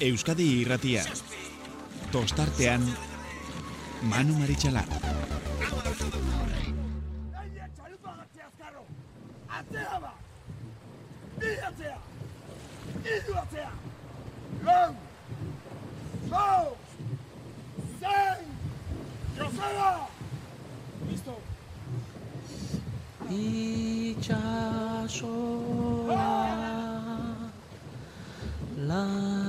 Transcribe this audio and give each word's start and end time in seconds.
Euskadi 0.00 0.62
irratia. 0.62 1.02
Tostartean, 2.10 2.80
Manu 4.08 4.32
Maritxalar. 4.38 4.88
Atzea 9.58 9.98
ba! 10.00 10.12
Bi 11.40 11.50
atzea! 11.68 11.98
Idu 13.16 13.34
atzea! 13.42 13.72
Lau! 14.64 14.94
Zau! 16.30 16.66
Zein! 18.00 18.46
Joseba! 19.36 19.90
Listo! 21.10 21.34
Itxasoa 23.28 24.50
laino 28.88 29.39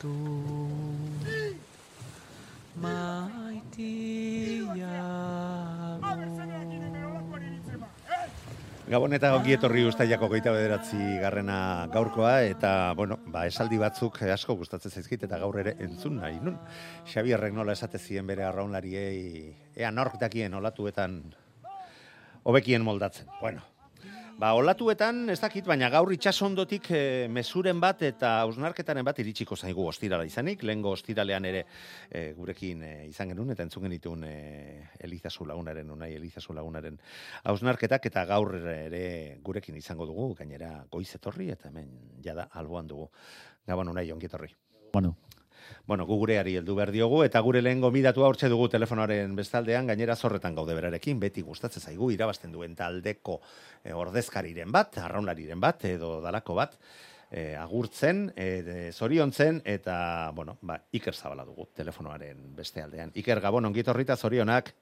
zuzaitu 0.00 0.80
Gabon 8.90 9.12
eta 9.14 9.36
ongi 9.36 9.52
etorri 9.54 9.84
ustaiako 9.86 10.26
goita 10.32 10.50
bederatzi 10.50 10.96
garrena 11.22 11.86
gaurkoa, 11.92 12.40
eta, 12.42 12.92
bueno, 12.98 13.20
ba, 13.30 13.44
esaldi 13.46 13.78
batzuk 13.78 14.18
asko 14.34 14.56
gustatzen 14.58 14.90
zaizkit, 14.90 15.28
eta 15.28 15.38
gaur 15.38 15.60
ere 15.62 15.76
entzun 15.78 16.16
nahi, 16.18 16.40
nun? 16.42 16.56
Xabierrek 17.06 17.54
nola 17.54 17.76
esate 17.78 18.00
zien 18.02 18.26
bere 18.26 18.42
arraunlariei, 18.48 19.54
ea 19.76 19.92
nork 19.94 20.18
dakien 20.18 20.58
olatuetan 20.58 21.20
hobekien 22.42 22.82
moldatzen. 22.82 23.30
Bueno, 23.40 23.62
Ba, 24.40 24.54
olatuetan, 24.56 25.26
ez 25.28 25.36
dakit, 25.36 25.66
baina 25.68 25.90
gaur 25.92 26.08
itxasondotik 26.14 26.86
e, 26.96 27.00
mesuren 27.28 27.76
bat 27.82 28.00
eta 28.06 28.30
ausnarketaren 28.46 29.04
bat 29.04 29.18
iritsiko 29.20 29.52
zaigu 29.52 29.84
ostirala 29.90 30.24
izanik. 30.24 30.62
Lehengo 30.64 30.94
ostiralean 30.96 31.44
ere 31.44 31.60
e, 32.08 32.22
gurekin 32.38 32.80
e, 32.80 32.92
izan 33.10 33.34
genuen 33.34 33.52
eta 33.52 33.66
entzun 33.66 33.84
genituen 33.84 34.24
e, 34.24 34.32
Elizazu 35.04 35.44
lagunaren, 35.50 35.90
unai 35.92 36.14
Elizazu 36.16 36.56
lagunaren 36.56 36.96
ausnarketak 37.52 38.08
eta 38.08 38.24
gaur 38.30 38.56
ere 38.62 39.02
gurekin 39.44 39.76
izango 39.76 40.08
dugu, 40.08 40.30
gainera 40.38 40.70
goiz 40.88 41.10
etorri 41.20 41.50
eta 41.52 41.68
hemen 41.68 41.92
jada 42.24 42.48
alboan 42.62 42.88
dugu. 42.88 43.10
Gabon 43.68 43.92
unai, 43.92 44.06
ongi 44.14 44.30
etorri. 44.30 44.54
Bueno, 44.94 45.18
Bueno, 45.86 46.06
gu 46.06 46.16
gureari 46.20 46.56
heldu 46.60 46.76
behar 46.78 46.92
diogu, 46.94 47.22
eta 47.24 47.40
gure 47.44 47.62
lehen 47.62 47.80
gomidatua 47.80 48.28
hortxe 48.28 48.48
dugu 48.48 48.68
telefonoaren 48.72 49.34
bestaldean, 49.36 49.88
gainera 49.90 50.16
zorretan 50.16 50.54
gaude 50.54 50.74
berarekin, 50.76 51.20
beti 51.20 51.42
gustatzen 51.42 51.82
zaigu, 51.82 52.10
irabazten 52.14 52.52
duen 52.52 52.76
taldeko 52.78 53.40
e, 53.84 53.92
ordezkariren 53.92 54.70
bat, 54.72 54.98
arraunlariren 54.98 55.60
bat, 55.60 55.84
edo 55.84 56.18
dalako 56.24 56.58
bat, 56.60 56.76
e, 57.30 57.54
agurtzen, 57.56 58.28
e, 58.36 58.90
zoriontzen, 58.92 59.62
eta, 59.64 60.30
bueno, 60.34 60.58
ba, 60.62 60.80
Iker 60.92 61.14
Zabala 61.14 61.44
dugu 61.44 61.70
telefonoaren 61.74 62.54
beste 62.56 62.82
aldean. 62.82 63.12
Iker 63.14 63.40
Gabon, 63.40 63.70
ongitorrita 63.70 64.16
zorionak. 64.16 64.72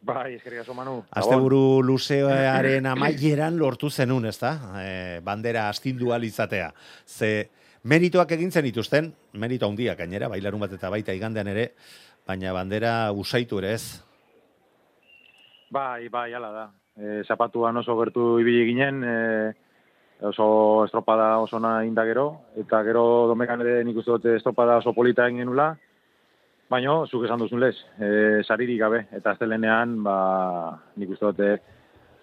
Bai, 0.00 0.34
eskerrik 0.38 0.62
aso, 0.62 0.72
Manu. 0.72 1.02
Asteburu 1.12 1.82
luzearen 1.84 2.86
amaieran 2.88 3.58
lortu 3.60 3.90
zenun, 3.90 4.24
ezta? 4.30 4.54
E, 4.80 4.92
bandera 5.28 5.68
astindu 5.68 6.14
izatea. 6.24 6.72
Ze 7.06 7.50
meritoak 7.82 8.32
egin 8.36 8.50
zen 8.50 8.66
dituzten, 8.68 9.10
merito 9.40 9.68
handiak 9.68 9.98
gainera, 9.98 10.28
bailarun 10.28 10.60
bat 10.60 10.72
eta 10.76 10.90
baita 10.92 11.14
igandean 11.16 11.48
ere, 11.48 11.70
baina 12.26 12.52
bandera 12.52 13.12
usaitu 13.12 13.58
ere 13.58 13.74
ez. 13.78 13.84
Bai, 15.70 16.08
bai, 16.08 16.32
ala 16.34 16.50
da. 16.52 16.68
E, 16.98 17.22
zapatuan 17.24 17.76
oso 17.80 17.96
gertu 18.00 18.38
ibili 18.42 18.66
ginen, 18.68 19.04
e, 19.04 19.16
oso 20.26 20.84
estropada 20.84 21.38
oso 21.40 21.60
na 21.62 21.84
indagero, 21.86 22.42
eta 22.58 22.82
gero 22.84 23.28
domekan 23.30 23.62
ere 23.64 23.84
nik 23.84 24.02
uste 24.02 24.18
dute 24.18 24.36
estropada 24.36 24.80
oso 24.82 24.92
polita 24.92 25.28
egin 25.28 25.44
genula, 25.44 25.70
baina, 26.70 27.00
zuk 27.06 27.24
esan 27.24 27.40
duzun 27.40 27.62
lez, 27.62 27.76
e, 27.98 28.42
saririk 28.44 28.80
gabe, 28.82 29.04
eta 29.16 29.32
aztelenean, 29.32 30.02
ba, 30.04 30.16
nik 31.00 31.16
uste 31.16 31.32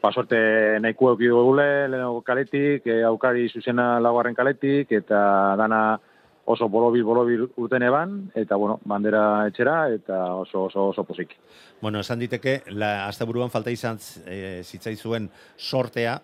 dute, 0.08 0.38
pasorte 0.38 0.80
nahiko 0.80 1.12
eukidu 1.12 1.38
dugule, 1.38 1.88
lehenko 1.90 2.22
kaletik, 2.22 2.86
e, 2.86 3.04
aukari 3.04 3.50
zuzena 3.50 4.00
laguarren 4.00 4.36
kaletik, 4.36 4.92
eta 4.92 5.56
dana 5.58 6.00
oso 6.46 6.70
bolobil, 6.70 7.04
bolobil 7.04 7.48
urten 7.58 7.84
eban, 7.84 8.32
eta, 8.36 8.56
bueno, 8.56 8.80
bandera 8.86 9.48
etxera, 9.48 9.90
eta 9.94 10.34
oso, 10.36 10.66
oso, 10.66 10.90
oso 10.90 11.04
posik. 11.04 11.36
Bueno, 11.82 12.00
esan 12.00 12.20
diteke, 12.20 12.64
la, 12.72 13.08
azte 13.08 13.26
buruan 13.26 13.50
falta 13.50 13.70
izan 13.70 14.00
e, 14.26 14.64
zitzaizuen 14.64 15.30
sortea, 15.58 16.22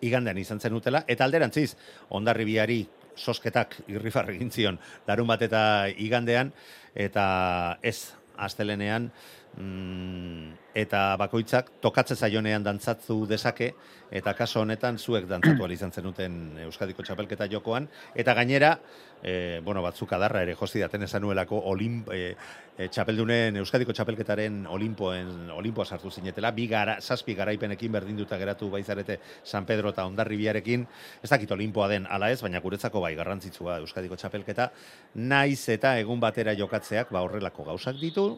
igandean 0.00 0.38
izan 0.38 0.60
zen 0.60 0.74
utela, 0.74 1.04
eta 1.08 1.24
alderantziz, 1.24 1.76
ondarri 2.10 2.44
biari 2.44 2.86
sosketak 3.16 3.80
irrifar 3.88 4.30
egin 4.30 4.78
larun 5.06 5.26
bat 5.26 5.42
eta 5.42 5.88
igandean, 5.88 6.52
eta 6.94 7.78
ez, 7.82 8.12
astelenean, 8.36 9.10
mm, 9.56 10.56
eta 10.76 11.16
bakoitzak 11.16 11.70
tokatze 11.80 12.14
zaionean 12.16 12.64
dantzatzu 12.64 13.22
dezake, 13.26 13.70
eta 14.12 14.34
kaso 14.36 14.60
honetan 14.60 14.98
zuek 14.98 15.24
dantzatu 15.28 15.66
izan 15.72 15.92
zenuten 15.92 16.58
Euskadiko 16.66 17.02
txapelketa 17.02 17.48
jokoan, 17.48 17.88
eta 18.14 18.34
gainera, 18.34 18.74
e, 19.22 19.60
bueno, 19.64 19.80
batzuk 19.82 20.12
adarra 20.12 20.42
ere 20.44 20.54
josti 20.54 20.82
daten 20.84 21.02
esan 21.02 21.22
nuelako 21.22 21.62
olimp, 21.72 22.10
e, 22.12 22.34
e, 22.76 22.88
txapeldunen 22.92 23.56
Euskadiko 23.56 23.94
txapelketaren 23.96 24.66
olimpoen, 24.68 25.48
olimpoa 25.56 25.86
sartu 25.86 26.10
zinetela, 26.10 26.50
bi 26.52 26.66
gara, 26.68 26.98
zazpi 27.00 27.34
garaipenekin 27.34 27.92
berdinduta 27.92 28.36
geratu 28.36 28.68
baizarete 28.70 29.18
San 29.44 29.64
Pedro 29.64 29.94
eta 29.94 30.04
Ondarribiarekin, 30.04 30.84
ez 31.22 31.30
dakit 31.30 31.50
olimpoa 31.56 31.88
den 31.88 32.06
ala 32.06 32.30
ez, 32.30 32.42
baina 32.42 32.60
guretzako 32.60 33.00
bai 33.00 33.14
garrantzitsua 33.16 33.78
Euskadiko 33.80 34.20
txapelketa, 34.20 34.68
naiz 35.14 35.68
eta 35.72 35.96
egun 35.98 36.20
batera 36.20 36.52
jokatzeak 36.54 37.10
ba 37.10 37.24
horrelako 37.24 37.64
gauzak 37.64 37.96
ditu, 37.96 38.34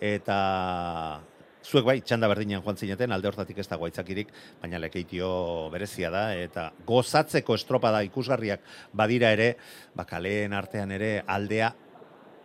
eta 0.00 1.20
zuek 1.64 1.86
bai, 1.86 1.96
txanda 2.04 2.28
berdinean 2.28 2.62
joan 2.64 2.76
zineten, 2.76 3.12
alde 3.12 3.28
hortatik 3.30 3.58
ez 3.62 3.68
dago 3.68 3.86
aitzakirik, 3.88 4.28
baina 4.60 4.78
lekeitio 4.82 5.30
berezia 5.72 6.10
da, 6.12 6.26
eta 6.36 6.68
gozatzeko 6.86 7.56
estropada 7.56 8.02
ikusgarriak 8.04 8.60
badira 8.92 9.32
ere, 9.32 9.54
bakaleen 9.96 10.52
artean 10.52 10.92
ere 10.92 11.16
aldea 11.26 11.72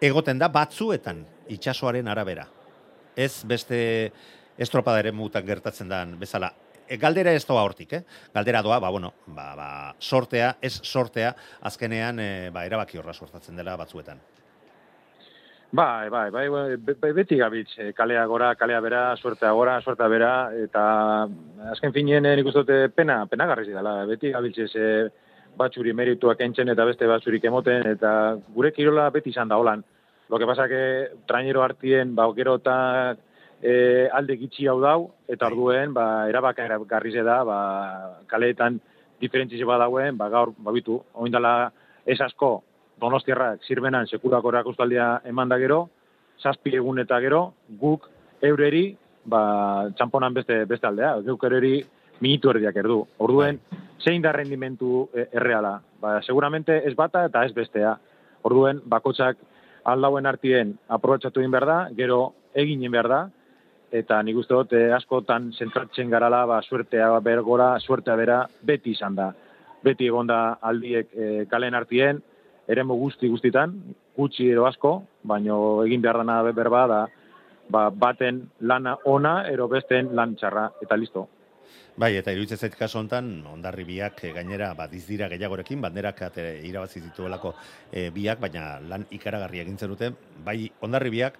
egoten 0.01 0.39
da 0.39 0.47
batzuetan 0.47 1.25
itxasoaren 1.51 2.07
arabera. 2.07 2.47
Ez 3.19 3.43
beste 3.43 3.79
estropada 4.59 5.03
ere 5.03 5.11
mutak 5.11 5.45
gertatzen 5.47 5.91
dan 5.91 6.15
bezala. 6.19 6.53
E, 6.87 6.97
galdera 6.97 7.33
ez 7.35 7.43
doa 7.45 7.61
hortik, 7.67 7.93
eh? 7.93 8.03
Galdera 8.33 8.63
doa, 8.65 8.79
ba, 8.79 8.89
bueno, 8.89 9.13
ba, 9.27 9.51
ba, 9.55 9.69
sortea, 9.99 10.55
ez 10.61 10.79
sortea, 10.81 11.35
azkenean, 11.69 12.19
e, 12.19 12.29
ba, 12.55 12.65
erabaki 12.65 12.97
horra 12.97 13.13
sortatzen 13.13 13.59
dela 13.59 13.75
batzuetan. 13.77 14.23
Bai, 15.71 16.09
bai, 16.09 16.31
bai, 16.31 16.47
bai, 16.49 17.11
beti 17.13 17.37
gabitz, 17.37 17.75
eh, 17.77 17.91
kalea 17.93 18.23
gora, 18.25 18.55
kalea 18.55 18.79
bera, 18.81 19.15
suertea 19.15 19.51
gora, 19.51 19.79
suertea 19.81 20.07
bera, 20.09 20.29
eta 20.57 21.27
azken 21.69 21.93
finien 21.93 22.25
nik 22.25 22.47
uste 22.49 22.89
pena, 22.89 23.27
pena 23.29 23.45
garriz 23.45 23.67
dela, 23.67 24.03
beti 24.09 24.31
gabitz 24.33 24.57
ez 24.65 24.71
e, 24.73 24.87
batxuri 25.59 25.93
merituak 25.93 26.41
entzen 26.41 26.73
eta 26.73 26.87
beste 26.89 27.05
batxurik 27.05 27.45
emoten, 27.45 27.85
eta 27.85 28.11
gure 28.55 28.71
kirola 28.73 29.11
beti 29.13 29.29
izan 29.29 29.47
da 29.47 29.59
holan. 29.61 29.83
Lo 30.29 30.39
que 30.39 30.47
pasa 30.47 30.67
que 30.67 31.11
trainero 31.27 31.61
hartien, 31.61 32.15
ba, 32.15 32.25
gero 32.33 32.55
eta 32.55 33.15
e, 33.61 34.09
alde 34.11 34.39
gitxi 34.41 34.65
hau 34.65 34.79
dau, 34.81 35.11
eta 35.27 35.51
orduen, 35.53 35.93
ba, 35.93 36.27
erabaka 36.29 36.65
garriz 36.89 37.13
da, 37.13 37.43
ba, 37.43 37.59
kaleetan 38.25 38.81
diferentzize 39.21 39.69
badauen, 39.69 40.17
ba, 40.17 40.29
gaur, 40.29 40.55
babitu, 40.57 40.97
oindala 41.13 41.71
ez 42.07 42.19
asko, 42.21 42.63
donostiarrak 43.01 43.63
zirbenan 43.67 44.07
sekurako 44.07 44.51
erakustaldia 44.53 45.21
eman 45.25 45.49
da 45.49 45.57
gero, 45.57 45.87
zazpi 46.41 46.75
egun 46.75 46.99
eta 46.99 47.19
gero, 47.19 47.53
guk 47.81 48.07
eureri, 48.41 48.95
ba, 49.25 49.89
txamponan 49.97 50.33
beste, 50.33 50.63
beste 50.65 50.87
aldea, 50.87 51.15
guk 51.27 51.43
eureri 51.43 51.79
minutu 52.23 52.51
erdiak 52.53 52.75
erdu. 52.81 53.01
Orduen, 53.23 53.59
zein 54.03 54.23
da 54.23 54.31
rendimentu 54.35 55.07
e, 55.13 55.27
erreala? 55.33 55.79
Ba, 56.01 56.19
seguramente 56.23 56.81
ez 56.87 56.95
bata 56.95 57.25
eta 57.27 57.43
ez 57.45 57.53
bestea. 57.55 57.95
Orduen, 58.47 58.81
bakotsak 58.85 59.39
aldauen 59.89 60.27
artien 60.27 60.75
aprobetsatu 60.87 61.41
egin 61.41 61.51
behar 61.51 61.67
da, 61.67 61.79
gero 61.95 62.21
egin 62.55 62.85
behar 62.91 63.09
da, 63.11 63.19
eta 63.91 64.21
nik 64.23 64.37
uste 64.37 64.53
dut 64.53 64.73
eh, 64.77 64.89
askotan 64.93 65.49
zentratzen 65.57 66.09
garala, 66.11 66.45
ba, 66.45 66.61
suertea 66.61 67.11
bergora, 67.25 67.73
suertea 67.79 68.15
bera, 68.19 68.43
beti 68.61 68.93
izan 68.95 69.15
da. 69.17 69.31
Beti 69.83 70.09
egonda 70.11 70.59
aldiek 70.61 71.13
e, 71.15 71.27
kalen 71.49 71.75
artien, 71.77 72.19
eremo 72.69 72.95
guzti 72.99 73.29
guztitan, 73.31 73.73
gutxi 74.17 74.49
ero 74.53 74.67
asko, 74.69 74.93
baino 75.23 75.81
egin 75.85 76.01
behar 76.05 76.21
dana 76.21 76.41
berba 76.53 76.85
da, 76.87 77.01
ba, 77.69 77.89
baten 77.89 78.43
lana 78.61 78.97
ona, 79.05 79.43
ero 79.49 79.67
besten 79.67 80.13
lan 80.15 80.35
txarra, 80.37 80.69
eta 80.81 80.97
listo. 80.97 81.27
Bai, 81.99 82.13
eta 82.15 82.31
iruditzen 82.31 82.61
zait 82.61 82.75
kasu 82.79 82.99
hontan 83.01 83.27
Hondarribiak 83.49 84.23
eh, 84.23 84.31
gainera 84.33 84.69
bat 84.77 84.91
dira 84.91 85.27
gehiagorekin 85.27 85.81
banderak 85.81 86.21
irabazi 86.63 87.01
dituelako 87.03 87.53
eh, 87.91 88.09
biak, 88.15 88.39
baina 88.39 88.79
lan 88.79 89.05
ikaragarri 89.11 89.59
egin 89.59 89.75
dute 89.75 90.13
bai 90.45 90.71
Hondarribiak 90.81 91.39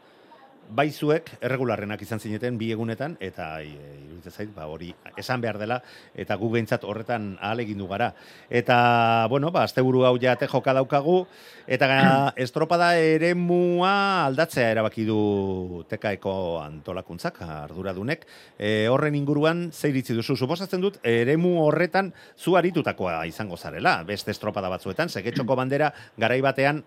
bai 0.70 0.92
zuek 0.94 1.32
erregularrenak 1.42 2.02
izan 2.06 2.22
zineten 2.22 2.58
bi 2.60 2.70
egunetan 2.72 3.16
eta 3.20 3.48
e, 3.66 3.72
iruditzen 4.06 4.32
zait 4.32 4.52
ba 4.54 4.68
hori 4.70 4.92
esan 5.18 5.42
behar 5.42 5.58
dela 5.58 5.80
eta 6.14 6.38
gu 6.38 6.50
behintzat 6.54 6.84
horretan 6.86 7.32
ahalegindu 7.42 7.88
gara. 7.90 8.12
Eta 8.50 9.28
bueno 9.30 9.52
ba 9.52 9.64
asteburu 9.64 10.06
hau 10.06 10.18
ja 10.22 10.36
joka 10.40 10.74
daukagu 10.74 11.26
eta 11.68 12.34
estropada 12.46 12.98
eremua 12.98 14.26
aldatzea 14.26 14.70
erabaki 14.72 15.06
du 15.06 15.84
tekaeko 15.90 16.62
antolakuntzak 16.62 17.42
arduradunek. 17.42 18.26
E, 18.58 18.88
horren 18.88 19.16
inguruan 19.16 19.72
ze 19.74 19.90
iritzi 19.90 20.14
duzu? 20.14 20.36
Suposatzen 20.36 20.82
dut 20.82 21.00
eremu 21.04 21.60
horretan 21.66 22.14
zu 22.38 22.56
aritutakoa 22.56 23.26
izango 23.26 23.58
zarela. 23.58 24.04
Beste 24.04 24.32
estropada 24.32 24.70
batzuetan 24.70 25.10
segetxoko 25.10 25.56
bandera 25.56 25.94
garai 26.18 26.42
batean 26.42 26.84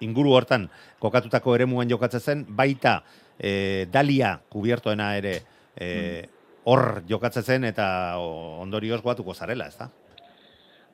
inguru 0.00 0.34
hortan 0.36 0.68
kokatutako 1.02 1.54
eremuan 1.56 1.88
jokatzen 1.90 2.20
zen, 2.20 2.44
baita 2.48 3.00
e, 3.38 3.86
dalia 3.92 4.38
kubiertoena 4.50 5.14
ere 5.18 5.38
e, 5.78 5.88
hor 6.68 7.02
jokatzen 7.08 7.42
zen 7.42 7.64
eta 7.64 7.86
ondorioz 8.18 9.00
guatuko 9.02 9.34
zarela, 9.34 9.68
ez 9.68 9.78
da? 9.78 9.88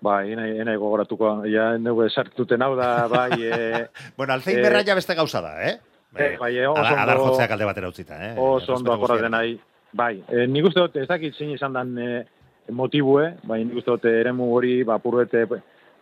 Ba, 0.05 0.19
ena, 0.29 0.45
ena 0.47 0.75
gogoratuko, 0.77 1.31
ja, 1.49 1.73
nugu 1.81 2.05
esartuten 2.05 2.63
hau 2.63 2.75
da, 2.77 2.91
bai... 3.15 3.31
E, 3.41 3.85
bueno, 4.19 4.35
alzein 4.37 4.61
berra 4.63 4.85
ja 4.87 4.97
beste 4.99 5.17
gauza 5.17 5.41
da, 5.45 5.55
eh? 5.65 5.79
E, 6.15 6.35
bai, 6.39 6.53
oso 6.67 6.79
ondo... 6.79 7.01
Adar 7.03 7.23
jotzeak 7.23 7.55
alde 7.57 7.69
batera 7.71 7.91
utzita, 7.91 8.21
eh? 8.29 8.35
Oso 8.39 8.77
ondo 8.77 8.93
akorraten 8.95 9.33
nahi. 9.35 9.57
Bai, 9.95 10.19
e, 10.29 10.47
nik 10.51 10.69
uste 10.69 10.83
dut, 10.83 10.99
ez 11.01 11.09
dakit 11.09 11.37
zein 11.39 11.55
izan 11.55 11.75
dan 11.75 11.95
e, 11.99 12.11
motibue, 12.75 13.31
bai, 13.49 13.63
nik 13.65 13.81
uste 13.81 13.95
dut 13.95 14.09
eremu 14.11 14.51
hori, 14.55 14.77
ba, 14.87 14.99
purrete 15.03 15.47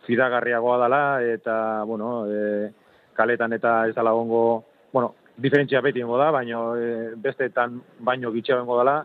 fidagarriagoa 0.05 0.77
dela, 0.83 1.03
eta, 1.23 1.55
bueno, 1.87 2.25
e, 2.27 2.71
kaletan 3.15 3.53
eta 3.53 3.87
ez 3.87 3.95
dala 3.95 4.11
gongo, 4.11 4.63
bueno, 4.93 5.13
diferentzia 5.37 5.81
beti 5.81 6.03
ingo 6.03 6.17
da, 6.17 6.29
baina 6.31 6.61
e, 6.77 6.87
besteetan 7.17 7.79
baino 7.99 8.31
gitxea 8.33 8.59
bengo 8.61 8.77
dela, 8.79 8.99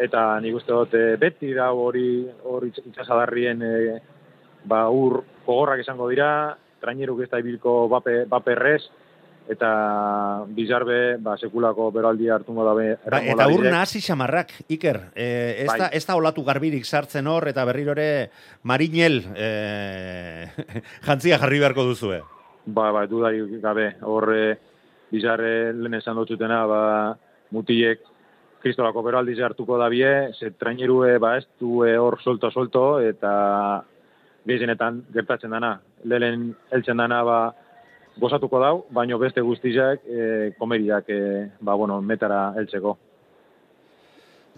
eta 0.00 0.40
nik 0.40 0.56
uste 0.56 0.72
dut 0.72 0.96
e, 0.96 1.04
beti 1.20 1.52
da 1.54 1.70
hori 1.72 2.24
hori 2.48 2.72
itxasadarrien 2.72 3.62
e, 3.62 3.76
ba, 4.64 4.86
ur 4.88 5.22
kogorrak 5.46 5.82
izango 5.84 6.08
dira, 6.08 6.56
traineruk 6.80 7.22
ez 7.22 7.30
da 7.30 7.40
ibilko 7.42 7.86
bape, 7.92 8.24
baperrez, 8.30 8.82
eta 9.50 10.44
bizarbe 10.54 11.16
ba, 11.20 11.34
sekulako 11.36 11.90
beraldi 11.94 12.28
hartungo 12.30 12.64
dabe. 12.66 12.86
Ba, 13.10 13.20
eta 13.34 13.48
ur 13.50 13.64
nahasi 13.66 14.00
xamarrak, 14.00 14.54
Iker, 14.72 15.00
e, 15.14 15.26
ez, 15.64 15.68
bai. 15.68 15.78
da, 15.84 15.88
ez 15.92 16.04
da 16.06 16.16
olatu 16.16 16.44
garbirik 16.46 16.86
sartzen 16.86 17.26
hor, 17.26 17.48
eta 17.50 17.66
berrirore 17.68 18.06
marinel 18.68 19.20
e, 19.34 19.48
jantzia 21.06 21.40
jarri 21.42 21.60
beharko 21.62 21.90
duzue. 21.90 22.22
Ba, 22.66 22.92
ba, 22.94 23.06
dudari 23.10 23.42
gabe, 23.60 23.88
horre, 24.06 24.58
bizarre 25.10 25.72
lehen 25.74 25.98
esan 25.98 26.16
dutzutena, 26.16 26.62
ba, 26.66 26.82
mutiek 27.50 28.00
kristolako 28.62 29.02
beraldiz 29.02 29.40
hartuko 29.42 29.78
da 29.80 29.88
bie, 29.90 30.30
ze 30.38 30.52
trainerue, 30.54 31.16
ba, 31.18 31.36
ez 31.40 31.46
du 31.60 31.82
hor 31.82 32.20
solto-solto, 32.22 33.00
eta 33.02 33.32
gehienetan 34.46 35.02
gertatzen 35.14 35.50
dana. 35.50 35.74
Lehen 36.06 36.52
eltzen 36.70 37.02
dana, 37.02 37.22
ba, 37.26 37.38
gozatuko 38.22 38.60
dau, 38.62 38.74
baino 38.94 39.18
beste 39.18 39.42
guztizak, 39.42 40.06
e, 40.06 40.52
komeriak, 40.58 41.08
e, 41.08 41.48
ba, 41.60 41.74
bueno, 41.74 42.00
metara 42.00 42.52
eltzeko. 42.60 42.96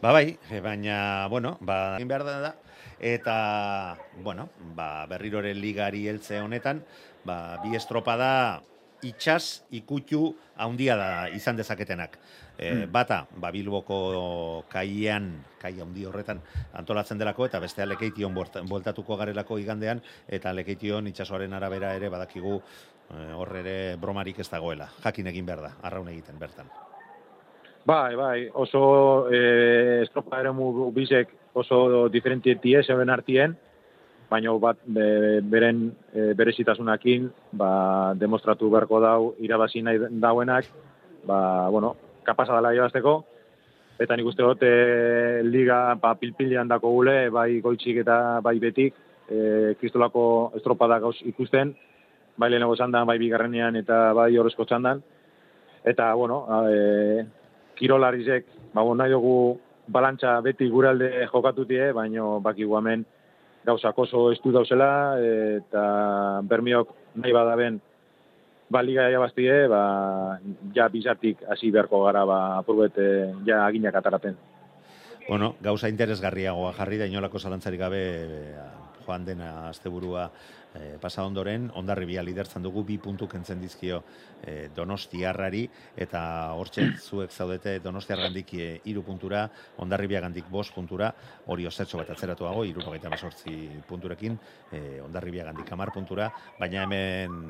Ba, 0.02 0.12
bai, 0.12 0.36
baina, 0.60 1.28
bueno, 1.30 1.56
ba, 1.60 1.96
behar 2.04 2.24
da, 2.26 2.54
eta, 3.00 3.96
bueno, 4.22 4.48
ba, 4.76 5.06
berrirore 5.10 5.54
ligari 5.54 6.06
eltze 6.08 6.40
honetan, 6.40 6.84
ba, 7.24 7.58
bi 7.62 7.76
estropada 7.76 8.62
itxas 9.04 9.64
ikutu 9.74 10.32
haundia 10.56 10.96
da 10.96 11.10
izan 11.28 11.56
dezaketenak. 11.56 12.16
E, 12.56 12.86
Bata, 12.86 13.24
ba, 13.36 13.50
Bilboko 13.52 14.64
kaian, 14.70 15.28
kai 15.60 15.74
handi 15.82 16.06
horretan 16.06 16.40
antolatzen 16.78 17.18
delako, 17.18 17.48
eta 17.50 17.60
beste 17.60 17.86
lekeition 17.86 18.34
bueltatuko 18.34 19.18
garelako 19.20 19.58
igandean, 19.58 20.02
eta 20.28 20.54
lekeition 20.54 21.10
itxasoaren 21.10 21.52
arabera 21.52 21.94
ere 21.98 22.08
badakigu 22.08 22.56
e, 23.10 23.60
ere 23.60 23.76
bromarik 24.00 24.40
ez 24.40 24.48
dagoela. 24.50 24.88
Jakin 25.04 25.32
egin 25.34 25.46
behar 25.46 25.64
da, 25.68 25.72
arraun 25.82 26.08
egiten 26.14 26.38
bertan. 26.38 26.70
Bai, 27.84 28.14
bai, 28.16 28.48
oso 28.54 29.28
e, 29.28 30.02
estropa 30.06 30.40
ere 30.40 30.54
mu 30.56 30.90
bizek 30.94 31.43
oso 31.54 32.08
diferentieti 32.08 32.74
ez 32.74 32.90
artien, 32.90 33.56
baina 34.30 34.52
bat 34.58 34.78
beren 34.86 35.92
e, 36.12 36.32
berezitasunakin 36.34 37.28
ba, 37.52 38.14
demostratu 38.18 38.70
beharko 38.70 39.00
dau 39.00 39.34
irabazi 39.38 39.82
nahi 39.82 40.00
dauenak, 40.10 40.66
ba, 41.26 41.68
bueno, 41.70 41.94
kapasa 42.24 42.56
dela 42.56 42.74
irabazteko, 42.74 43.14
eta 44.00 44.16
nik 44.16 44.26
uste 44.26 44.42
dut 44.42 44.62
e, 44.66 45.42
liga 45.46 45.94
ba, 46.00 46.14
pilpilian 46.18 46.68
dako 46.68 46.90
gule, 46.96 47.16
bai 47.30 47.60
goitzik 47.62 48.02
eta 48.02 48.40
bai 48.44 48.58
betik, 48.58 48.96
e, 49.28 49.74
kristolako 49.80 50.52
estropada 50.58 50.98
gauz 51.04 51.16
ikusten, 51.22 51.74
bai 52.36 52.50
lehenago 52.50 52.76
zandan, 52.76 53.06
bai 53.06 53.18
bigarrenean 53.22 53.76
eta 53.78 54.08
bai 54.16 54.32
horrezko 54.36 54.66
txandan, 54.66 55.02
eta, 55.84 56.10
bueno, 56.18 56.42
e, 56.66 57.24
kirolarizek, 57.78 58.48
ba, 58.72 58.82
bon, 58.82 58.98
nahi 58.98 59.14
dugu 59.14 59.36
balantza 59.88 60.40
beti 60.40 60.68
guralde 60.70 61.26
jokatutie, 61.32 61.92
baino 61.92 62.40
baki 62.40 62.64
guamen, 62.64 63.04
gauzak 63.64 63.98
oso 63.98 64.30
estu 64.32 64.52
dauzela, 64.52 65.16
eta 65.58 65.84
bermiok 66.44 66.94
nahi 67.20 67.32
badaben 67.32 67.80
ba, 68.68 68.82
liga 68.82 69.08
jabaztie, 69.12 69.66
ba, 69.70 69.82
ja 70.74 70.88
bizartik 70.92 71.44
hasi 71.50 71.70
beharko 71.70 72.04
gara, 72.06 72.24
ba, 72.28 72.40
apurbet, 72.58 72.98
ja 73.46 73.64
aginak 73.66 73.94
ataraten. 74.00 74.36
Bueno, 75.28 75.54
gauza 75.64 75.88
interesgarriagoa 75.88 76.74
jarri 76.76 76.98
da 77.00 77.08
inolako 77.08 77.40
zalantzarik 77.40 77.80
gabe 77.80 78.02
joan 79.04 79.24
dena 79.24 79.68
asteburua 79.70 80.28
e, 80.74 80.98
pasa 81.00 81.24
ondoren, 81.24 81.70
ondarribia 81.78 82.22
lidertzan 82.22 82.62
dugu 82.62 82.84
bi 82.84 82.98
puntu 82.98 83.28
kentzen 83.30 83.60
dizkio 83.62 84.02
e, 84.42 84.68
donostiarrari, 84.74 85.64
eta 85.96 86.24
hortxe 86.58 86.88
zuek 87.06 87.32
zaudete 87.32 87.78
donostiargandik 87.84 88.54
e, 88.58 88.68
iru 88.90 89.04
puntura, 89.06 89.46
ondarribia 89.78 90.20
gandik 90.24 90.50
bos 90.50 90.70
puntura, 90.74 91.12
hori 91.46 91.66
osetxo 91.70 92.00
bat 92.00 92.10
atzeratuago, 92.16 92.64
iru 92.64 92.84
pagaita 92.84 93.12
punturekin, 93.88 94.38
e, 94.72 95.00
ondarribia 95.04 95.46
gandik 95.50 95.72
amar 95.72 95.92
puntura, 95.94 96.30
baina 96.58 96.84
hemen 96.84 97.40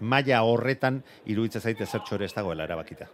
maila 0.00 0.42
horretan 0.46 1.02
iruditzen 1.26 1.62
zaite 1.62 1.86
zertxo 1.86 2.18
ere 2.18 2.28
ez 2.28 2.34
dagoela 2.34 2.68
erabakita. 2.68 3.08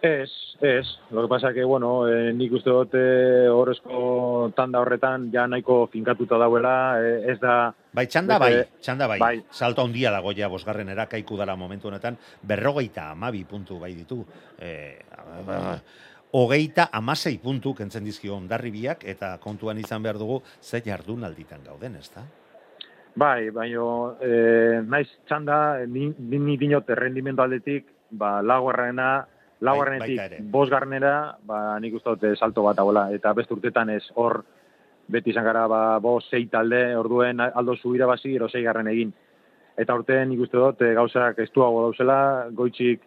Ez, 0.00 0.30
ez. 0.60 0.86
Lo 1.10 1.22
que 1.22 1.28
pasa 1.28 1.52
que, 1.52 1.64
bueno, 1.64 2.06
eh, 2.08 2.32
nik 2.32 2.52
uste 2.54 2.70
dut 2.70 2.94
eh, 2.94 3.48
horrezko 3.50 4.52
tanda 4.54 4.78
horretan 4.78 5.26
ja 5.32 5.46
nahiko 5.50 5.88
finkatuta 5.90 6.38
dauela, 6.38 6.74
eh, 7.02 7.32
ez 7.32 7.38
da... 7.42 7.72
Bai, 7.92 8.06
txanda 8.06 8.38
bai, 8.38 8.52
txanda 8.80 9.08
bai. 9.10 9.18
bai. 9.18 9.36
Salto 9.50 9.82
handia 9.82 10.12
dago 10.14 10.30
ja 10.36 10.46
bosgarren 10.48 10.92
erakaiku 10.94 11.36
dara 11.36 11.56
momentu 11.58 11.90
honetan, 11.90 12.18
berrogeita 12.42 13.10
amabi 13.10 13.42
puntu 13.44 13.80
bai 13.80 13.94
ditu. 13.96 14.20
Eh, 14.58 15.00
hogeita 16.30 16.90
amasei 16.92 17.38
puntu 17.42 17.74
kentzen 17.74 18.04
dizkio 18.04 18.36
ondarri 18.36 18.70
biak, 18.70 19.02
eta 19.02 19.34
kontuan 19.42 19.80
izan 19.82 20.04
behar 20.04 20.20
dugu, 20.20 20.42
ze 20.62 20.82
jardun 20.84 21.24
alditan 21.24 21.64
gauden, 21.64 21.96
ez 21.96 22.10
da? 22.14 22.22
Bai, 23.18 23.50
baina, 23.50 24.14
eh, 24.22 24.78
naiz 24.86 25.08
txanda, 25.26 25.86
ni, 25.88 26.12
ni, 26.18 26.56
dinot 26.56 26.88
errendimendu 26.90 27.42
aldetik, 27.42 27.88
ba, 28.10 28.38
laguarrena, 28.42 29.26
laugarrenetik 29.60 30.18
bai, 30.18 30.40
bosgarnera, 30.52 31.14
ba, 31.46 31.78
nik 31.82 31.96
uste 31.98 32.14
dute 32.14 32.34
salto 32.36 32.62
bat 32.66 32.78
agola, 32.78 33.08
eta 33.14 33.32
beste 33.34 33.54
urtetan 33.56 33.90
ez 33.90 34.04
hor 34.14 34.42
beti 35.08 35.32
izan 35.32 35.46
gara 35.46 35.66
ba, 35.70 35.82
bos 36.04 36.22
zei 36.30 36.46
talde, 36.52 36.82
orduen 36.96 37.40
aldo 37.40 37.76
zu 37.76 37.94
irabazi, 37.96 38.34
ero 38.36 38.48
zei 38.48 38.62
garren 38.62 38.90
egin. 38.92 39.12
Eta 39.78 39.94
urte 39.94 40.18
nik 40.26 40.42
uste 40.46 40.58
dut, 40.58 40.82
e, 40.82 40.92
gauzak 40.94 41.38
estuago 41.42 41.86
dauzela, 41.86 42.18
goitzik 42.54 43.02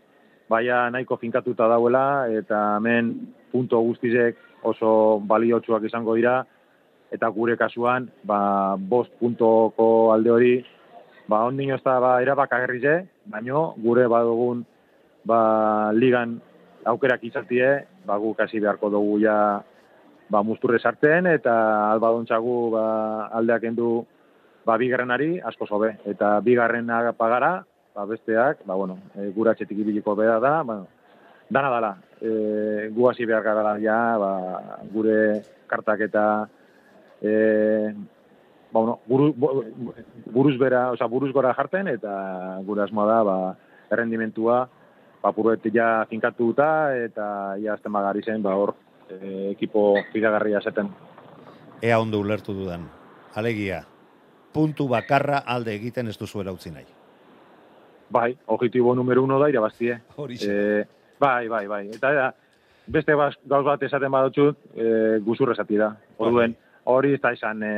baia 0.52 0.90
nahiko 0.92 1.18
finkatuta 1.18 1.68
dauela, 1.72 2.28
eta 2.32 2.62
hemen 2.80 3.14
punto 3.52 3.80
guztizek 3.88 4.40
oso 4.68 5.22
baliotsuak 5.28 5.86
izango 5.88 6.16
dira, 6.20 6.42
eta 7.12 7.28
gure 7.36 7.58
kasuan, 7.60 8.10
ba, 8.28 8.76
bost 8.76 9.14
puntoko 9.20 10.12
alde 10.14 10.32
hori, 10.32 10.54
ba, 11.28 11.46
ondino 11.48 11.76
ez 11.76 11.84
da, 11.86 12.00
ba, 12.04 12.18
erabak 12.24 12.52
agerrize, 12.56 12.98
baino, 13.32 13.72
gure 13.84 14.08
badugun 14.12 14.66
ba, 15.26 15.92
ligan 15.94 16.40
aukerak 16.86 17.24
izatie, 17.24 17.86
ba, 18.06 18.18
guk 18.18 18.40
hasi 18.42 18.60
beharko 18.60 18.90
dugu 18.90 19.20
ja 19.22 19.62
ba, 20.32 20.42
musturre 20.44 20.80
sartzen, 20.80 21.28
eta 21.28 21.92
albadontzagu 21.92 22.72
ba, 22.74 22.86
aldeak 23.38 23.68
endu 23.70 24.06
ba, 24.66 24.78
bigarrenari 24.78 25.40
asko 25.44 25.68
zobe. 25.68 25.96
Eta 26.06 26.40
bigarrena 26.42 27.04
pagara, 27.18 27.60
ba, 27.96 28.06
besteak, 28.06 28.66
ba, 28.66 28.76
bueno, 28.76 28.98
e, 29.16 29.30
gura 29.36 29.54
txetik 29.54 29.78
ibiliko 29.84 30.16
beda 30.16 30.40
da, 30.40 30.56
ba, 30.64 30.80
dana 31.52 31.70
dala. 31.70 31.92
E, 32.22 32.90
gu 32.96 33.10
hasi 33.10 33.26
behar 33.26 33.44
gara 33.44 33.76
ja, 33.82 34.00
ba, 34.18 34.32
gure 34.94 35.42
kartak 35.68 36.08
eta 36.08 36.26
e, 37.22 37.32
ba, 38.72 38.80
bueno, 38.80 39.00
buru, 39.06 39.34
bu- 39.36 39.94
buruz 40.32 40.58
bera, 40.58 40.90
oza, 40.96 41.06
buruz 41.12 41.34
gora 41.36 41.54
jarten, 41.54 41.92
eta 41.92 42.62
gure 42.66 42.88
asmoa 42.88 43.10
da, 43.10 43.24
ba, 43.28 43.40
errendimentua, 43.92 44.64
ba, 45.22 45.32
puruet 45.34 45.66
ja 45.74 46.06
finkatuta, 46.10 46.96
eta 46.98 47.56
ja 47.62 47.76
azten 47.76 47.94
bagari 47.94 48.24
zen, 48.26 48.42
ba, 48.44 48.56
hor, 48.58 48.74
e, 49.10 49.52
ekipo 49.52 49.96
fidagarria 50.14 50.62
zeten. 50.62 50.90
Ea 51.82 52.00
ondo 52.00 52.20
ulertu 52.20 52.54
dudan. 52.54 52.88
Alegia, 53.36 53.84
puntu 54.54 54.88
bakarra 54.92 55.44
alde 55.46 55.76
egiten 55.76 56.08
ez 56.08 56.18
duzuela 56.20 56.52
utzi 56.52 56.72
nahi. 56.72 56.86
Bai, 58.12 58.36
objetibo 58.48 58.94
numero 58.96 59.24
uno 59.24 59.40
da 59.40 59.50
irabaztie. 59.50 60.02
Hori 60.18 60.38
E, 60.42 60.86
bai, 61.20 61.48
bai, 61.48 61.68
bai. 61.68 61.86
Eta 61.96 62.12
da, 62.14 62.32
beste 62.88 63.16
bas, 63.16 63.38
gauz 63.46 63.64
bat 63.66 63.84
esaten 63.84 64.12
badutxut, 64.12 64.58
e, 64.76 65.20
guzur 65.24 65.54
esati 65.54 65.78
da. 65.80 65.94
Orduen, 66.18 66.56
hori 66.92 67.14
ez 67.16 67.22
da 67.22 67.32
izan 67.32 67.64
e, 67.64 67.76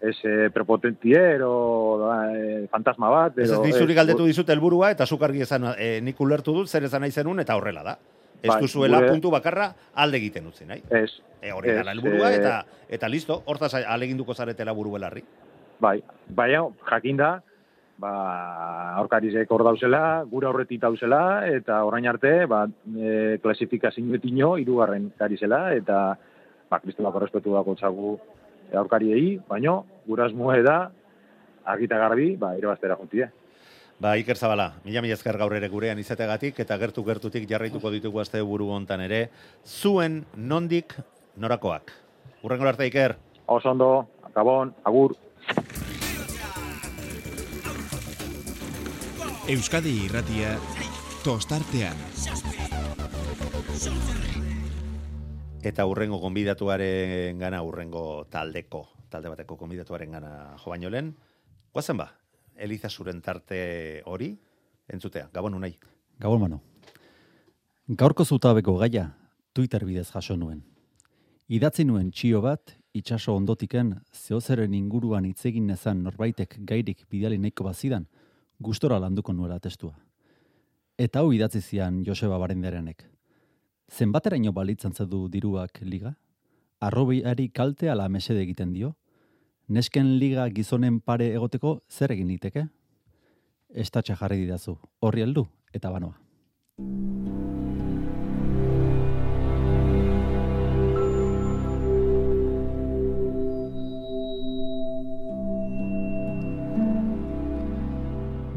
ez 0.00 0.16
e, 0.24 0.50
prepotentiero, 0.54 1.98
da, 2.00 2.32
e, 2.36 2.66
fantasma 2.70 3.08
bat. 3.10 3.38
Ez 3.38 3.44
ez 3.48 3.50
edo- 3.56 3.64
dizuri 3.64 3.92
ez- 3.92 3.96
galdetu 3.96 4.26
dizut 4.26 4.48
helburua 4.48 4.90
eta 4.92 5.06
zuk 5.06 5.22
argi 5.22 5.42
esan 5.42 5.64
e, 5.78 6.00
nik 6.00 6.20
ulertu 6.20 6.52
dut 6.54 6.68
zer 6.68 6.84
esan 6.84 7.00
nahi 7.02 7.10
zenun 7.10 7.40
eta 7.40 7.56
horrela 7.56 7.82
da. 7.82 7.98
Ez 8.42 8.48
Bai, 8.52 8.60
duzuela 8.62 9.00
gure- 9.00 9.10
puntu 9.10 9.30
bakarra 9.30 9.72
alde 9.94 10.16
egiten 10.16 10.46
utzi 10.46 10.64
nahi. 10.64 10.82
Ez, 10.90 11.10
E, 11.40 11.52
hori 11.52 11.70
dela 11.70 11.92
helburua 11.92 12.32
eh, 12.32 12.36
eta 12.36 12.64
eta 12.88 13.08
listo, 13.08 13.42
hortaz 13.46 13.72
aleginduko 13.74 14.34
zaretela 14.34 14.72
buru 14.72 14.92
belarri. 14.92 15.22
bai. 15.80 16.02
Baina, 16.28 16.64
jakinda, 16.90 17.42
ba, 17.98 18.94
aurkarizek 18.98 19.50
hor 19.50 19.62
dauzela, 19.64 20.24
gure 20.30 20.46
aurretik 20.46 20.80
dauzela, 20.80 21.46
eta 21.46 21.84
orain 21.84 22.06
arte, 22.06 22.46
ba, 22.46 22.66
e, 22.96 23.38
klasifikazio 23.42 24.04
betino, 24.10 24.56
irugarren 24.58 25.12
gari 25.18 25.36
zela, 25.36 25.74
eta, 25.74 26.16
ba, 26.70 26.80
kristelako 26.80 27.18
respetu 27.20 27.54
dago 27.54 27.74
txagu 27.74 28.18
aurkariei, 28.76 29.38
baino, 29.48 29.84
gure 30.06 30.24
asmoe 30.26 30.62
da, 30.62 30.90
argita 31.64 31.98
garbi, 32.00 32.34
ba, 32.36 32.54
irabaztera 32.58 32.96
juntie. 32.96 33.28
Ba, 33.98 34.14
Iker 34.20 34.38
Zabala, 34.38 34.74
mila 34.84 35.02
mila 35.02 35.16
ezker 35.18 35.36
gaur 35.40 35.56
ere 35.56 35.68
gurean 35.68 35.98
izategatik 35.98 36.60
eta 36.62 36.76
gertu 36.78 37.02
gertutik 37.04 37.48
jarraituko 37.50 37.90
ditugu 37.90 38.20
aste 38.22 38.42
buru 38.46 38.68
hontan 38.70 39.02
ere, 39.02 39.24
zuen 39.66 40.20
nondik 40.36 40.94
norakoak. 41.36 41.90
Urrengo 42.46 42.68
arte 42.70 42.86
Iker. 42.86 43.16
Oso 43.46 43.72
ondo, 43.72 44.06
akabon, 44.22 44.74
agur. 44.84 45.16
Euskadi 49.48 49.94
irratia 50.04 50.54
tostartean. 51.24 51.96
Eta 55.68 55.84
urrengo 55.84 56.16
gonbidatuaren 56.22 57.36
gana, 57.38 57.60
urrengo 57.66 58.24
taldeko, 58.32 58.86
talde 59.12 59.28
bateko 59.28 59.58
gonbidatuaren 59.60 60.14
gana 60.16 60.30
jo 60.62 60.72
baino 60.72 60.88
lehen. 60.88 61.10
Guazen 61.74 61.98
ba, 62.00 62.06
Eliza 62.56 62.88
zuren 62.88 63.20
tarte 63.20 64.02
hori, 64.06 64.30
entzutea, 64.88 65.28
gabon 65.34 65.58
unai. 65.58 65.74
Gabon 66.18 66.40
mano. 66.40 66.60
Gaurko 67.88 68.24
zutabeko 68.24 68.78
gaia 68.80 69.10
Twitter 69.52 69.84
bidez 69.84 70.08
jaso 70.10 70.36
nuen. 70.36 70.62
Idatzi 71.48 71.84
nuen 71.84 72.10
txio 72.12 72.40
bat, 72.44 72.74
itxaso 72.96 73.36
ondotiken, 73.36 73.92
zehozeren 74.12 74.74
inguruan 74.74 75.28
itzegin 75.28 75.68
nezan 75.68 76.02
norbaitek 76.04 76.58
gairik 76.68 77.04
bidali 77.10 77.38
nahiko 77.38 77.68
bazidan, 77.68 78.08
gustora 78.58 78.98
landuko 79.04 79.32
nuela 79.36 79.60
testua. 79.60 79.94
Eta 80.98 81.20
hau 81.20 81.32
idatzi 81.32 81.60
zian 81.60 82.02
Joseba 82.04 82.40
Barenderenek. 82.40 83.04
Zenbateraino 83.88 84.52
balitzan 84.52 84.92
du 85.08 85.28
diruak 85.28 85.80
liga? 85.80 86.14
Arrobiari 86.80 87.48
kalte 87.48 87.88
ala 87.90 88.08
mesede 88.08 88.42
egiten 88.42 88.72
dio? 88.72 88.96
Nesken 89.68 90.18
liga 90.18 90.48
gizonen 90.48 91.00
pare 91.00 91.32
egoteko 91.32 91.82
zer 91.88 92.12
egin 92.12 92.28
liteke? 92.28 92.68
Estatxa 93.74 94.14
jarri 94.14 94.44
didazu, 94.44 94.78
horri 95.00 95.22
heldu 95.22 95.46
eta 95.72 95.90
banoa. 95.90 96.16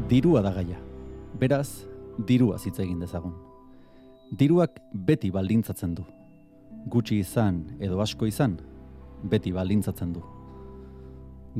Dirua 0.08 0.42
da 0.42 0.52
gaia. 0.52 0.76
Beraz, 1.40 1.86
dirua 2.18 2.58
hitz 2.60 2.78
egin 2.78 3.00
dezagun. 3.00 3.51
Diruak 4.32 4.78
beti 4.96 5.28
baldintzatzen 5.28 5.90
du. 5.92 6.02
Gutxi 6.88 7.18
izan 7.20 7.58
edo 7.84 7.98
asko 8.00 8.24
izan, 8.24 8.54
beti 9.28 9.50
baldintzatzen 9.52 10.14
du. 10.14 10.22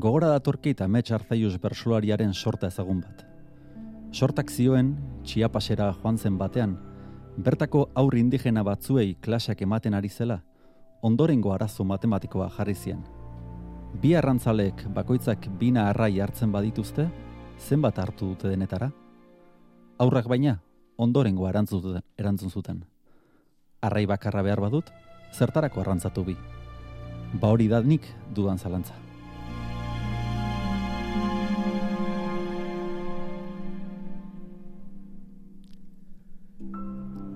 Gogora 0.01 0.31
datorki 0.31 0.73
eta 0.73 0.87
mets 0.87 1.11
arzaius 1.13 1.59
bersolariaren 1.61 2.33
sorta 2.33 2.71
ezagun 2.73 3.03
bat. 3.03 3.21
Sortak 4.09 4.49
zioen, 4.49 4.89
txiapasera 5.21 5.91
joan 5.99 6.17
zen 6.17 6.41
batean, 6.41 6.73
bertako 7.37 7.85
aurri 7.93 8.25
indigena 8.25 8.65
batzuei 8.65 9.19
klasak 9.21 9.61
ematen 9.61 9.93
ari 9.93 10.09
zela, 10.09 10.41
ondorengo 11.05 11.53
arazo 11.53 11.85
matematikoa 11.85 12.49
jarri 12.57 12.73
zien. 12.73 13.05
Bi 14.01 14.17
arrantzalek 14.17 14.87
bakoitzak 14.97 15.45
bina 15.61 15.91
arrai 15.91 16.15
hartzen 16.25 16.51
badituzte, 16.51 17.05
zenbat 17.59 17.99
hartu 17.99 18.33
dute 18.33 18.49
denetara? 18.49 18.89
Aurrak 20.01 20.25
baina, 20.25 20.57
ondorengo 20.97 21.47
erantzun 21.49 22.01
erantzun 22.17 22.49
zuten. 22.49 22.83
Arrai 23.81 24.05
bakarra 24.05 24.43
behar 24.43 24.61
badut, 24.61 24.91
zertarako 25.33 25.81
arrantzatu 25.81 26.23
bi. 26.23 26.35
Ba 27.41 27.49
hori 27.49 27.67
da 27.67 27.81
nik 27.81 28.05
dudan 28.33 28.57
zalantza. 28.57 28.93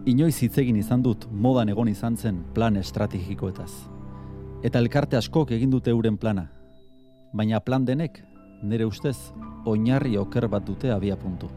Inoiz 0.08 0.38
hitz 0.40 0.56
egin 0.62 0.78
izan 0.80 1.02
dut 1.04 1.26
modan 1.32 1.68
egon 1.68 1.90
izan 1.92 2.16
zen 2.16 2.38
plan 2.56 2.78
estrategikoetaz. 2.80 3.72
Eta 4.64 4.80
elkarte 4.80 5.18
askok 5.18 5.52
egin 5.52 5.74
dute 5.74 5.92
euren 5.92 6.16
plana. 6.18 6.48
Baina 7.34 7.60
plan 7.60 7.84
denek, 7.86 8.22
nire 8.64 8.88
ustez, 8.88 9.18
oinarri 9.66 10.16
oker 10.18 10.48
bat 10.48 10.64
dute 10.64 10.94
abia 10.96 11.18
puntu. 11.20 11.52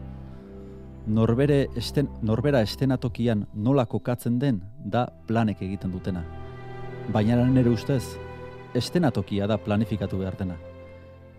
Norbere 1.07 1.65
esten, 1.75 2.05
norbera 2.21 2.59
estenatokian 2.61 3.47
nola 3.53 3.87
kokatzen 3.89 4.37
den 4.39 4.59
da 4.85 5.07
planek 5.27 5.63
egiten 5.65 5.91
dutena. 5.91 6.21
Baina 7.11 7.39
nire 7.45 7.71
ustez, 7.73 8.03
estenatokia 8.77 9.47
da 9.47 9.57
planifikatu 9.57 10.19
behar 10.19 10.37
dena. 10.37 10.57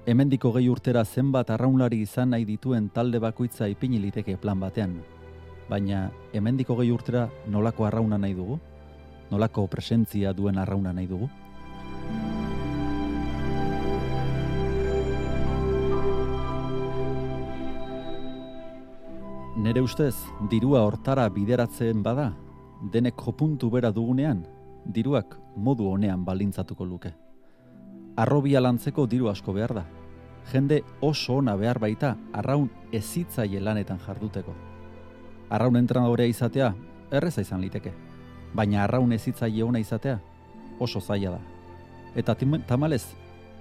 Hemendiko 0.07 0.50
gehi 0.57 0.66
urtera 0.69 1.04
zenbat 1.04 1.50
arraunlari 1.54 2.00
izan 2.02 2.35
nahi 2.35 2.45
dituen 2.45 2.88
talde 2.90 3.21
bakoitza 3.23 3.69
ipini 3.71 4.00
liteke 4.02 4.37
plan 4.37 4.59
batean. 4.59 4.97
Baina 5.71 6.09
hemendiko 6.33 6.75
gehi 6.81 6.90
urtera 6.90 7.28
nolako 7.47 7.87
arrauna 7.87 8.19
nahi 8.19 8.35
dugu? 8.35 8.59
Nolako 9.31 9.69
presentzia 9.69 10.33
duen 10.33 10.59
arrauna 10.59 10.92
nahi 10.92 11.07
dugu? 11.07 11.31
Nere 19.62 19.78
ustez, 19.78 20.16
dirua 20.50 20.81
hortara 20.83 21.28
bideratzen 21.31 22.00
bada, 22.02 22.33
denek 22.90 23.14
jopuntu 23.14 23.69
bera 23.71 23.92
dugunean, 23.95 24.40
diruak 24.97 25.37
modu 25.54 25.87
honean 25.87 26.25
balintzatuko 26.26 26.83
luke. 26.85 27.12
Arrobia 28.19 28.59
lantzeko 28.59 29.04
diru 29.07 29.28
asko 29.31 29.54
behar 29.54 29.76
da. 29.76 29.85
Jende 30.50 30.81
oso 31.00 31.37
ona 31.38 31.54
behar 31.54 31.78
baita 31.78 32.16
arraun 32.33 32.66
ezitzaile 32.90 33.61
lanetan 33.62 34.02
jarduteko. 34.02 34.57
Arraun 35.49 35.78
entrenadorea 35.78 36.26
izatea 36.26 36.73
erreza 37.12 37.47
izan 37.47 37.62
liteke, 37.62 37.92
baina 38.54 38.83
arraun 38.83 39.12
ezitzaile 39.14 39.62
ona 39.62 39.78
izatea 39.78 40.19
oso 40.81 41.00
zaila 41.00 41.37
da. 41.37 41.40
Eta 42.16 42.35
tamalez, 42.66 43.04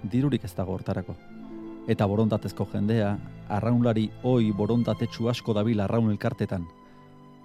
dirurik 0.02 0.50
ez 0.50 0.56
dago 0.56 0.74
hortarako. 0.74 1.14
Eta 1.90 2.06
borondatezko 2.06 2.68
jendea, 2.72 3.16
arraunlari 3.50 4.12
oi 4.24 4.52
borondatetsu 4.54 5.30
asko 5.30 5.54
dabil 5.58 5.80
arraun 5.82 6.12
elkartetan, 6.12 6.68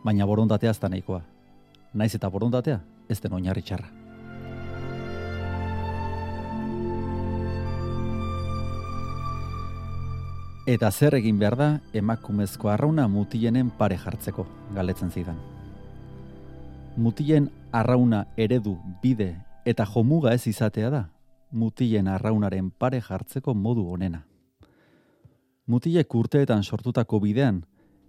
baina 0.05 0.26
borondatea 0.26 0.71
ez 0.71 0.81
da 0.81 0.90
nahikoa. 0.93 1.23
Naiz 1.95 2.14
eta 2.14 2.28
borondatea 2.31 2.81
ez 3.09 3.21
den 3.21 3.33
oinarri 3.33 3.62
txarra. 3.62 3.88
Eta 10.66 10.90
zer 10.90 11.14
egin 11.14 11.38
behar 11.38 11.57
da 11.57 11.69
emakumezko 11.95 12.69
arrauna 12.69 13.07
mutilenen 13.09 13.71
pare 13.71 13.97
jartzeko, 14.02 14.47
galetzen 14.75 15.11
zidan. 15.11 15.37
Mutilen 16.97 17.49
arrauna 17.73 18.25
eredu, 18.37 18.76
bide 19.02 19.37
eta 19.64 19.87
jomuga 19.87 20.33
ez 20.35 20.47
izatea 20.47 20.90
da, 20.90 21.05
mutilen 21.50 22.09
arraunaren 22.09 22.71
pare 22.71 23.00
jartzeko 23.00 23.55
modu 23.55 23.87
onena. 23.91 24.23
Mutilek 25.67 26.15
urteetan 26.15 26.62
sortutako 26.62 27.21
bidean, 27.21 27.65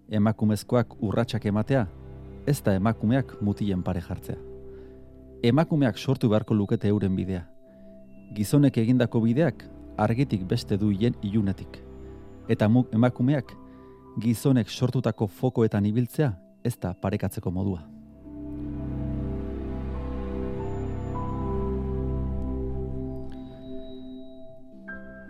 emakumezkoak 0.09 0.95
urratsak 1.01 1.45
ematea, 1.45 1.87
ez 2.45 2.61
da 2.63 2.75
emakumeak 2.75 3.35
mutilen 3.41 3.83
pare 3.83 4.01
jartzea. 4.01 4.37
Emakumeak 5.43 5.97
sortu 5.97 6.29
beharko 6.29 6.53
lukete 6.53 6.87
euren 6.87 7.15
bidea. 7.15 7.43
Gizonek 8.35 8.77
egindako 8.77 9.21
bideak 9.21 9.65
argitik 9.97 10.45
beste 10.47 10.77
du 10.77 10.89
hien 10.91 11.15
ilunetik. 11.21 11.81
Eta 12.47 12.69
emakumeak 12.93 13.53
gizonek 14.21 14.69
sortutako 14.69 15.27
fokoetan 15.27 15.85
ibiltzea 15.85 16.33
ez 16.63 16.77
da 16.79 16.93
parekatzeko 16.93 17.51
modua. 17.51 17.96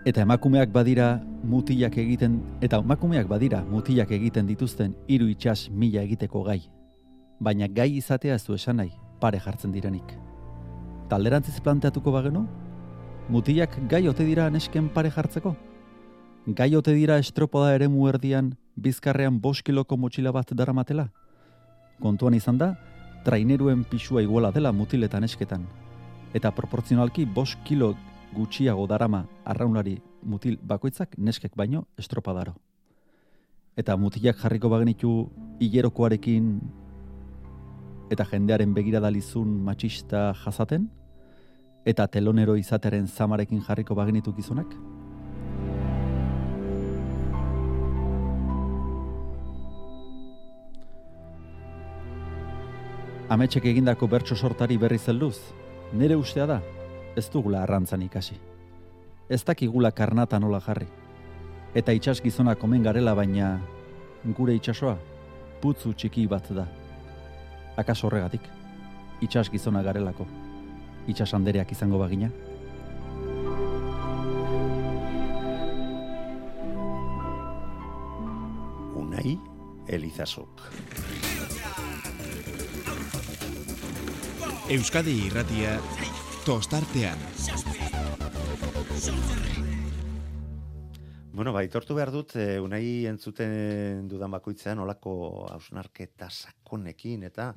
Eta 0.08 0.22
emakumeak 0.24 0.70
badira 0.72 1.18
mutilak 1.44 1.98
egiten 2.00 2.38
eta 2.64 2.78
emakumeak 2.80 3.26
badira 3.28 3.58
mutilak 3.68 4.14
egiten 4.16 4.46
dituzten 4.48 4.94
hiru 5.04 5.26
itsas 5.28 5.66
mila 5.68 6.00
egiteko 6.00 6.40
gai. 6.46 6.62
Baina 7.44 7.68
gai 7.68 7.90
izatea 7.98 8.38
ez 8.38 8.44
du 8.46 8.56
esan 8.56 8.80
nahi 8.80 8.88
pare 9.20 9.40
jartzen 9.44 9.74
direnik. 9.74 10.14
Talderantziz 11.10 11.60
planteatuko 11.60 12.14
bagenu? 12.14 12.46
Mutilak 13.28 13.76
gai 13.90 14.06
ote 14.08 14.24
dira 14.24 14.48
nesken 14.48 14.88
pare 14.88 15.12
jartzeko? 15.12 15.54
Gai 16.56 16.70
ote 16.80 16.96
dira 16.96 17.18
estropoda 17.20 17.74
ere 17.76 17.92
muerdian 17.92 18.54
bizkarrean 18.76 19.36
bost 19.44 19.66
kiloko 19.66 20.00
motxila 20.00 20.32
bat 20.32 20.56
daramatela? 20.56 21.10
Kontuan 22.00 22.32
izan 22.32 22.56
da, 22.56 22.72
traineruen 23.28 23.84
pisua 23.84 24.24
iguala 24.24 24.56
dela 24.56 24.72
mutiletan 24.72 25.28
esketan. 25.28 25.68
Eta 26.32 26.50
proportzionalki 26.50 27.26
bost 27.26 27.60
kilo 27.64 27.92
gutxiago 28.34 28.86
darama 28.86 29.24
arraunlari 29.44 29.98
mutil 30.22 30.58
bakoitzak 30.62 31.16
neskek 31.18 31.56
baino 31.56 31.86
estropadaro. 31.98 32.54
Eta 33.76 33.96
mutilak 33.96 34.38
jarriko 34.42 34.68
bagenitu 34.68 35.30
hilerokoarekin 35.60 36.60
eta 38.10 38.24
jendearen 38.24 38.72
begiradalizun 38.74 39.48
matxista 39.64 40.32
jasaten, 40.44 40.88
eta 41.84 42.06
telonero 42.06 42.56
izateren 42.56 43.06
zamarekin 43.06 43.62
jarriko 43.64 43.94
bagenitu 43.94 44.32
gizonak? 44.36 44.72
Ametxek 53.28 53.66
egindako 53.68 54.08
bertso 54.08 54.36
sortari 54.36 54.78
berri 54.80 54.98
zelduz, 54.98 55.36
nire 55.92 56.16
ustea 56.16 56.46
da, 56.48 56.62
ez 57.18 57.28
dugula 57.32 57.62
arrantzan 57.62 58.02
ikasi. 58.06 58.38
Ez 59.28 59.42
dakigula 59.44 59.90
karnata 59.90 60.38
nola 60.38 60.60
jarri. 60.62 60.86
Eta 61.74 61.92
itxas 61.92 62.20
gizona 62.22 62.54
komen 62.54 62.82
garela 62.86 63.14
baina 63.14 63.58
gure 64.36 64.54
itxasoa 64.56 64.96
putzu 65.60 65.92
txiki 65.92 66.26
bat 66.30 66.46
da. 66.54 66.66
Akas 67.78 68.02
horregatik, 68.04 68.46
itxas 69.20 69.48
gizona 69.50 69.82
garelako. 69.82 70.26
Itxas 71.08 71.32
handereak 71.34 71.72
izango 71.72 71.98
bagina. 71.98 72.30
Unai 78.98 79.38
Elizazuk. 79.88 80.68
Euskadi 84.68 85.14
irratia 85.26 85.78
tostartean. 86.48 87.18
Bueno, 91.36 91.52
bai, 91.52 91.66
tortu 91.68 91.92
behar 91.92 92.08
dut, 92.08 92.32
e, 92.40 92.56
unai 92.64 93.04
entzuten 93.10 94.06
dudan 94.08 94.32
bakoitzean, 94.32 94.80
olako 94.80 95.12
hausnarketa 95.52 96.30
sakonekin, 96.32 97.26
eta 97.28 97.50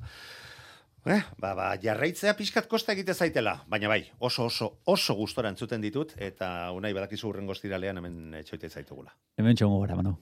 eh, 1.08 1.22
ba, 1.40 1.54
ba, 1.56 1.70
jarraitzea 1.80 2.36
pixkat 2.36 2.68
kosta 2.68 2.92
egite 2.92 3.16
zaitela, 3.16 3.56
baina 3.64 3.88
bai, 3.88 4.02
oso, 4.20 4.50
oso, 4.52 4.68
oso 4.84 5.16
gustora 5.16 5.48
entzuten 5.48 5.80
ditut, 5.80 6.12
eta 6.20 6.68
unai 6.76 6.92
badakizu 6.92 7.32
urrengo 7.32 7.56
estiralean 7.56 8.02
hemen 8.02 8.38
etxoite 8.44 8.68
zaitugula. 8.68 9.16
Hemen 9.40 9.56
txongo 9.56 9.80
gara, 9.86 9.96
mano. 9.96 10.18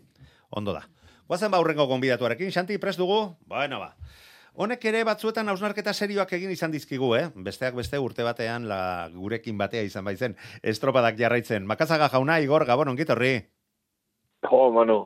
Ondo 0.54 0.78
da. 0.78 0.87
Guazen 1.26 1.50
ba 1.50 1.59
urrengo 1.59 1.90
gonbidatuarekin, 1.90 2.54
Xanti, 2.54 2.78
prest 2.78 3.02
dugu? 3.02 3.24
Bueno, 3.50 3.83
ba. 3.83 3.96
Honek 4.61 4.83
ere 4.90 5.01
batzuetan 5.09 5.49
hausnarketa 5.49 5.92
serioak 5.96 6.35
egin 6.37 6.51
izan 6.53 6.73
dizkigu, 6.75 7.14
eh? 7.16 7.23
Besteak 7.46 7.79
beste 7.79 7.96
urte 7.96 8.27
batean 8.27 8.66
la 8.68 9.09
gurekin 9.14 9.57
batea 9.57 9.87
izan 9.87 10.05
baizen 10.05 10.35
estropadak 10.61 11.16
jarraitzen. 11.16 11.64
Makazaga 11.70 12.11
jauna, 12.12 12.37
Igor, 12.44 12.66
Gabon, 12.68 12.90
ongitorri. 12.92 13.31
Jo, 14.44 14.66
Manu. 14.75 14.99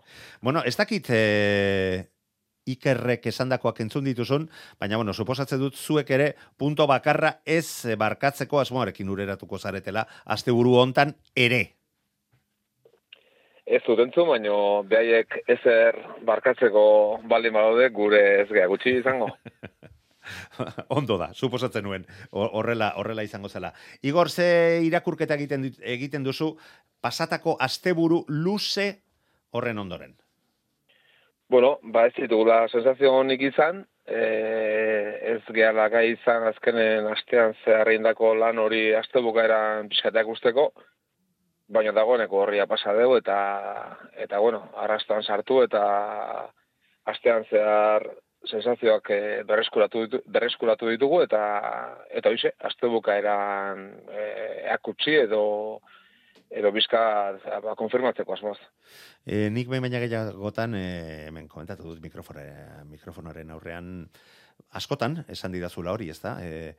Bueno, 0.43 0.65
ez 0.67 0.75
dakit 0.75 1.07
e, 1.15 1.21
ikerrek 2.67 3.31
esandakoak 3.31 3.79
entzun 3.87 4.11
dituzun, 4.11 4.49
baina, 4.81 4.99
bueno, 4.99 5.15
suposatzen 5.15 5.63
dut 5.63 5.79
zuek 5.79 6.11
ere 6.19 6.29
punto 6.59 6.89
bakarra 6.91 7.37
ez 7.45 7.85
eh, 7.87 7.95
barkatzeko 8.01 8.59
asmoarekin 8.59 9.15
ureratuko 9.15 9.63
zaretela, 9.63 10.09
asteburu 10.25 10.75
hontan 10.83 11.15
ere. 11.47 11.63
Ez 13.67 13.81
dut 13.87 13.99
entzun, 14.03 14.29
baina 14.29 14.55
behaiek 14.89 15.39
ezer 15.49 15.97
barkatzeko 16.29 17.21
baldin 17.31 17.55
badaude 17.57 17.89
gure 17.97 18.21
ez 18.43 18.49
gea 18.53 18.67
gutxi 18.69 18.99
izango. 18.99 19.31
Ondo 20.99 21.17
da, 21.21 21.31
suposatzen 21.35 21.85
nuen, 21.85 22.05
ho- 22.33 22.51
horrela 22.61 22.93
horrela 23.01 23.25
izango 23.25 23.49
zela. 23.49 23.73
Igor, 24.03 24.29
ze 24.31 24.81
irakurketa 24.85 25.37
egiten, 25.37 25.71
egiten 25.81 26.25
duzu, 26.25 26.55
pasatako 27.05 27.57
asteburu 27.61 28.25
luze 28.29 28.87
horren 29.53 29.79
ondoren. 29.79 30.15
Bueno, 31.49 31.79
ba 31.83 32.07
ez 32.09 32.15
ditugula 32.17 32.67
sensazio 32.69 33.13
honik 33.13 33.43
izan, 33.51 33.85
e, 34.09 34.23
ez 35.35 35.43
gehala 35.57 35.89
gai 35.93 36.07
izan 36.15 36.49
azkenen 36.49 37.07
astean 37.13 37.53
zehar 37.65 37.89
egindako 37.93 38.33
lan 38.35 38.59
hori 38.59 38.95
aste 38.97 39.21
bukaeran 39.25 39.89
pixkateak 39.93 40.29
usteko, 40.33 40.71
baina 41.69 41.93
dagoeneko 41.97 42.43
horria 42.43 42.67
pasa 42.67 42.93
dugu 42.97 43.17
eta, 43.19 43.39
eta 44.27 44.39
bueno, 44.39 44.69
arrastoan 44.77 45.23
sartu 45.23 45.63
eta 45.65 45.83
astean 47.07 47.45
zehar 47.51 48.07
sensazioak 48.45 49.11
eh, 49.11 49.43
berreskuratu, 49.49 50.05
ditu, 50.05 50.21
berreskuratu 50.29 50.91
ditugu 50.93 51.23
eta 51.25 51.43
eta 52.11 52.33
hoize, 52.33 52.53
aste 52.61 52.91
bukaeran 52.93 53.87
eh, 54.13 54.69
akutsi 54.75 55.17
edo 55.25 55.45
edo 56.55 56.71
bizka 56.75 57.01
ba, 57.63 57.75
konfirmatzeko 57.79 58.37
asmoz. 58.37 58.59
E, 59.27 59.49
nik 59.51 59.69
behin 59.71 59.85
baina 59.85 60.01
gehiagotan, 60.03 60.77
e, 60.79 60.87
hemen 61.29 61.49
komentatu 61.51 61.89
dut 61.89 62.03
mikrofone, 62.05 62.45
mikrofonoaren 62.91 63.51
aurrean, 63.55 63.89
askotan, 64.79 65.25
esan 65.29 65.55
didazula 65.55 65.95
hori, 65.95 66.11
ez 66.15 66.21
da? 66.23 66.37
E, 66.45 66.75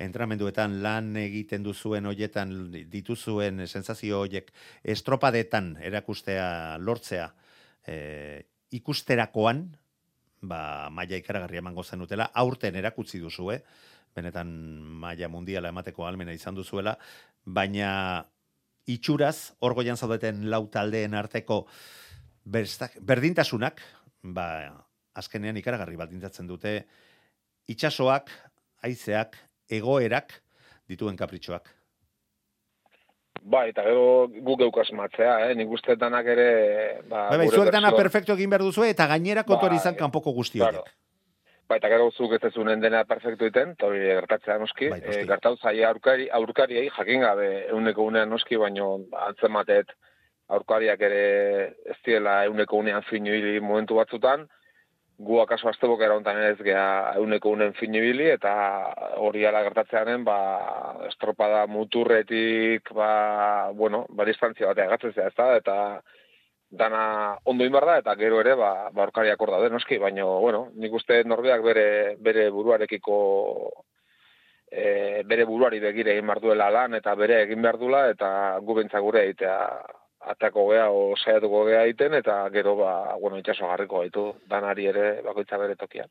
entramenduetan 0.00 0.78
lan 0.82 1.12
egiten 1.20 1.62
duzuen 1.62 2.08
hoietan 2.08 2.54
dituzuen 2.90 3.66
sensazio 3.66 4.22
hoiek 4.24 4.48
estropadetan 4.94 5.74
erakustea 5.84 6.78
lortzea 6.80 7.28
e, 7.86 7.96
ikusterakoan, 8.80 9.64
ba, 10.40 10.88
maila 10.90 11.20
ikaragarria 11.20 11.62
emango 11.62 11.84
zenutela, 11.84 12.30
aurten 12.34 12.78
erakutsi 12.80 13.20
duzue, 13.20 13.60
benetan 14.16 14.50
maila 15.04 15.28
mundiala 15.30 15.70
emateko 15.70 16.06
almena 16.06 16.34
izan 16.34 16.56
duzuela, 16.56 16.96
baina 17.44 17.90
itxuraz, 18.94 19.54
hor 19.60 19.74
goian 19.78 19.96
zaudeten 19.96 20.46
lau 20.50 20.64
taldeen 20.72 21.14
arteko 21.14 21.64
berstak, 22.44 22.96
berdintasunak, 23.06 23.82
ba, 24.22 24.46
azkenean 25.16 25.58
ikaragarri 25.60 25.98
baldintzatzen 26.00 26.48
dute, 26.48 26.74
itxasoak, 27.70 28.30
haizeak, 28.84 29.36
egoerak 29.70 30.40
dituen 30.90 31.18
kapritxoak. 31.18 31.68
Bai, 33.40 33.70
eta 33.70 33.84
gero 33.86 34.26
guk 34.28 34.58
geuk 34.60 34.78
asmatzea, 34.82 35.36
eh? 35.46 35.52
nik 35.56 35.70
uste 35.72 35.94
danak 35.96 36.26
ere... 36.28 36.48
Ba, 37.08 37.30
Bai, 37.30 37.38
bai, 37.40 37.46
gure 37.46 37.62
zuek 37.62 37.72
dana 37.72 37.92
perfecto 37.96 38.34
egin 38.36 38.50
behar 38.52 38.66
duzue, 38.66 38.90
eta 38.92 39.06
gainera 39.08 39.46
kontuari 39.48 39.78
Bai, 39.78 39.84
izan 39.84 39.96
kanpoko 39.96 40.34
guzti 40.36 40.60
claro. 40.60 40.82
horiek. 40.82 40.98
Ba, 41.70 41.76
eta 41.78 41.86
gero 41.86 42.08
zuk 42.10 42.32
ez 42.34 42.40
dezunen 42.42 42.80
dena 42.82 43.04
perfecto 43.06 43.46
iten, 43.46 43.76
eta 43.76 43.86
hori 43.86 44.00
gertatzea 44.02 44.56
noski, 44.58 44.88
Bai, 44.90 45.02
e, 45.06 45.20
gertatu 45.28 45.60
zaie 45.62 45.84
aurkari, 45.86 46.24
aurkariei 46.34 46.88
jakin 46.90 47.22
gabe 47.22 47.50
euneko 47.70 48.06
unean 48.10 48.32
noski, 48.34 48.58
baino 48.58 48.88
antzematet 49.28 49.92
aurkariak 50.56 51.04
ere 51.06 51.20
ez 51.92 51.98
diela 52.06 52.40
euneko 52.48 52.80
unean 52.82 53.06
finu 53.06 53.36
hili 53.36 53.60
momentu 53.62 54.00
batzutan, 54.00 54.48
gu 55.20 55.38
akaso 55.44 55.68
astebok 55.70 56.02
honetan 56.08 56.40
ez 56.48 56.56
gea 56.64 56.84
euneko 57.20 57.54
unen 57.54 57.74
finu 57.78 58.02
hili, 58.02 58.26
eta 58.34 58.52
hori 59.22 59.46
ala 59.46 59.62
gertatzearen, 59.68 60.24
ba, 60.26 60.38
estropada 61.06 61.66
muturretik, 61.70 62.90
ba, 62.96 63.12
bueno, 63.78 64.06
ba, 64.10 64.26
distantzia 64.26 64.72
batea 64.72 64.90
gatzezea, 64.96 65.28
ez 65.30 65.36
da, 65.38 65.52
eta 65.62 65.76
dana 66.70 67.36
ondo 67.44 67.64
inbar 67.66 67.84
da, 67.86 67.98
eta 67.98 68.14
gero 68.16 68.40
ere, 68.40 68.54
ba, 68.54 68.90
ba 68.94 69.02
aurkariak 69.04 69.40
hor 69.42 69.50
daude, 69.56 69.70
noski, 69.70 69.98
baina, 69.98 70.24
bueno, 70.24 70.68
nik 70.78 70.92
uste 70.94 71.22
norbeak 71.24 71.62
bere, 71.66 71.86
bere 72.22 72.48
buruarekiko 72.54 73.16
e, 74.70 75.22
bere 75.26 75.44
buruari 75.44 75.80
begire 75.82 76.14
egin 76.14 76.28
behar 76.30 76.40
duela 76.44 76.70
lan, 76.70 76.94
eta 76.94 77.14
bere 77.18 77.42
egin 77.42 77.62
behar 77.62 77.78
duela, 77.78 78.04
eta 78.12 78.30
gu 78.62 78.78
bentsa 78.78 79.02
gure 79.02 79.24
egitea 79.26 79.56
atako 80.30 80.66
gea 80.68 80.90
o 80.92 81.14
saiatuko 81.16 81.62
gea 81.64 81.84
egiten 81.86 82.12
eta 82.18 82.34
gero 82.52 82.74
ba 82.76 83.14
bueno 83.16 83.38
itsaso 83.40 83.66
garriko 83.66 84.02
gaitu 84.02 84.24
danari 84.52 84.84
ere 84.90 85.22
bakoitza 85.24 85.56
bere 85.56 85.76
tokian. 85.80 86.10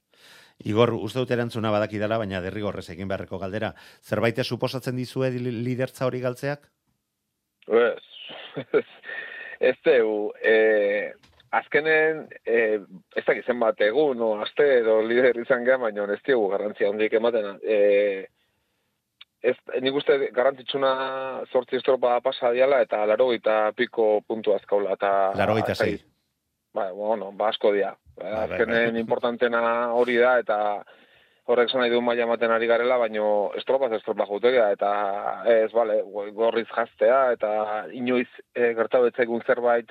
Igor, 0.66 0.96
uste 0.98 1.20
dut 1.22 1.30
erantzuna 1.32 1.70
badaki 1.72 2.00
dela, 2.02 2.18
baina 2.18 2.42
derrigorrez 2.42 2.88
egin 2.90 3.08
beharreko 3.08 3.38
galdera. 3.38 3.76
Zerbait 4.02 4.42
suposatzen 4.44 4.98
dizue 4.98 5.30
li- 5.30 5.54
lidertza 5.64 6.08
hori 6.08 6.20
galtzeak? 6.26 6.66
Ez, 7.70 8.02
ez 9.60 9.76
deu, 9.86 10.32
e, 10.42 11.14
azkenen, 11.52 12.26
e, 12.46 12.58
ez 13.16 13.24
dakit 13.26 13.46
zenbat 13.46 13.82
egun, 13.82 14.18
no, 14.18 14.34
aste 14.44 14.66
edo 14.80 15.00
lider 15.06 15.38
izan 15.42 15.66
geha, 15.68 15.80
baina 15.82 16.06
ez 16.14 16.22
diogu 16.26 16.50
garrantzia 16.54 16.90
hondik 16.90 17.16
ematen. 17.20 17.58
E, 17.64 18.28
ez, 19.42 19.56
nik 19.82 19.96
uste 19.96 20.18
garrantzitsuna 20.36 20.94
zortzi 21.52 21.80
estropa 21.80 22.20
pasa 22.24 22.52
diala 22.56 22.82
eta 22.86 23.06
laro 23.08 23.32
eta 23.34 23.72
piko 23.76 24.22
puntu 24.28 24.56
azkaula. 24.56 24.96
Eta, 25.00 25.12
Laurogeita 25.40 25.76
sei. 25.76 25.98
Ba, 26.76 26.92
bueno, 26.94 27.32
ba, 27.34 27.50
asko 27.50 27.74
dia. 27.74 27.96
Bai, 28.20 28.32
bai, 28.32 28.42
Azkenen 28.46 28.94
bai. 28.94 29.02
importantena 29.02 29.62
hori 29.96 30.18
da 30.22 30.38
eta 30.40 30.58
horrek 31.50 31.72
esan 31.72 31.82
nahi 31.82 31.94
du 31.94 32.02
maila 32.06 32.28
ematen 32.28 32.52
ari 32.54 32.68
garela, 32.70 33.00
baino 33.02 33.26
estropaz 33.58 33.90
estropa 33.98 34.28
jutegea, 34.30 34.68
eta 34.76 34.92
ez, 35.50 35.72
bale, 35.74 35.98
gorriz 36.38 36.68
jaztea, 36.70 37.24
eta 37.38 37.50
inoiz 37.98 38.28
e, 38.54 38.70
gertau 38.78 39.06
etzaigun 39.08 39.42
zerbait, 39.48 39.90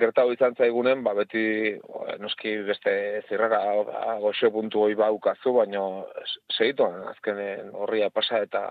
gertau 0.00 0.30
izan 0.32 0.56
zaigunen, 0.56 1.02
ba, 1.04 1.12
beti, 1.18 1.44
o, 1.84 2.06
noski 2.22 2.56
beste 2.68 2.94
zirrara, 3.28 3.60
ba, 3.88 4.16
goxo 4.24 4.48
puntu 4.54 4.86
hoi 4.86 4.96
baukazu, 4.96 5.52
baino 5.60 5.84
segituan, 6.56 7.02
azkenen 7.12 7.74
horria 7.76 8.08
pasa, 8.10 8.40
eta 8.48 8.64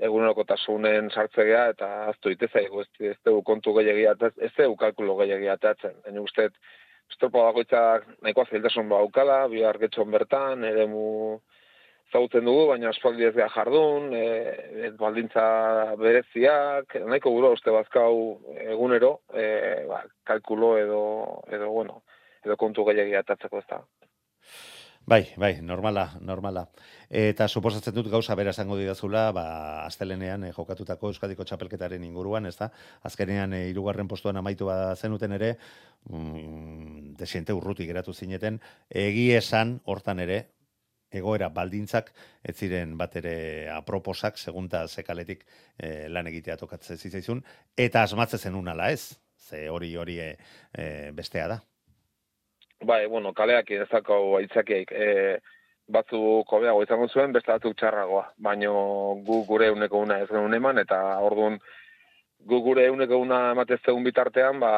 egunerokotasunen 0.00 1.10
sartzea 1.12 1.66
eta 1.74 1.88
aztu 2.08 2.32
ite 2.32 2.48
zaigu, 2.48 2.80
ez, 2.80 3.10
ez 3.12 3.18
dugu 3.26 3.42
kontu 3.50 3.74
gehiagia, 3.76 4.14
ez 4.40 4.52
dugu 4.56 4.78
kalkulo 4.80 5.18
gehiagia 5.20 5.58
ateatzen. 5.58 5.98
Baina 6.06 6.24
uste, 6.24 6.48
estropa 7.10 7.46
bakoitzak 7.50 8.06
nahikoa 8.22 8.48
zailtasun 8.50 8.88
baukala, 8.88 9.46
bihar 9.52 9.78
getxon 9.82 10.10
bertan, 10.10 10.64
eremu 10.64 11.40
zautzen 12.12 12.44
dugu, 12.46 12.66
baina 12.70 12.90
aspaldi 12.90 13.26
ez 13.28 13.34
jardun, 13.54 14.10
e, 14.14 14.90
baldintza 14.98 15.44
bereziak, 16.00 16.96
nahiko 17.06 17.32
guro 17.36 17.52
uste 17.54 17.70
bazkau 17.74 18.14
egunero, 18.66 19.20
e, 19.34 19.46
ba, 19.90 20.02
kalkulo 20.26 20.76
edo, 20.78 21.02
edo, 21.52 21.70
bueno, 21.70 22.02
edo 22.44 22.56
kontu 22.56 22.86
gehiagia 22.88 23.22
atatzeko 23.22 23.62
ez 23.62 23.66
da. 23.70 23.82
Bai, 25.10 25.24
bai, 25.42 25.56
normala, 25.60 26.04
normala. 26.22 26.60
Eta 27.20 27.48
suposatzen 27.50 27.96
dut 27.96 28.06
gauza 28.12 28.36
bera 28.38 28.52
esango 28.54 28.76
didazula, 28.78 29.24
ba, 29.34 29.42
astelenean 29.82 30.44
eh, 30.46 30.50
jokatutako 30.54 31.08
Euskadiko 31.10 31.42
txapelketaren 31.48 32.04
inguruan, 32.06 32.44
ez 32.46 32.54
da? 32.60 32.68
Azkenean 33.10 33.56
eh, 33.58 33.64
hirugarren 33.72 34.06
postuan 34.06 34.38
amaitu 34.38 34.68
ba 34.68 34.76
zenuten 34.94 35.34
ere, 35.34 35.48
mm, 36.06 37.16
desiente 37.18 37.56
urruti 37.58 37.88
geratu 37.88 38.14
zineten, 38.14 38.60
egi 39.02 39.24
esan 39.34 39.80
hortan 39.84 40.22
ere, 40.22 40.38
egoera 41.10 41.48
baldintzak 41.50 42.12
ez 42.46 42.54
ziren 42.54 42.94
bat 43.00 43.16
ere 43.18 43.34
aproposak, 43.74 44.38
segunta 44.38 44.84
zekaletik 44.86 45.42
eh, 45.42 46.06
lan 46.06 46.30
egitea 46.30 46.54
tokatzen 46.62 47.02
zitzaizun, 47.02 47.42
eta 47.88 48.06
asmatze 48.06 48.38
zenun 48.38 48.70
ala 48.70 48.92
ez, 48.94 49.18
ze 49.34 49.66
hori 49.74 49.96
hori 49.96 50.20
eh, 50.22 51.10
bestea 51.18 51.50
da. 51.56 51.58
Bai, 52.80 53.06
bueno, 53.06 53.34
kaleak 53.36 53.70
ez 53.76 53.88
dakau 53.90 54.36
aitzakiaik. 54.38 54.92
E, 54.92 55.38
batzuk 55.92 56.52
hobeago 56.56 56.82
izango 56.82 57.08
zuen, 57.12 57.34
beste 57.34 57.52
batzuk 57.52 57.76
txarragoa. 57.76 58.30
Baino 58.40 58.72
gu 59.26 59.42
gure 59.48 59.68
euneko 59.68 60.00
una 60.00 60.20
ez 60.22 60.28
genuen 60.30 60.56
eman, 60.56 60.80
eta 60.80 61.00
orduan 61.26 61.58
gu 62.48 62.60
gure 62.64 62.86
euneko 62.88 63.18
una 63.20 63.50
ematez 63.52 63.80
bitartean, 64.04 64.60
ba, 64.60 64.72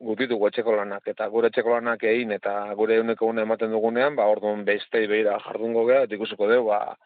gutitugu 0.00 0.46
etxeko 0.48 0.76
lanak. 0.76 1.06
Eta 1.06 1.28
gure 1.28 1.48
etxeko 1.48 1.74
lanak 1.74 2.04
egin, 2.04 2.32
eta 2.32 2.72
gure 2.74 2.96
euneko 2.96 3.26
una 3.26 3.42
ematen 3.42 3.70
dugunean, 3.70 4.16
ba, 4.16 4.26
orduan 4.26 4.64
bestei 4.64 5.06
behira 5.06 5.38
jardungo 5.38 5.84
gea, 5.86 6.04
eta 6.04 6.14
ikusiko 6.14 6.48
dugu, 6.48 6.70
ba, 6.70 6.96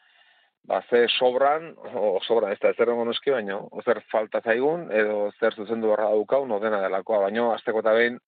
ba, 0.63 0.83
ze 0.89 1.09
sobran, 1.19 1.75
o 1.95 2.21
sobran, 2.23 2.53
ez 2.53 2.61
da 2.61 2.71
ez 2.71 2.79
noski, 2.87 3.31
baino, 3.33 3.69
zer 3.85 4.01
falta 4.13 4.41
zaigun, 4.41 4.93
edo 4.93 5.33
zer 5.41 5.55
zuzendu 5.55 5.89
barra 5.89 6.11
daukaun, 6.11 6.53
o 6.53 6.61
dena 6.61 6.81
delakoa, 6.83 7.25
baino, 7.27 7.53
azteko 7.53 7.81
eta 7.81 7.93
behin, 7.93 8.21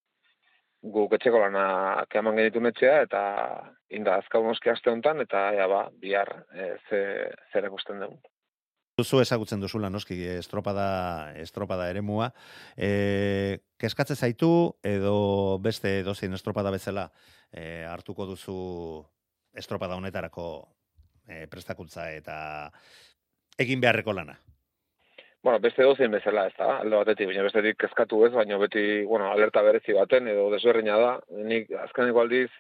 guk 0.83 1.15
etxeko 1.17 1.41
lana 1.43 2.05
keman 2.13 2.37
genitun 2.39 2.71
etxea, 2.71 3.03
eta 3.07 3.23
inda 3.91 4.19
azkau 4.21 4.43
noski 4.47 4.71
aste 4.71 4.91
honetan, 4.91 5.23
eta 5.25 5.49
ea 5.57 5.67
ba, 5.71 5.87
bihar 6.03 6.31
e, 6.55 6.75
ze, 6.89 7.01
zer 7.53 7.67
ikusten 7.71 8.05
dugu. 8.05 8.19
Duzu 8.99 9.21
ezagutzen 9.23 9.61
duzula 9.63 9.91
noski 9.95 10.17
estropada 10.33 11.33
estropada 11.39 11.87
eremua. 11.91 12.33
E, 12.75 13.61
kezkatze 13.79 14.17
zaitu 14.17 14.51
edo 14.83 15.59
beste 15.63 16.01
dozein 16.03 16.35
estropada 16.35 16.73
bezala 16.75 17.07
e, 17.53 17.85
hartuko 17.87 18.27
duzu 18.27 18.59
estropada 19.55 19.95
honetarako 19.95 20.49
e, 21.29 21.47
prestakuntza 21.47 22.11
eta 22.11 22.39
egin 23.59 23.81
beharreko 23.81 24.15
lana. 24.19 24.35
Bueno, 25.43 25.61
beste 25.63 25.85
dozein 25.87 26.11
bezala 26.11 26.49
ez 26.49 26.55
da, 26.59 26.81
alde 26.83 26.99
batetik, 26.99 27.29
baina 27.31 27.45
bestetik 27.47 27.77
kezkatu 27.79 28.25
ez, 28.27 28.33
baina 28.35 28.59
beti, 28.59 29.05
bueno, 29.07 29.31
alerta 29.31 29.63
berezi 29.63 29.95
baten, 29.95 30.27
edo 30.33 30.49
desberdina 30.51 30.97
da, 30.99 31.13
nik 31.47 31.71
azkeneko 31.85 32.25
aldiz, 32.25 32.51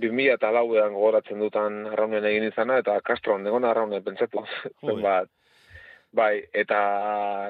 2000 0.00 0.36
eta 0.38 0.52
lauean 0.54 0.94
gogoratzen 0.94 1.42
dutan 1.42 1.82
arraunen 1.90 2.24
egin 2.30 2.46
izana, 2.46 2.78
eta 2.80 2.94
Castron 3.04 3.46
egon 3.46 3.66
arraunen 3.68 4.04
pentsatu, 4.06 4.44
zenbat. 4.86 5.28
Bai, 6.20 6.40
eta 6.58 6.78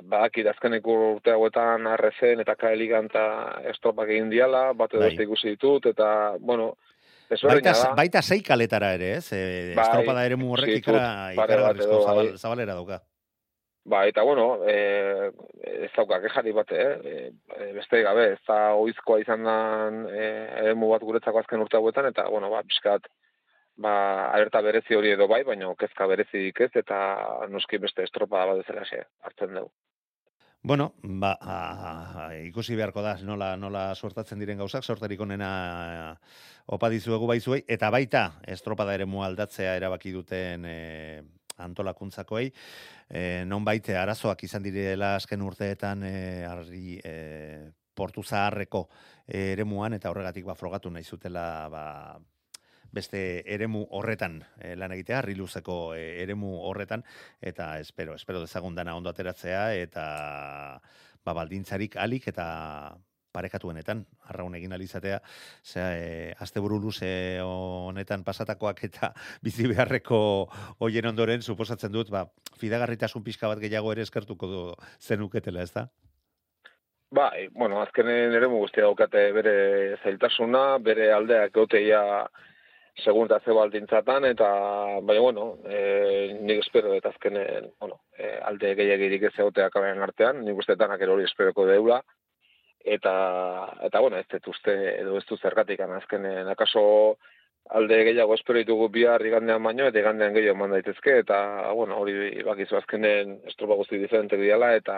badakit 0.05 0.51
azkeneko 0.51 0.97
urte 1.15 1.33
hauetan 1.33 1.87
arrezen 1.89 2.43
eta 2.43 2.59
kaeligan 2.61 3.07
eta 3.09 3.23
estropak 3.71 4.11
egin 4.13 4.29
diala, 4.33 4.67
bat 4.77 4.93
edo 4.93 5.07
Bai. 5.07 5.15
ikusi 5.25 5.55
ditut, 5.57 5.93
eta, 5.95 6.37
bueno, 6.41 6.75
Baita, 7.31 7.71
da. 7.79 7.93
baita 7.95 8.21
sei 8.27 8.41
kaletara 8.43 8.89
ere, 8.97 9.13
ez? 9.21 9.29
E, 9.31 9.41
Bai, 9.77 9.85
estropada 9.85 10.25
eremu 10.27 10.49
horrek 10.51 10.73
ikusi 10.81 10.81
ditut, 10.81 10.97
ikara, 10.99 11.37
pare 11.39 11.61
bat 11.63 11.83
zabal, 11.87 12.31
bai. 12.33 12.39
zabalera 12.41 12.75
dauka. 12.75 12.99
Ba, 13.85 14.05
eta 14.07 14.23
bueno, 14.23 14.61
e, 14.69 15.33
ez 15.87 15.91
dauka 15.97 16.21
kejari 16.21 16.53
bate, 16.53 16.81
eh? 16.81 17.31
e, 17.57 17.71
beste 17.73 18.03
gabe, 18.05 18.27
ez 18.35 18.43
da 18.47 18.75
oizkoa 18.77 19.23
izan 19.23 19.47
dan 19.49 20.03
e, 20.11 20.27
eremu 20.67 20.91
bat 20.93 21.07
guretzako 21.07 21.41
azken 21.41 21.65
urte 21.65 21.79
hauetan, 21.79 22.11
eta, 22.13 22.27
bueno, 22.29 22.51
ba, 22.53 22.61
pixkat, 22.69 23.09
ba, 23.81 23.95
alerta 24.35 24.61
berezi 24.61 24.99
hori 24.99 25.15
edo 25.15 25.27
bai, 25.33 25.41
baina 25.49 25.73
kezka 25.81 26.07
berezik 26.13 26.61
ez, 26.61 26.71
eta 26.77 26.99
noski 27.49 27.81
beste 27.81 28.05
estropa 28.05 28.45
bat 28.53 28.61
ezela 28.61 28.85
xe, 28.85 29.07
hartzen 29.25 29.57
dugu. 29.57 29.73
Bueno, 30.63 30.93
ba, 31.01 31.39
a, 31.41 31.57
a, 31.57 32.25
ikusi 32.37 32.77
beharko 32.77 33.01
da 33.01 33.17
nola, 33.25 33.55
nola 33.57 33.95
sortatzen 33.95 34.39
diren 34.39 34.61
gauzak, 34.61 34.85
sortarik 34.85 35.21
onena 35.25 36.19
opa 36.69 36.91
dizuegu 36.93 37.27
baizuei, 37.27 37.63
eta 37.67 37.89
baita 37.89 38.27
estropada 38.47 38.93
ere 38.93 39.09
aldatzea 39.09 39.75
erabaki 39.81 40.13
duten 40.13 40.67
e, 40.69 41.23
antolakuntzakoei, 41.65 42.51
e, 43.09 43.45
non 43.47 43.65
baite 43.65 43.97
arazoak 43.97 44.45
izan 44.45 44.65
direla 44.65 45.15
azken 45.17 45.43
urteetan 45.43 46.05
e, 46.05 46.17
arri, 46.49 46.99
e, 47.05 47.71
portu 47.95 48.23
zaharreko 48.23 48.87
eremuan, 49.27 49.95
eta 49.95 50.11
horregatik 50.11 50.47
ba, 50.49 50.57
frogatu 50.57 50.91
nahi 50.91 51.05
zutela 51.05 51.45
ba, 51.69 51.85
beste 52.93 53.43
eremu 53.47 53.85
horretan 53.97 54.41
e, 54.59 54.75
lan 54.77 54.95
egitea, 54.97 55.23
riluzeko 55.29 55.95
e, 55.95 56.23
eremu 56.23 56.51
horretan, 56.71 57.05
eta 57.41 57.73
espero, 57.79 58.17
espero 58.19 58.41
dezagun 58.43 58.75
dana 58.75 58.97
ondo 58.97 59.13
ateratzea, 59.13 59.71
eta 59.79 60.07
ba, 61.25 61.37
baldintzarik 61.37 61.97
alik 62.01 62.29
eta 62.33 62.49
parekatuenetan, 63.33 64.05
arraun 64.33 64.55
egin 64.59 64.73
alizatea, 64.73 65.21
ze, 65.63 65.81
e, 65.81 66.35
asteburu 66.41 66.81
luze 66.83 67.41
honetan 67.45 68.25
pasatakoak 68.25 68.85
eta 68.91 69.13
bizi 69.47 69.69
beharreko 69.71 70.21
hoien 70.81 71.11
ondoren, 71.13 71.43
suposatzen 71.43 71.93
dut, 71.93 72.11
ba, 72.11 72.27
fidagarritasun 72.61 73.25
pixka 73.25 73.49
bat 73.49 73.63
gehiago 73.63 73.93
ere 73.93 74.07
eskertuko 74.07 74.51
du 74.51 74.63
zenuketela, 75.01 75.63
ez 75.63 75.73
da? 75.75 75.89
Bai, 77.11 77.49
bueno, 77.51 77.81
azkenen 77.83 78.37
ere 78.39 78.47
guztia 78.47 78.85
daukate 78.87 79.33
bere 79.35 79.55
zailtasuna, 80.05 80.79
bere 80.79 81.09
aldeak 81.11 81.51
goteia 81.57 82.03
segun 83.01 83.27
eta 83.27 83.41
ze 83.45 83.55
baldintzatan, 83.57 84.25
eta, 84.29 84.49
bai, 85.03 85.19
bueno, 85.19 85.57
e, 85.65 86.39
nik 86.41 86.63
espero 86.65 86.93
eta 86.95 87.11
azkenen, 87.11 87.71
bueno, 87.81 88.01
e, 88.17 88.37
alde 88.47 88.75
gehiagirik 88.79 89.29
ez 89.29 89.35
egotea 89.39 89.71
kabean 89.75 90.03
artean, 90.07 90.45
nik 90.45 90.59
uste 90.63 90.77
danak 90.77 91.03
ere 91.03 91.15
hori 91.15 91.27
esperoko 91.27 91.67
deula, 91.67 92.01
eta, 92.85 93.13
eta, 93.87 94.01
bueno, 94.01 94.19
ez 94.19 94.27
dut 94.31 94.49
uste, 94.55 94.75
edo 95.01 95.19
ez 95.19 95.27
du 95.29 95.37
zergatik, 95.37 95.81
azkenen, 95.81 96.49
akaso 96.49 97.19
alde 97.71 98.01
gehiago 98.05 98.35
espero 98.35 98.59
ditugu 98.59 98.89
bihar 98.89 99.25
igandean 99.27 99.63
baino, 99.63 99.87
eta 99.87 100.01
igandean 100.01 100.35
gehiago 100.35 100.57
eman 100.57 100.75
daitezke, 100.77 101.19
eta, 101.25 101.71
bueno, 101.77 102.01
hori 102.01 102.43
bakizu 102.47 102.81
azkenen 102.81 103.39
estropa 103.47 103.77
guzti 103.79 103.99
diferente 103.99 104.37
diala, 104.41 104.75
eta, 104.75 104.97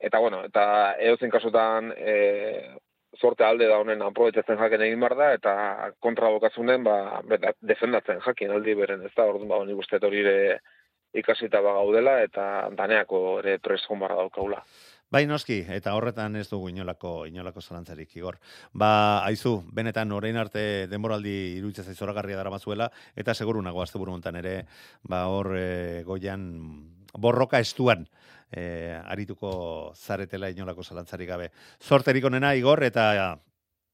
eta 0.00 0.18
bueno, 0.18 0.44
eta 0.48 0.94
edozein 0.98 1.30
kasutan 1.30 1.92
e, 1.96 2.74
sorte 3.18 3.44
alde 3.44 3.68
da 3.68 3.78
honen 3.82 4.02
aprobetsatzen 4.02 4.58
jaken 4.58 4.84
egin 4.86 5.00
behar 5.00 5.16
da, 5.18 5.30
eta 5.36 5.54
kontra 6.00 6.30
bokazunen, 6.34 6.84
ba, 6.84 7.20
beta, 7.28 7.52
defendatzen 7.60 8.20
jakin 8.26 8.52
aldi 8.54 8.74
beren, 8.78 9.04
ez 9.06 9.14
da, 9.14 9.26
orduan, 9.26 9.48
ba, 9.50 9.62
nik 9.66 9.80
uste 9.84 10.00
hori 10.02 10.24
ere 10.24 10.60
ikasita 11.16 11.60
ba 11.64 11.72
gaudela, 11.78 12.18
eta 12.22 12.68
daneako 12.76 13.40
ere 13.40 13.58
preskon 13.64 14.00
barra 14.02 14.18
daukaula. 14.20 14.62
Bai 15.10 15.22
noski, 15.24 15.62
eta 15.72 15.94
horretan 15.96 16.36
ez 16.36 16.50
dugu 16.50 16.68
inolako, 16.68 17.24
inolako 17.26 17.62
zalantzarik, 17.64 18.10
Igor. 18.18 18.36
Ba, 18.76 19.24
aizu, 19.24 19.62
benetan 19.72 20.12
orain 20.12 20.36
arte 20.36 20.86
denboraldi 20.90 21.32
iruditzen 21.56 21.88
zaiz 21.88 21.96
zoragarria 21.96 22.36
dara 22.36 22.52
bazuela, 22.52 22.90
eta 23.16 23.32
seguru 23.34 23.62
nago 23.64 23.80
azte 23.82 23.98
hontan 23.98 24.36
ere, 24.36 24.66
ba, 25.08 25.26
hor 25.32 25.54
e, 25.56 26.02
goian 26.04 26.44
borroka 27.16 27.58
estuan 27.58 28.06
e, 28.52 29.00
arituko 29.04 29.94
zaretela 29.96 30.50
inolako 30.50 30.84
zalantzarik 30.84 31.28
gabe. 31.28 31.50
Zorterik 31.80 32.24
onena, 32.24 32.54
Igor, 32.54 32.84
eta 32.84 33.38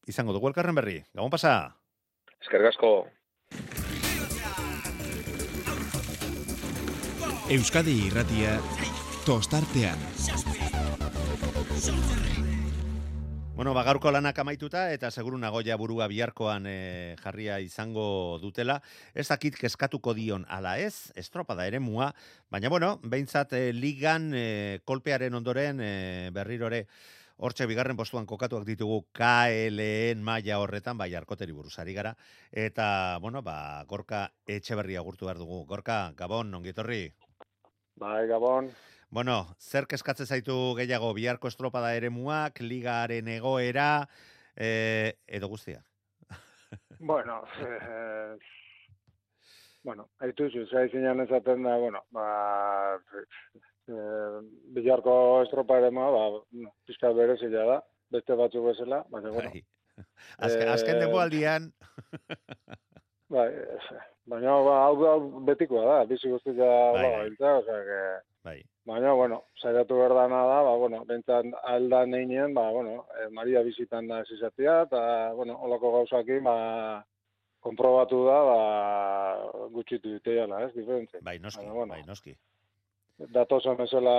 izango 0.07 0.33
dugu 0.33 0.49
elkarren 0.49 0.75
berri. 0.75 1.05
Gabon 1.15 1.31
pasa? 1.31 1.77
Eskerrik 2.43 2.75
asko. 2.75 3.07
Euskadi 7.55 8.01
irratia 8.09 8.59
tostartean. 9.25 10.64
Bueno, 13.55 13.73
ba, 13.73 13.85
gaurko 13.87 14.11
lanak 14.11 14.39
amaituta 14.43 14.89
eta 14.91 15.13
seguru 15.15 15.39
nagoia 15.39 15.77
burua 15.79 16.09
biharkoan 16.11 16.67
e, 16.67 17.15
jarria 17.23 17.61
izango 17.63 18.39
dutela. 18.43 18.81
Ez 19.15 19.29
dakit 19.29 19.55
keskatuko 19.55 20.15
dion 20.15 20.43
ala 20.51 20.75
ez, 20.83 21.13
estropada 21.15 21.67
ere 21.71 21.79
mua, 21.79 22.11
baina 22.51 22.69
bueno, 22.69 22.97
behintzat 23.03 23.55
e, 23.55 23.69
ligan 23.73 24.33
e, 24.35 24.81
kolpearen 24.85 25.39
ondoren 25.39 25.81
e, 25.81 25.93
berrirore 26.35 26.89
Hortxe 27.35 27.67
bigarren 27.67 27.97
postuan 27.99 28.27
kokatuak 28.31 28.63
ditugu 28.67 29.01
KLN 29.19 30.21
maila 30.23 30.61
horretan, 30.63 30.99
bai 30.99 31.09
arkoteri 31.19 31.53
buruzari 31.53 31.95
gara. 31.95 32.13
Eta, 32.53 33.19
bueno, 33.21 33.43
ba, 33.43 33.57
gorka 33.91 34.29
etxe 34.47 34.79
berria 34.79 35.03
gurtu 35.03 35.27
behar 35.27 35.43
dugu. 35.43 35.65
Gorka, 35.67 36.13
Gabon, 36.17 36.55
ongitorri? 36.55 37.09
Bai, 37.99 38.29
Gabon. 38.31 38.71
Bueno, 39.15 39.55
zer 39.63 39.87
kezkatze 39.87 40.25
zaitu 40.27 40.55
gehiago 40.75 41.13
biharko 41.15 41.47
estropada 41.47 41.93
ere 41.95 42.09
muak, 42.11 42.59
ligaren 42.67 43.29
egoera, 43.31 44.09
e, 44.59 45.15
edo 45.29 45.47
guztia? 45.53 45.85
bueno, 46.99 47.37
eh, 47.63 48.35
bueno, 49.87 50.09
haitu 50.19 50.49
zu, 50.51 50.65
zai 50.67 50.89
zinean 50.91 51.23
ezaten 51.23 51.63
da, 51.63 51.77
bueno, 51.79 52.03
ba, 52.11 52.27
eh, 53.87 54.43
biharko 54.75 55.15
estropa 55.45 55.79
ere 55.79 55.93
mua, 55.95 56.11
ba, 56.11 56.75
pizka 56.91 57.13
berezila 57.15 57.65
da, 57.71 57.79
beste 58.11 58.35
batzu 58.43 58.67
bezala, 58.67 59.05
baina, 59.15 59.31
bueno. 59.31 59.55
Bai. 59.55 59.63
Azken, 60.43 60.67
Eh, 60.67 60.73
azken 60.75 60.99
denbo 60.99 61.21
aldian, 61.23 61.71
Bai, 63.31 63.47
baina 64.27 64.59
ba, 64.67 64.81
hau, 64.89 64.97
hau 65.07 65.19
betikoa 65.47 65.85
da, 65.87 66.05
bizi 66.11 66.35
guztia 66.35 66.57
Bai, 66.67 67.03
ba, 67.03 67.11
bai. 67.13 67.27
biltza, 67.29 67.59
osea, 67.63 67.83
que, 67.87 68.01
bai, 68.43 68.59
baina, 68.85 69.13
bueno, 69.17 69.45
saiatu 69.61 69.97
behar 69.97 70.15
dana 70.15 70.43
da, 70.47 70.61
ba, 70.67 70.75
bueno, 70.77 71.05
bentsat 71.09 71.47
alda 71.63 72.05
neinean, 72.07 72.55
ba, 72.55 72.71
bueno, 72.71 73.07
eh, 73.19 73.29
Maria 73.33 73.63
bizitan 73.63 74.09
da 74.09 74.23
zizatia, 74.25 74.83
eta, 74.83 75.33
bueno, 75.35 75.57
holako 75.61 75.93
gauzakin, 75.99 76.43
ba, 76.45 76.57
konprobatu 77.65 78.25
da, 78.27 78.41
ba, 78.51 78.59
gutxitu 79.73 80.19
duteiala, 80.19 80.65
ez, 80.67 80.75
diferentzia. 80.75 81.21
bai, 81.23 81.39
noski, 81.39 81.65
Baina, 81.65 81.79
bueno, 81.79 81.95
bai, 81.95 82.03
noski. 82.07 82.37
datozen 83.33 83.77
bezala 83.79 84.15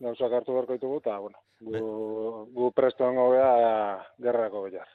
gauzak 0.00 0.32
hartu 0.32 0.54
beharko 0.56 0.78
ditugu, 0.78 0.98
eta, 1.04 1.18
bueno, 1.18 1.38
gu, 1.60 2.48
gu 2.54 2.72
presto 2.72 3.04
hongo 3.04 3.30
gerrako 4.22 4.64
bilaz. 4.64 4.88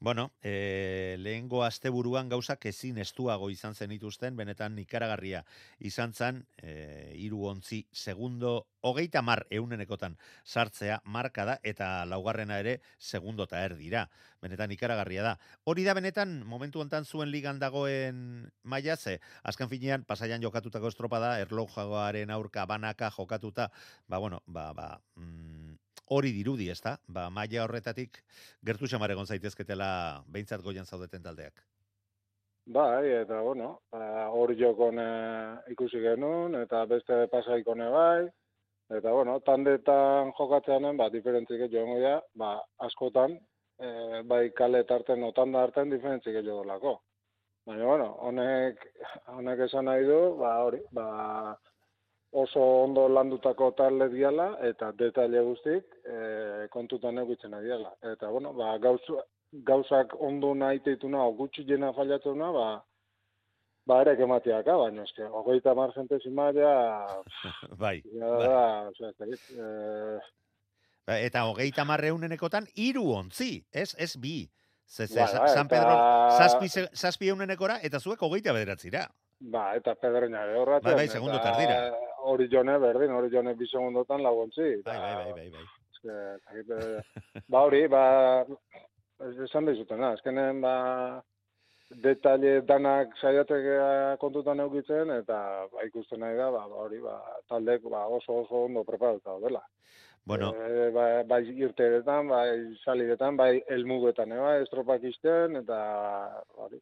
Bueno, 0.00 0.30
e, 0.42 1.16
lehengo 1.18 1.64
asteburuan 1.66 2.28
gauzak 2.30 2.64
ezin 2.70 3.00
estuago 3.02 3.48
izan 3.50 3.74
zen 3.74 3.90
ituzten, 3.90 4.36
benetan 4.38 4.76
ikaragarria 4.78 5.40
izan 5.82 6.12
zen, 6.14 6.44
e, 6.62 7.14
iru 7.18 7.40
ontzi 7.50 7.80
segundo, 7.90 8.68
hogeita 8.80 9.24
mar 9.26 9.42
eunenekotan 9.50 10.14
sartzea 10.44 11.00
marka 11.04 11.44
da, 11.50 11.56
eta 11.66 11.88
laugarrena 12.06 12.60
ere 12.62 12.76
segundo 12.98 13.48
eta 13.50 13.64
erdira. 13.66 14.04
Benetan 14.40 14.70
ikaragarria 14.70 15.24
da. 15.26 15.34
Hori 15.64 15.82
da 15.82 15.96
benetan, 15.98 16.44
momentu 16.46 16.78
hontan 16.78 17.04
zuen 17.04 17.34
ligan 17.34 17.58
dagoen 17.58 18.22
maila 18.62 18.94
ze, 18.96 19.18
azken 19.42 19.66
finean, 19.68 20.06
pasaian 20.06 20.46
jokatutako 20.46 20.94
estropada, 20.94 21.40
erlojagoaren 21.42 22.30
aurka 22.30 22.66
banaka 22.70 23.10
jokatuta, 23.10 23.72
ba, 24.06 24.22
bueno, 24.22 24.44
ba, 24.46 24.70
ba, 24.78 24.92
mm, 25.16 25.74
hori 26.14 26.32
dirudi, 26.32 26.68
ezta? 26.70 26.96
Ba, 27.06 27.28
maila 27.30 27.64
horretatik 27.64 28.22
gertu 28.64 28.88
xamar 28.90 29.10
egon 29.14 29.26
zaitezketela 29.26 29.90
behintzat 30.28 30.62
goian 30.62 30.86
zaudeten 30.86 31.22
taldeak. 31.22 31.64
Bai, 32.68 33.08
eta 33.22 33.40
bueno, 33.40 33.68
ba, 33.92 34.26
hor 34.28 34.52
jokon 34.56 35.00
ikusi 35.72 36.02
genuen, 36.04 36.54
eta 36.62 36.84
beste 36.90 37.22
pasaikone 37.32 37.86
bai, 37.94 38.26
eta 38.92 39.12
bueno, 39.12 39.38
tandetan 39.46 40.34
jokatzeanen, 40.36 40.96
ba, 41.00 41.08
diferentzik 41.12 41.64
joango 41.72 41.96
ja, 42.02 42.18
ba, 42.36 42.58
askotan, 42.84 43.38
eh, 43.80 44.20
bai 44.24 44.50
kale 44.56 44.84
tarten, 44.84 45.24
otan 45.24 45.52
da 45.52 45.62
arten, 45.64 45.90
diferentzik 45.90 46.36
jo. 46.44 46.98
Baina, 47.68 47.84
bueno, 47.84 48.12
honek, 48.24 48.84
honek 49.32 49.64
esan 49.66 49.84
nahi 49.84 50.04
du, 50.04 50.20
ba, 50.36 50.52
hori, 50.64 50.80
ba, 50.92 51.56
oso 52.32 52.60
ondo 52.84 53.08
landutako 53.08 53.70
talde 53.72 54.08
diala, 54.12 54.58
eta 54.68 54.92
detaile 54.92 55.40
guztik 55.46 55.84
eh, 56.04 56.66
kontutan 56.70 57.18
eukitzen 57.18 57.50
nahi 57.50 57.64
diala. 57.64 57.94
Eta, 58.12 58.28
bueno, 58.30 58.52
ba, 58.52 58.74
gauzu, 58.78 59.16
gauzak 59.64 60.12
ondo 60.20 60.54
nahi 60.54 60.80
teituna, 60.84 61.22
o 61.24 61.32
gutxi 61.32 61.64
jena 61.64 61.92
fallatzuna, 61.96 62.50
ba, 62.52 62.66
ba 63.88 64.00
ere 64.04 64.16
kematiaka, 64.18 64.74
baina 64.76 65.06
eske, 65.08 65.24
hogeita 65.24 65.72
mar 65.74 65.94
jente 65.96 66.18
zimaria, 66.20 66.74
bai. 67.82 68.02
ja 68.12 68.28
bai. 68.36 68.48
da, 68.48 69.12
dakit, 69.20 69.48
eh, 69.56 70.18
Ba, 71.08 71.16
Eta 71.24 71.46
hogeita 71.48 71.86
marreunenekotan 71.88 72.66
iru 72.76 73.06
ontzi, 73.16 73.62
ez, 73.72 73.94
ez 73.96 74.10
bi. 74.20 74.42
Ze, 74.84 75.06
ze, 75.06 75.16
bai, 75.20 75.48
San 75.48 75.64
eta- 75.64 75.72
Pedro 75.72 75.94
zazpi, 76.36 76.68
zazpi 76.92 77.28
eunenekora, 77.32 77.78
eta 77.82 77.98
zuek 78.00 78.20
hogeita 78.22 78.52
bederatzira. 78.52 79.06
ba, 79.40 79.74
eta 79.76 79.94
pedreña 79.94 80.42
ere 80.44 80.58
horratzen. 80.58 80.84
Bai, 80.90 80.94
bai, 81.00 81.08
segundo 81.08 81.36
eta 81.38 81.52
tardira. 81.52 82.07
Hori 82.18 82.48
jone 82.50 82.78
berdin, 82.78 83.12
hori 83.14 83.30
jone 83.30 83.54
bi 83.54 83.66
segundotan 83.66 84.22
laguntzi. 84.22 84.82
Bai, 84.84 84.98
bai, 84.98 85.14
bai, 85.14 85.32
bai, 85.32 85.50
bai. 85.54 85.66
Eh, 86.08 87.00
ba 87.48 87.62
hori, 87.66 87.86
ba, 87.88 88.44
esan 89.44 89.66
dizutena, 89.66 90.12
azkenen, 90.14 90.60
ba, 90.62 91.22
detaile 92.04 92.60
danak 92.68 93.16
saiatzea 93.20 94.16
kontutan 94.20 94.60
eukitzen, 94.60 95.10
eta 95.22 95.38
ba, 95.72 95.86
ikusten 95.86 96.20
nahi 96.20 96.36
da, 96.36 96.50
ba, 96.54 96.66
ba, 96.68 96.84
hori, 96.84 97.00
ba, 97.02 97.16
taldek 97.48 97.88
ba, 97.90 98.06
oso 98.06 98.42
oso 98.44 98.64
ondo 98.66 98.84
preparatuta 98.84 99.30
daudela. 99.34 99.64
Bueno, 100.28 100.52
E, 100.52 100.90
bai, 100.92 101.24
bai 101.24 101.40
irteetan, 101.56 102.28
bai 102.28 102.76
salidetan, 102.84 103.36
bai 103.36 103.62
elmugetan, 103.68 104.32
eh, 104.32 104.40
bai, 104.44 104.56
estropak 104.62 105.04
izten, 105.08 105.56
eta 105.62 105.78
hori. 106.56 106.80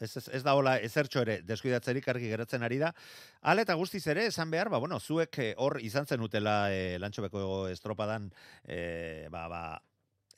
Ez, 0.00 0.16
ez, 0.16 0.26
ez 0.38 0.42
da 0.46 0.54
hola 0.56 0.76
ezertxo 0.80 1.22
ere 1.24 1.40
deskuidatzerik 1.46 2.08
argi 2.08 2.30
geratzen 2.32 2.64
ari 2.66 2.80
da. 2.80 2.92
Hala 3.42 3.64
eta 3.66 3.76
guztiz 3.78 4.02
ere, 4.10 4.26
esan 4.30 4.50
behar, 4.52 4.72
ba, 4.72 4.80
bueno, 4.82 5.00
zuek 5.00 5.38
eh, 5.44 5.52
hor 5.58 5.78
izan 5.84 6.08
zen 6.08 6.24
utela 6.24 6.56
e, 6.72 6.98
lantxobeko 7.02 7.68
estropadan, 7.72 8.30
e, 8.64 9.28
ba, 9.32 9.46
ba, 9.52 9.62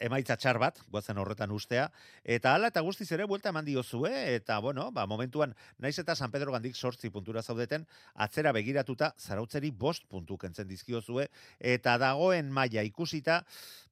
emaitza 0.03 0.37
txar 0.37 0.59
bat, 0.59 0.81
guazen 0.91 1.21
horretan 1.23 1.55
ustea, 1.55 1.87
eta 2.25 2.57
hala 2.57 2.73
eta 2.73 2.83
guztiz 2.83 3.09
ere 3.15 3.27
buelta 3.31 3.53
eman 3.53 3.65
diozue, 3.65 4.11
eta 4.35 4.59
bueno, 4.65 4.91
ba, 4.93 5.07
momentuan, 5.07 5.55
naiz 5.79 5.95
eta 6.03 6.17
San 6.19 6.35
Pedro 6.35 6.53
gandik 6.53 6.77
sortzi 6.77 7.11
puntura 7.15 7.43
zaudeten, 7.43 7.87
atzera 8.15 8.53
begiratuta, 8.53 9.13
zarautzeri 9.19 9.71
bost 9.71 10.09
puntu 10.11 10.39
kentzen 10.39 10.69
dizkiozue, 10.69 11.29
eta 11.59 11.97
dagoen 12.03 12.51
maila 12.51 12.83
ikusita, 12.89 13.43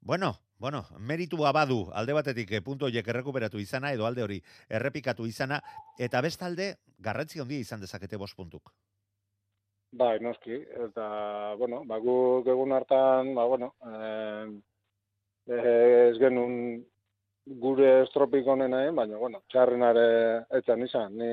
bueno, 0.01 0.35
bueno, 0.61 0.85
meritua 0.99 1.53
badu, 1.57 1.87
alde 1.97 2.13
batetik 2.13 2.51
eh, 2.53 2.61
puntu 2.61 2.91
horiek 2.91 3.07
errekuperatu 3.09 3.59
izana, 3.63 3.95
edo 3.97 4.05
alde 4.07 4.27
hori 4.27 4.43
errepikatu 4.69 5.25
izana, 5.27 5.63
eta 5.99 6.21
bestalde, 6.21 6.75
garrantzi 6.99 7.41
handia 7.41 7.65
izan 7.65 7.81
dezakete 7.81 8.21
bost 8.21 8.37
puntuk. 8.37 8.75
Bai, 9.91 10.21
noski, 10.23 10.55
eta, 10.85 11.07
bueno, 11.59 11.81
ba, 11.89 11.97
guk 11.99 12.47
egun 12.53 12.77
hartan, 12.77 13.33
ba, 13.35 13.47
bueno, 13.51 13.73
eh, 13.89 14.45
eh, 14.45 14.61
ez 15.51 16.17
genuen 16.19 16.55
gure 17.59 18.03
estropik 18.05 18.47
onena 18.47 18.85
egin, 18.85 18.97
baina, 18.97 19.19
bueno, 19.19 19.43
txarrenare 19.51 20.07
etzan 20.61 20.85
izan, 20.87 21.17
ni 21.19 21.31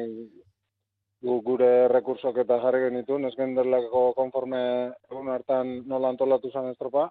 gu, 1.22 1.40
gure 1.46 1.88
rekursok 1.92 2.40
eta 2.44 2.60
jarri 2.64 2.88
genituen, 2.88 3.28
ez 3.28 3.36
genderleko 3.38 4.12
konforme 4.18 4.62
egun 5.12 5.30
hartan 5.34 5.78
nola 5.90 6.10
antolatu 6.14 6.52
zen 6.52 6.72
estropa, 6.72 7.10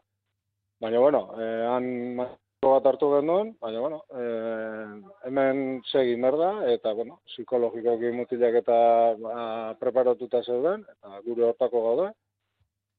baina, 0.80 0.98
bueno, 1.00 1.22
eh, 1.38 1.62
han 1.70 1.88
maiko 2.18 2.72
bat 2.72 2.86
hartu 2.90 3.12
genuen, 3.14 3.54
baina, 3.62 3.80
bueno, 3.84 4.02
eh, 4.10 5.00
hemen 5.28 5.82
segi 5.92 6.16
merda, 6.16 6.52
eta, 6.72 6.94
bueno, 6.94 7.20
psikologikoki 7.34 8.12
mutilak 8.16 8.62
eta 8.62 8.78
ba, 9.22 9.40
preparatuta 9.80 10.42
zeuden, 10.42 10.86
eta 10.96 11.20
gure 11.28 11.50
hortako 11.50 11.84
gaude, 11.90 12.12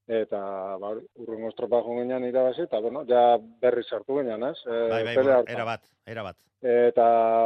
eta, 0.08 0.40
ba, 0.80 0.90
hori, 0.94 1.06
urrengo 1.20 1.50
estropa 1.52 1.82
joan 1.84 2.26
irabazi, 2.26 2.62
eta, 2.64 2.80
bueno, 2.80 3.04
ja 3.06 3.38
berri 3.62 3.84
sartu 3.84 4.20
ginen, 4.20 4.44
ez? 4.44 4.58
E, 4.66 4.84
Bai, 4.90 5.04
bai, 5.04 5.16
bueno, 5.16 5.32
hartan. 5.40 5.56
era 5.56 5.66
bat, 5.66 5.82
era 6.06 6.24
bat. 6.24 6.38
Eta, 6.62 7.04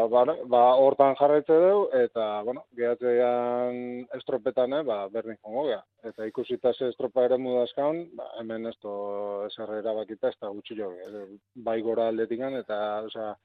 ba, 0.07 0.21
ba, 0.47 0.59
hortan 0.79 1.17
jarraitze 1.19 1.51
dugu, 1.53 1.89
eta, 1.99 2.41
bueno, 2.47 2.63
gehatzean 2.77 4.07
estropetan, 4.15 4.73
eh, 4.77 4.83
ba, 4.87 5.07
berdin 5.11 5.35
jongo 5.43 5.65
gea. 5.67 5.81
Eta 6.07 6.25
ikusita 6.29 6.71
ze 6.73 6.87
estropa 6.89 7.25
ere 7.25 7.37
mudazkaun, 7.37 8.05
ba, 8.15 8.29
hemen 8.39 8.69
do 8.81 9.45
ezer 9.49 9.73
erabakita 9.81 10.29
ez 10.29 10.37
da 10.39 10.47
gutxi 10.47 10.77
jo. 10.77 10.91
eh, 10.93 11.25
Bai 11.55 11.81
gora 11.81 12.07
aldetikan, 12.07 12.55
eta, 12.55 13.01
osea, 13.09 13.35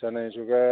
zan 0.00 0.16
egin 0.16 0.32
zuke, 0.32 0.62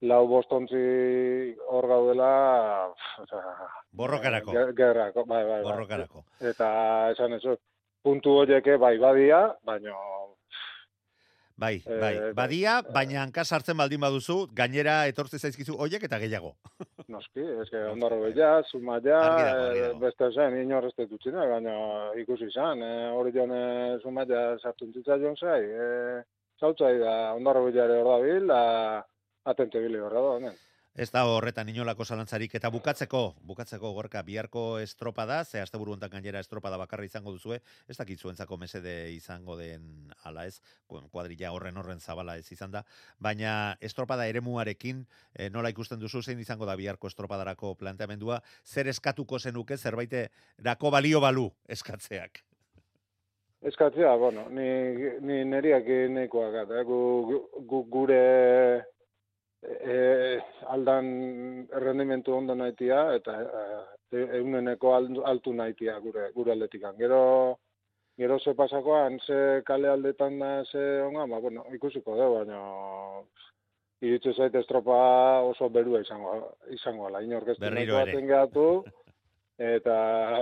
lau 0.00 0.26
bostontzi 0.30 1.56
hor 1.68 1.86
gaudela, 1.90 2.92
osea, 3.18 3.54
Borrokarako. 3.92 4.52
ger- 4.52 4.74
gerrako, 4.76 5.24
bai, 5.26 5.42
bai, 5.44 5.62
bai. 5.62 5.62
Borrokarako. 5.72 6.24
Eta 6.40 7.10
esan 7.10 7.32
ez 7.34 7.42
puntu 8.02 8.30
horieke 8.42 8.76
bai 8.76 8.96
badia, 8.98 9.56
baino 9.64 9.96
Bai, 11.58 11.82
Eh, 11.84 11.98
bai. 11.98 12.14
bai. 12.20 12.32
Badia, 12.38 12.82
baina 12.94 13.22
hanka 13.24 13.42
sartzen 13.44 13.76
baldin 13.76 13.98
baduzu, 13.98 14.46
gainera 14.54 15.08
etortze 15.10 15.40
zaizkizu 15.40 15.74
hoiek 15.74 16.04
eta 16.06 16.20
gehiago. 16.22 16.52
noski, 17.08 17.42
eske 17.64 17.80
ondarro 17.90 18.20
bila, 18.22 18.62
zumaia, 18.70 19.18
Argi 19.18 19.42
dago, 19.42 19.64
argi 19.66 19.80
dago. 19.80 19.98
beste 19.98 20.28
zen, 20.36 20.54
inor 20.62 20.84
ez 20.86 20.92
dut 21.00 21.16
utzina, 21.18 21.46
baina 21.50 21.74
ikusi 22.22 22.46
izan, 22.46 22.80
eh, 22.80 23.10
hori 23.10 23.32
jone 23.34 23.98
zumaia 24.04 24.56
sartu 24.62 24.84
entzitza 24.86 25.18
joan 25.18 25.34
zai, 25.34 25.64
eh, 25.66 26.22
zautzai 26.60 26.96
da, 27.02 27.34
ondarro 27.34 27.64
bila 27.66 27.84
ere 27.90 27.98
hor 28.04 28.12
dabil, 28.20 28.46
da, 28.46 29.02
atente 29.50 29.80
bili 29.80 29.98
horra 30.00 30.20
da, 30.20 30.32
honen. 30.38 30.56
Ez 30.98 31.12
da 31.14 31.20
horretan 31.30 31.68
inolako 31.70 32.02
zalantzarik 32.02 32.56
eta 32.58 32.70
bukatzeko, 32.74 33.20
bukatzeko 33.46 33.92
gorka 33.94 34.18
biharko 34.26 34.80
estropada, 34.82 35.44
ze 35.44 35.60
asteburu 35.62 35.92
hontan 35.94 36.10
gainera 36.10 36.40
estropada 36.42 36.76
bakarra 36.80 37.04
izango 37.06 37.30
duzue, 37.30 37.60
ez 37.86 37.96
dakit 38.00 38.18
zuentzako 38.18 38.56
mesede 38.58 39.12
izango 39.14 39.54
den 39.56 40.10
ala 40.26 40.46
ez, 40.48 40.56
ku- 40.88 41.04
kuadrilla 41.12 41.52
horren 41.54 41.76
horren 41.78 42.00
zabala 42.00 42.34
ez 42.40 42.50
izan 42.50 42.72
da, 42.74 42.82
baina 43.20 43.76
estropada 43.80 44.26
eremuarekin 44.26 45.04
eh, 45.36 45.50
nola 45.54 45.70
ikusten 45.70 46.00
duzu 46.02 46.22
zein 46.22 46.40
izango 46.42 46.66
da 46.66 46.74
biharko 46.74 47.06
estropadarako 47.06 47.76
planteamendua, 47.78 48.40
zer 48.66 48.88
eskatuko 48.90 49.38
zenuke 49.38 49.76
zerbaiterako 49.76 50.90
balio 50.90 51.20
balu 51.20 51.46
eskatzeak. 51.68 52.42
Eskatzea, 53.62 54.16
bueno, 54.16 54.48
ni, 54.50 54.68
ni 55.20 55.44
neriak 55.44 55.86
nekoak, 56.10 56.66
gu, 56.86 57.00
gu- 57.30 57.66
gu, 57.66 57.84
gure 57.90 58.22
e, 59.62 60.38
aldan 60.70 61.06
errendimentu 61.74 62.34
ondo 62.36 62.54
naitia, 62.54 63.00
eta 63.18 63.34
e, 64.12 64.26
euneneko 64.40 64.94
altu 64.96 65.54
naitia 65.54 65.98
gure, 66.04 66.30
gure 66.34 66.52
aldetikan. 66.52 66.96
Gero, 66.98 67.58
gero 68.18 68.38
ze 68.38 68.54
pasakoan, 68.54 69.18
ze 69.26 69.62
kale 69.66 69.88
aldetan 69.88 70.38
da, 70.38 70.64
ze 70.64 71.02
onga, 71.02 71.26
ba, 71.26 71.40
bueno, 71.40 71.64
ikusiko 71.74 72.16
dugu, 72.16 72.38
baina 72.38 72.62
iritsu 74.00 74.32
zait 74.34 74.54
estropa 74.54 74.96
oso 75.42 75.68
berua 75.74 76.00
izango, 76.00 76.54
izango 76.70 77.08
ala, 77.08 77.22
inorkestu 77.22 77.64
Berriro 77.64 77.98
ere. 77.98 78.20
gehatu, 78.26 78.68
eta 79.58 79.96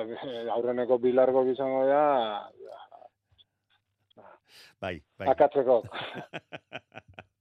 aurreneko 0.57 0.98
bilargo 0.98 1.46
izango 1.50 1.87
da, 1.88 2.50
Bai, 4.81 5.00
bai. 5.18 5.26
akatzeko. 5.33 5.83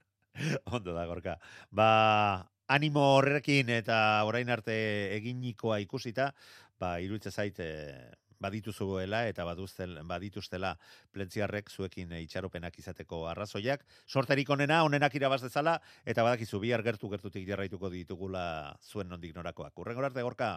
Ondo 0.75 0.93
da, 0.93 1.05
gorka. 1.05 1.37
Ba, 1.71 2.49
animo 2.67 3.05
horrekin 3.15 3.69
eta 3.73 3.97
orain 4.25 4.49
arte 4.49 4.75
eginikoa 5.17 5.79
ikusita, 5.83 6.31
ba, 6.79 6.97
iruditzen 7.03 7.31
zait, 7.33 7.59
e, 7.59 8.11
badituzuela 8.45 9.23
eta 9.29 9.45
baduztel, 9.47 9.97
badituztela 10.05 10.73
plentziarrek 11.15 11.69
zuekin 11.71 12.11
itxaropenak 12.19 12.77
izateko 12.79 13.25
arrazoiak. 13.31 13.85
Sorterik 14.05 14.49
onena, 14.49 14.83
onenak 14.83 15.15
irabaz 15.15 15.41
dezala, 15.45 15.79
eta 16.05 16.23
badakizu 16.23 16.59
bihar 16.59 16.83
gertu 16.83 17.09
gertutik 17.09 17.47
jarraituko 17.47 17.89
ditugula 17.89 18.75
zuen 18.83 19.09
nondik 19.09 19.35
norakoak. 19.35 19.73
Urrengor 19.79 20.11
arte, 20.11 20.21
gorka. 20.21 20.55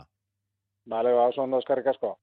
Bale, 0.88 1.12
ba, 1.12 1.29
oso 1.29 1.44
ondo 1.44 1.61
eskarrik 1.62 1.92
asko. 1.94 2.16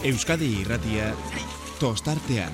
Euskadi 0.00 0.46
irratia 0.62 1.10
tostartean. 1.80 2.52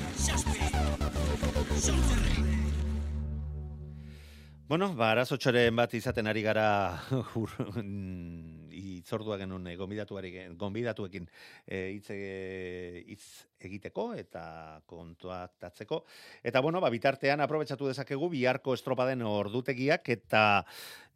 Bueno, 4.67 4.89
ba, 4.95 5.12
arazotxoren 5.15 5.75
bat 5.79 5.93
izaten 5.99 6.27
ari 6.31 6.45
gara 6.47 6.67
ur, 7.41 7.51
mm, 7.83 8.71
itzordua 8.77 9.39
genuen 9.41 9.67
eh, 9.71 9.77
gonbidatuekin 9.79 11.27
eh, 11.67 11.97
hitz 11.97 12.11
e, 12.15 13.03
hitz 13.07 13.25
egiteko 13.67 14.09
eta 14.15 14.45
kontuaktatzeko. 14.87 16.01
Eta 16.47 16.62
bueno, 16.62 16.83
ba, 16.83 16.91
bitartean 16.95 17.43
aprobetsatu 17.43 17.91
dezakegu 17.91 18.29
biharko 18.31 18.75
estropaden 18.79 19.23
ordutegiak 19.27 20.07
eta 20.15 20.45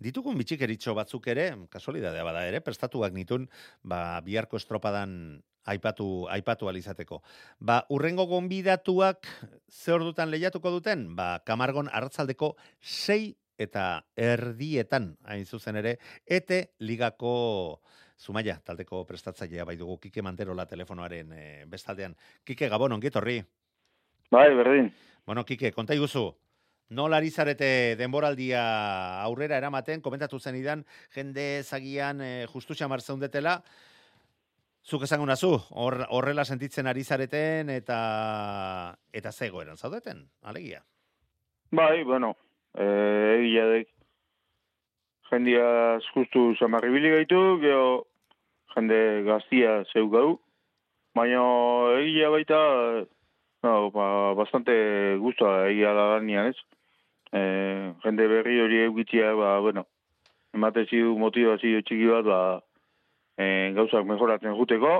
ditugun 0.02 0.38
bitxikeritxo 0.38 0.96
batzuk 0.98 1.30
ere, 1.30 1.52
kasualidadea 1.70 2.26
bada 2.26 2.46
ere, 2.48 2.62
prestatuak 2.62 3.14
nitun, 3.14 3.46
ba, 3.82 4.18
biharko 4.26 4.58
estropadan 4.58 5.42
aipatu 5.70 6.26
aipatu 6.30 6.68
alizateko. 6.68 7.22
Ba, 7.58 7.84
urrengo 7.90 8.26
gonbidatuak 8.30 9.28
ze 9.68 9.92
ordutan 9.94 10.30
lehiatuko 10.30 10.72
duten? 10.78 11.14
Ba, 11.16 11.38
Kamargon 11.46 11.90
arratzaldeko 11.92 12.56
sei 12.80 13.36
eta 13.60 14.02
erdietan 14.16 15.14
hain 15.28 15.44
zuzen 15.46 15.76
ere, 15.76 15.98
ete 16.26 16.70
ligako 16.80 17.80
Zumaia, 18.20 18.58
taldeko 18.64 19.06
prestatzailea 19.08 19.64
bai 19.64 19.78
dugu, 19.80 19.96
Kike 20.00 20.20
Manterola 20.20 20.66
telefonoaren 20.68 21.32
e, 21.32 21.44
bestaldean. 21.72 22.12
Kike, 22.44 22.68
Gabon, 22.68 22.92
ongi 22.92 23.08
etorri. 23.08 23.38
Bai, 24.30 24.50
berdin. 24.58 24.90
Bueno, 25.24 25.44
Kike, 25.48 25.70
konta 25.72 25.96
iguzu, 25.96 26.26
nola 26.90 27.16
ari 27.16 27.30
zarete 27.30 27.96
denboraldia 27.96 28.60
aurrera 29.24 29.56
eramaten, 29.56 30.02
komentatu 30.04 30.38
zen 30.38 30.58
idan, 30.60 30.84
jende 31.16 31.62
zagian 31.64 32.20
e, 32.20 32.30
justu 32.52 32.76
xamar 32.76 33.00
zeundetela, 33.00 33.62
zuk 34.84 35.04
esango 35.04 35.26
nazu, 35.26 35.52
hor, 35.70 36.00
horrela 36.08 36.44
sentitzen 36.44 36.86
ari 36.86 37.04
zareten 37.04 37.70
eta 37.70 38.96
eta 39.12 39.32
zegoeran 39.32 39.76
zaudeten, 39.76 40.24
alegia. 40.42 40.82
Bai, 41.70 42.02
bueno, 42.04 42.34
eh, 42.74 43.38
egia 43.38 43.66
dek. 43.70 43.88
Jendia 45.30 46.00
justu 46.10 46.56
samarribili 46.58 47.12
gaitu, 47.12 47.58
gero 47.62 48.06
jende 48.74 49.22
gaztia 49.26 49.84
zeu 49.92 50.08
gau. 50.10 50.40
Baina 51.14 51.42
egia 52.00 52.30
baita, 52.30 52.58
no, 53.62 53.90
ba, 53.94 54.34
bastante 54.38 54.74
guztua 55.22 55.68
egia 55.70 55.94
da 55.94 56.08
danian, 56.16 56.50
ez? 56.50 56.58
Eh, 57.30 57.94
jende 58.02 58.26
berri 58.26 58.58
hori 58.60 58.82
eukitzia, 58.88 59.34
ba, 59.38 59.58
bueno, 59.62 59.86
emate 60.54 60.86
zidu 60.88 61.14
motivazio 61.18 61.82
txiki 61.82 62.10
bat, 62.10 62.26
ba, 62.26 62.40
eh, 63.40 63.72
gauzak 63.76 64.06
mejoratzen 64.06 64.56
juteko. 64.58 64.94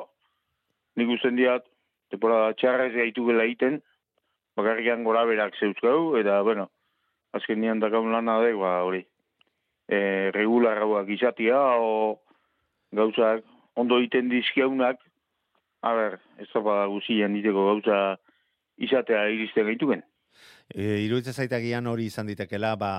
Nik 0.97 1.13
usten 1.17 1.37
diat, 1.39 1.67
temporada 2.11 2.55
txarrez 2.59 2.93
gaitu 2.97 3.27
gela 3.29 3.47
egiten, 3.47 3.81
bakarrikan 4.59 5.05
gora 5.07 5.25
berak 5.29 5.57
zeuzkau, 5.61 6.17
eta, 6.21 6.41
bueno, 6.47 6.69
azken 7.37 7.61
nian 7.63 7.83
dakaun 7.83 8.11
lana 8.13 8.41
dek, 8.43 8.57
ba, 8.59 8.81
hori, 8.87 9.05
e, 9.87 10.31
regularrauak 10.35 11.09
izatia, 11.15 11.61
o 11.79 12.19
gauzak 12.97 13.45
ondo 13.79 14.01
egiten 14.03 14.31
dizkiaunak, 14.33 14.99
a 15.87 15.95
ber, 15.97 16.19
ez 16.43 16.49
topa 16.53 16.83
guzien 16.93 17.37
diteko 17.39 17.69
gauza 17.71 18.01
izatea 18.81 19.29
iristen 19.33 19.69
gaituken. 19.71 20.03
E, 20.75 21.05
iruditzen 21.07 21.37
zaitagian 21.37 21.87
hori 21.91 22.11
izan 22.11 22.29
ditekela, 22.31 22.75
ba, 22.81 22.93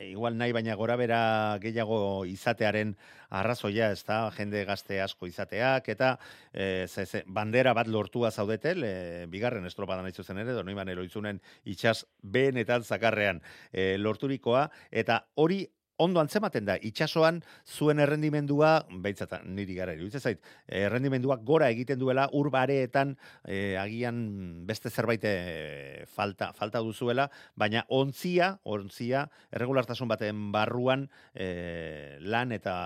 igual 0.00 0.36
nahi 0.38 0.52
baina 0.52 0.74
gora 0.78 0.96
bera 0.96 1.58
gehiago 1.62 2.24
izatearen 2.28 2.94
arrazoia, 3.30 3.90
ez 3.94 4.02
da, 4.06 4.20
jende 4.34 4.64
gazte 4.68 5.00
asko 5.02 5.28
izateak, 5.30 5.88
eta 5.94 6.12
e, 6.52 6.86
ze, 6.88 7.06
ze, 7.06 7.22
bandera 7.26 7.74
bat 7.74 7.90
lortua 7.90 8.30
zaudetel, 8.30 8.84
e, 8.84 8.94
bigarren 9.30 9.66
estropadan 9.66 10.06
haitzu 10.08 10.24
zen 10.24 10.42
ere, 10.42 10.54
doni 10.56 10.74
banero 10.74 11.04
itzunen 11.06 11.40
itxas 11.64 12.04
benetan 12.22 12.84
zakarrean 12.84 13.42
e, 13.72 13.96
lorturikoa, 13.98 14.68
eta 14.90 15.24
hori 15.34 15.64
ondo 16.00 16.20
antzematen 16.22 16.66
da, 16.66 16.76
itxasoan 16.80 17.40
zuen 17.68 18.00
errendimendua, 18.02 18.72
baitzata 19.04 19.40
niri 19.44 19.76
gara 19.76 19.94
iruditzen 19.96 20.24
zait, 20.24 20.42
errendimendua 20.66 21.36
gora 21.46 21.68
egiten 21.72 22.00
duela 22.00 22.26
ur 22.36 22.50
bareetan 22.52 23.14
e, 23.44 23.76
agian 23.80 24.20
beste 24.68 24.90
zerbait 24.90 25.24
e, 25.28 26.04
falta, 26.08 26.52
falta 26.56 26.82
duzuela, 26.84 27.28
baina 27.54 27.84
ontzia, 27.88 28.54
ontzia, 28.64 29.26
erregulartasun 29.52 30.08
baten 30.10 30.48
barruan 30.54 31.08
e, 31.34 32.16
lan 32.20 32.56
eta 32.56 32.76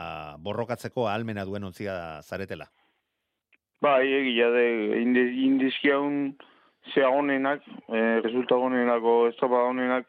borrokatzeko 0.43 1.09
ahalmena 1.09 1.47
duen 1.47 1.71
ontzia 1.71 2.21
zaretela. 2.23 2.71
Bai, 3.85 4.07
egia 4.09 4.49
de, 4.51 4.67
indizkiaun 5.45 6.35
zea 6.95 7.09
honenak, 7.13 7.65
e, 7.89 8.01
resulta 8.25 8.57
honenako 8.57 9.17
estropa 9.31 9.61
honenak, 9.69 10.09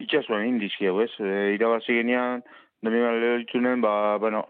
itxasuan 0.00 0.46
indizkiau, 0.48 1.00
ez? 1.04 1.10
E, 1.20 1.54
irabazi 1.56 1.98
genian, 2.00 2.44
doniban 2.82 3.20
lehortzunen, 3.20 3.82
ba, 3.84 4.16
bueno, 4.22 4.46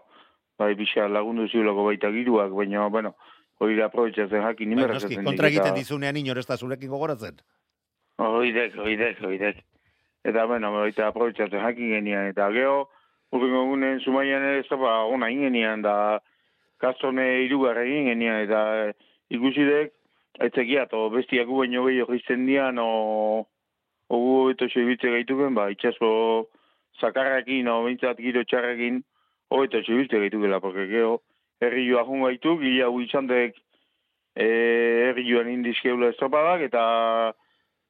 bai, 0.59 0.73
bixa 0.79 1.07
lagundu 1.09 1.47
ziulako 1.49 1.87
baita 1.89 2.11
giruak, 2.13 2.53
baina, 2.55 2.87
bueno, 2.93 3.15
hori 3.61 3.77
da 3.77 3.89
aprobetsatzen 3.89 4.41
jakin 4.41 4.71
Bai, 4.71 4.75
nimera 4.75 4.97
noski, 4.97 5.19
kontra 5.25 5.51
egiten 5.51 5.77
dizunean 5.77 6.17
inor 6.17 6.41
ez 6.41 6.47
da 6.49 6.57
zurekin 6.57 6.89
gogoratzen. 6.89 7.41
Oidek, 8.21 8.77
oidek, 8.77 9.21
oidek. 9.25 9.61
Eta, 10.25 10.45
bueno, 10.49 10.71
baita 10.77 11.07
aprobetsatzen 11.09 11.63
jakin 11.63 11.95
genian, 11.97 12.29
eta 12.33 12.49
geho, 12.53 12.85
urrengo 13.31 13.63
egunen 13.67 14.01
zumaian 14.05 14.43
ere 14.49 14.61
estropa 14.61 15.01
ona 15.09 15.31
ingenian, 15.33 15.81
da 15.85 15.95
kastone 16.81 17.25
irugarra 17.45 17.85
egin 17.85 18.11
genian, 18.11 18.43
eta 18.45 18.61
eh, 18.83 18.93
ikusidek, 19.33 19.93
aitzekiat, 20.41 20.93
o 20.97 21.09
bestiak 21.13 21.47
gu 21.49 21.61
baino 21.63 21.85
gehiago 21.87 22.15
jizten 22.17 22.45
dian, 22.49 22.79
o, 22.81 23.45
ogu 24.11 24.51
eta 24.51 24.67
sebitze 24.73 25.11
gaituken, 25.13 25.55
ba, 25.55 25.69
itxaso 25.71 26.11
zakarrakin, 26.99 27.69
o 27.71 27.81
bintzat 27.87 28.19
giro 28.19 28.43
txarrakin, 28.43 29.01
o 29.51 29.63
eta 29.63 29.81
sebitze 29.87 30.19
gaitukela, 30.19 30.59
porque 30.63 30.87
gero, 30.91 31.21
herri 31.63 31.87
joa 31.87 32.03
jun 32.07 32.25
gaitu, 32.27 32.57
gila 32.59 32.89
hu 32.91 33.01
izantek, 33.05 33.55
e, 34.35 34.47
herri 35.07 35.27
joan 35.29 35.51
indizkeula 35.53 36.11
estropadak, 36.11 36.67
eta 36.67 36.83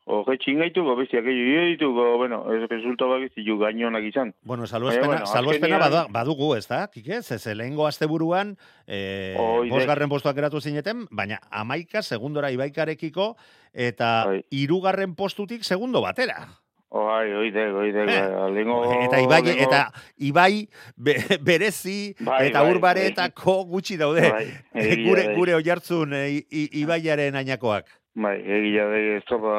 Horretxin 0.05 0.57
gaituko, 0.57 0.95
bestiak 0.97 1.25
egin 1.29 1.67
dituko, 1.75 2.17
bueno, 2.17 2.39
ez 2.55 2.63
resulta 2.69 3.05
bak 3.05 3.27
ez 3.27 3.31
ditu 3.35 3.57
gainonak 3.59 4.03
izan. 4.03 4.33
Bueno, 4.41 4.65
salbuespena, 4.65 5.07
Baina, 5.07 5.19
bueno, 5.21 5.31
salbuespena 5.31 5.77
azkenean- 5.77 5.91
bada- 5.91 6.07
badugu, 6.09 6.55
ez 6.55 6.67
da, 6.67 6.87
kike? 6.87 7.21
Zez, 7.21 7.45
lehengo 7.55 7.85
asteburuan, 7.87 8.57
eh, 8.87 9.35
bosgarren 9.69 10.09
postuak 10.09 10.37
eratu 10.37 10.59
zineten, 10.59 11.05
baina 11.11 11.39
amaika 11.51 12.01
segundora 12.01 12.51
ibaikarekiko, 12.51 13.35
eta 13.73 14.25
Bai. 14.25 14.41
hirugarren 14.49 15.13
postutik 15.15 15.63
segundo 15.63 16.01
batera. 16.01 16.47
Oai, 16.93 17.31
oide, 17.31 17.71
oide, 17.71 18.01
Eh, 18.03 18.27
bai, 18.35 18.51
lehengo... 18.51 18.83
eta 19.05 19.21
Ibai, 19.21 19.41
lehengo- 19.43 19.61
eta 19.63 19.93
Ibai 20.17 20.67
be- 20.97 21.37
berezi 21.41 22.15
Bai, 22.19 22.47
eta 22.49 22.63
bai, 22.63 22.71
urbaretako 22.73 23.63
gutxi 23.65 23.95
daude. 23.97 24.29
Bai, 24.29 24.47
egia 24.73 25.07
gure 25.07 25.35
gure 25.37 25.55
oihartzun 25.55 26.11
eh, 26.13 26.29
I- 26.41 26.47
I- 26.51 26.69
Ibaiaren 26.81 27.35
ainakoak. 27.35 27.85
Bai, 28.13 28.41
egia 28.43 28.89
da, 28.91 28.97
estropa 29.17 29.51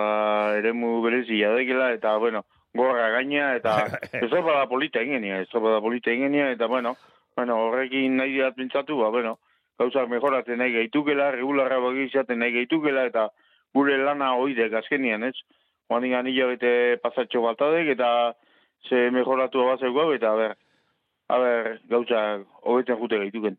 eremu 0.58 1.00
berezia 1.00 1.54
daikela, 1.54 1.86
eta, 1.96 2.18
bueno, 2.20 2.42
gorra 2.76 3.08
gaina, 3.14 3.54
eta 3.56 3.76
estropa 4.20 4.58
da 4.58 4.66
polita 4.68 5.00
ingenia, 5.00 5.38
estropa 5.40 5.72
da 5.72 5.80
polita 5.80 6.12
ingenia, 6.12 6.50
eta, 6.52 6.68
bueno, 6.68 6.96
bueno, 7.34 7.56
horrekin 7.68 8.18
nahi 8.20 8.34
diat 8.34 8.54
pintzatu, 8.58 8.98
ba, 9.00 9.08
bueno, 9.08 9.38
gauzak 9.80 10.10
mejoratzen 10.10 10.60
nahi 10.60 10.74
gaitukela, 10.74 11.30
regularra 11.32 11.78
bagizaten 11.80 12.44
nahi 12.44 12.52
gaitukela, 12.58 13.06
eta 13.08 13.30
gure 13.72 13.96
lana 13.96 14.34
oidek 14.36 14.76
azkenian, 14.82 15.24
ez? 15.24 15.36
Oan 15.88 16.04
ingan 16.04 16.28
hilabete 16.28 16.98
pasatxo 17.00 17.40
baltadek, 17.40 17.88
eta 17.96 18.34
ze 18.84 19.08
mejoratu 19.16 19.64
bazeu 19.64 19.94
gau, 19.96 20.10
eta, 20.12 20.34
ber, 20.36 20.58
a 21.32 21.38
ber, 21.40 21.68
gauzak 21.88 22.44
hobetzen 22.68 22.98
jute 23.00 23.18
gaituken. 23.22 23.56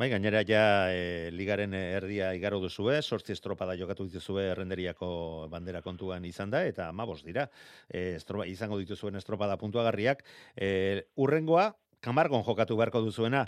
Bai, 0.00 0.10
gainera 0.12 0.42
ja 0.46 0.64
e, 0.92 1.30
ligaren 1.32 1.74
erdia 1.78 2.32
igaro 2.36 2.58
duzue, 2.60 3.00
sortzi 3.02 3.32
estropada 3.32 3.76
jokatu 3.80 4.06
dituzue 4.10 4.50
errenderiako 4.52 5.08
bandera 5.52 5.80
kontuan 5.82 6.26
izan 6.28 6.52
da, 6.52 6.64
eta 6.68 6.90
amabos 6.90 7.22
dira, 7.24 7.48
e, 7.88 8.14
estropa, 8.18 8.46
izango 8.50 8.78
dituzuen 8.82 9.16
estropada 9.16 9.56
puntuagarriak. 9.60 10.24
E, 10.56 10.68
urrengoa, 11.16 11.70
kamargon 12.04 12.44
jokatu 12.44 12.76
beharko 12.76 13.04
duzuena. 13.06 13.44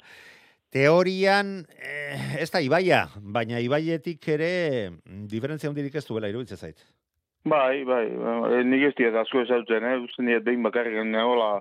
Teorian, 0.72 1.60
e, 1.76 1.94
ez 2.42 2.50
da 2.50 2.62
Ibaia, 2.64 3.06
baina 3.20 3.60
Ibaietik 3.62 4.24
ere 4.34 4.52
mm, 4.90 5.26
diferentzia 5.30 5.70
hundirik 5.70 5.94
ez 5.94 6.06
duela 6.08 6.32
iruditzen 6.32 6.58
zait. 6.58 6.86
Bai, 7.46 7.84
bai, 7.86 8.06
eh, 8.10 8.62
nik 8.66 8.88
ez 8.88 8.94
diet 8.98 9.14
asko 9.14 9.44
ezautzen, 9.44 9.84
eh? 9.86 9.98
Usten 10.02 10.26
diet 10.26 10.42
behin 10.48 10.64
bakarrik 10.66 10.98
neola 11.06 11.60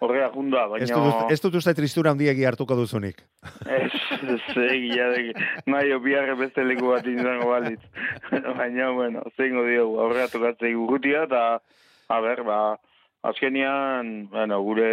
horrea 0.00 0.28
junda, 0.34 0.66
baina... 0.70 0.84
Ez 0.84 0.90
dut, 0.92 1.30
ez 1.32 1.38
dut 1.42 1.58
uste 1.60 1.74
tristura 1.76 2.12
hundiegi 2.14 2.44
hartuko 2.48 2.76
duzunik. 2.78 3.22
Ez, 3.64 3.92
ez, 4.16 4.40
egia, 4.66 5.08
nahi 5.70 5.92
opiarre 5.96 6.36
beste 6.38 6.64
leku 6.64 6.90
bat 6.92 7.06
izango 7.10 7.50
balitz. 7.52 7.82
baina, 8.60 8.90
bueno, 8.96 9.24
zeingo 9.36 9.64
diogu, 9.68 10.00
aurrea 10.04 10.28
tokatzei 10.32 10.74
urrutia, 10.76 11.24
eta, 11.28 11.44
a 12.08 12.20
ber, 12.24 12.42
ba, 12.46 12.58
azkenian, 13.30 14.28
bueno, 14.32 14.60
gure 14.66 14.90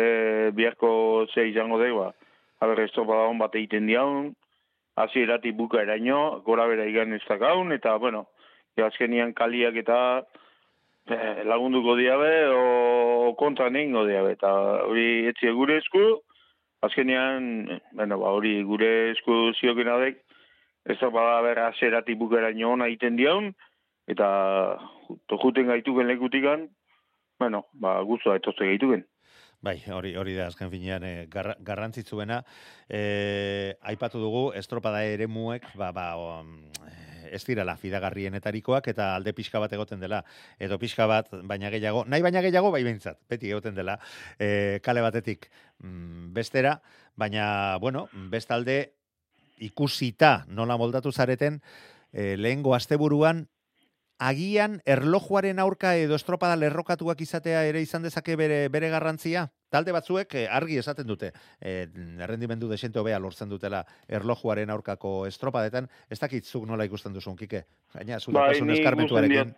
biharko 0.56 1.26
ze 1.34 1.50
izango 1.50 1.82
dugu, 1.82 2.06
ba, 2.06 2.14
a 2.62 2.72
ber, 2.72 2.86
estropada 2.88 3.28
hon 3.32 3.42
bat 3.42 3.56
egiten 3.60 3.90
diaun, 3.92 4.32
hasieratik 4.96 5.58
buka 5.58 5.82
eraino, 5.82 6.44
gora 6.46 6.68
bera 6.70 6.86
igan 6.88 7.14
ez 7.18 7.24
dakaun, 7.28 7.74
eta, 7.76 7.98
bueno, 7.98 8.28
azkenian 8.82 9.34
kaliak 9.38 9.76
eta 9.84 9.98
eh, 11.08 11.44
lagunduko 11.46 11.96
diabe, 11.96 12.34
o 12.50 13.34
kontra 13.40 13.70
negingo 13.70 14.06
diabe, 14.08 14.36
eta 14.38 14.52
hori 14.88 15.28
etzi 15.32 15.52
gure 15.52 15.78
esku, 15.82 16.04
azkenean, 16.84 17.82
bueno, 17.94 18.20
ba, 18.20 18.34
hori 18.36 18.62
gure 18.68 19.12
esku 19.12 19.54
zioken 19.60 19.92
adek, 19.96 20.22
ez 20.86 21.00
da 21.00 21.10
bada 21.10 21.40
berra 21.42 21.72
zeratik 21.80 22.20
bukera 22.20 22.52
ona 22.68 22.88
egiten 22.92 23.16
diaun, 23.16 23.54
eta 24.08 24.80
juten 25.30 25.68
gaituken 25.68 26.08
lekutikan, 26.08 26.70
bueno, 27.40 27.66
ba, 27.74 28.02
guztua 28.04 28.36
etozte 28.36 28.66
gaituken. 28.66 29.06
Bai, 29.64 29.78
hori 29.96 30.12
hori 30.20 30.34
da 30.36 30.50
azken 30.50 30.68
finean 30.68 31.06
eh, 31.08 31.26
garra, 31.32 31.54
garrantzitsuena. 31.64 32.42
Eh, 32.90 33.72
aipatu 33.80 34.20
dugu 34.20 34.42
estropada 34.60 35.06
eremuek, 35.08 35.70
ba 35.80 35.94
ba 35.96 36.08
o, 36.20 36.26
mm, 36.44 37.13
ez 37.34 37.44
direla 37.46 37.76
fidagarrienetarikoak 37.80 38.88
eta 38.94 39.14
alde 39.18 39.34
pixka 39.34 39.62
bat 39.64 39.74
egoten 39.74 40.02
dela. 40.04 40.24
Edo 40.60 40.78
pixka 40.80 41.08
bat 41.10 41.32
baina 41.44 41.72
gehiago, 41.74 42.06
nahi 42.06 42.22
baina 42.26 42.44
gehiago 42.46 42.72
bai 42.72 42.84
behintzat, 42.86 43.20
beti 43.30 43.52
egoten 43.52 43.76
dela 43.76 43.98
eh, 44.40 44.80
kale 44.84 45.02
batetik 45.02 45.50
mm, 45.80 46.34
bestera, 46.34 46.78
baina 47.16 47.78
bueno, 47.82 48.08
bestalde 48.32 48.78
ikusita 49.64 50.44
nola 50.48 50.78
moldatu 50.78 51.12
zareten 51.12 51.62
eh, 52.12 52.36
lehengo 52.38 52.76
asteburuan 52.76 53.48
agian 54.24 54.80
erlojuaren 54.86 55.60
aurka 55.60 55.94
edo 56.00 56.16
estropada 56.16 56.56
lerrokatuak 56.60 57.22
izatea 57.26 57.64
ere 57.68 57.82
izan 57.84 58.06
dezake 58.06 58.38
bere, 58.40 58.68
bere 58.74 58.90
garrantzia? 58.94 59.48
Talde 59.74 59.96
batzuek 59.96 60.36
eh, 60.40 60.46
argi 60.60 60.78
esaten 60.80 61.08
dute, 61.10 61.32
eh, 61.60 61.88
errendimendu 62.24 62.70
desente 62.70 63.02
hobea 63.02 63.20
lortzen 63.20 63.50
dutela 63.52 63.84
erlojuaren 64.08 64.70
aurkako 64.70 65.14
estropadetan, 65.28 65.90
ez 66.10 66.20
dakit 66.22 66.46
zuk 66.46 66.68
nola 66.70 66.86
ikusten 66.88 67.14
duzun, 67.14 67.36
Kike? 67.36 67.66
Gaina, 67.96 68.20
zu 68.20 68.32
Bai, 68.32 68.48
daukasun 68.48 68.72
ni 68.72 68.78
eskarmentuarekin. 68.80 69.56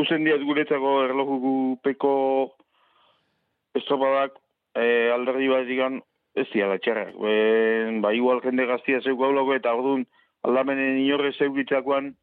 Usen 0.00 0.24
diat 0.24 0.40
guretzako 0.48 0.94
erlojuku 1.04 1.56
peko 1.84 2.14
estropadak 3.76 4.38
eh, 4.78 5.12
alderdi 5.12 5.50
bat 5.52 5.68
digan 5.68 6.00
ez 6.38 6.46
dira 6.54 6.78
txarrak. 6.80 7.12
E, 7.12 7.34
ba, 8.00 8.14
igual 8.16 8.40
jende 8.40 8.64
gaztia 8.70 9.02
zeuk 9.02 9.18
gaulako 9.20 9.58
eta 9.58 9.74
ordun 9.76 10.06
aldamenen 10.48 11.02
inorre 11.02 11.34
zeukitzakoan 11.36 12.14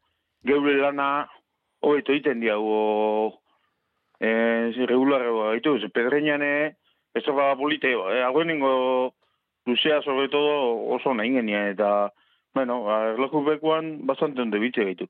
geure 0.44 0.76
lana 0.80 1.28
hobeto 1.80 2.12
egiten 2.12 2.40
diago 2.40 3.40
eh, 4.20 4.72
regularra 4.86 5.30
gaitu. 5.52 5.78
Ze 5.80 5.88
pedreñane 5.88 6.76
estropada 7.14 7.56
polite, 7.56 7.92
eh, 7.92 8.22
agoenengo 8.22 9.14
luzea 9.66 10.02
sobre 10.02 10.28
todo 10.28 10.86
oso 10.94 11.14
nahi 11.14 11.32
genia 11.32 11.68
eta 11.70 12.12
bueno, 12.54 12.82
ba, 12.84 13.12
erlojupekuan 13.12 14.06
bastante 14.06 14.42
onde 14.42 14.58
bitxe 14.58 14.84
gaitu. 14.84 15.06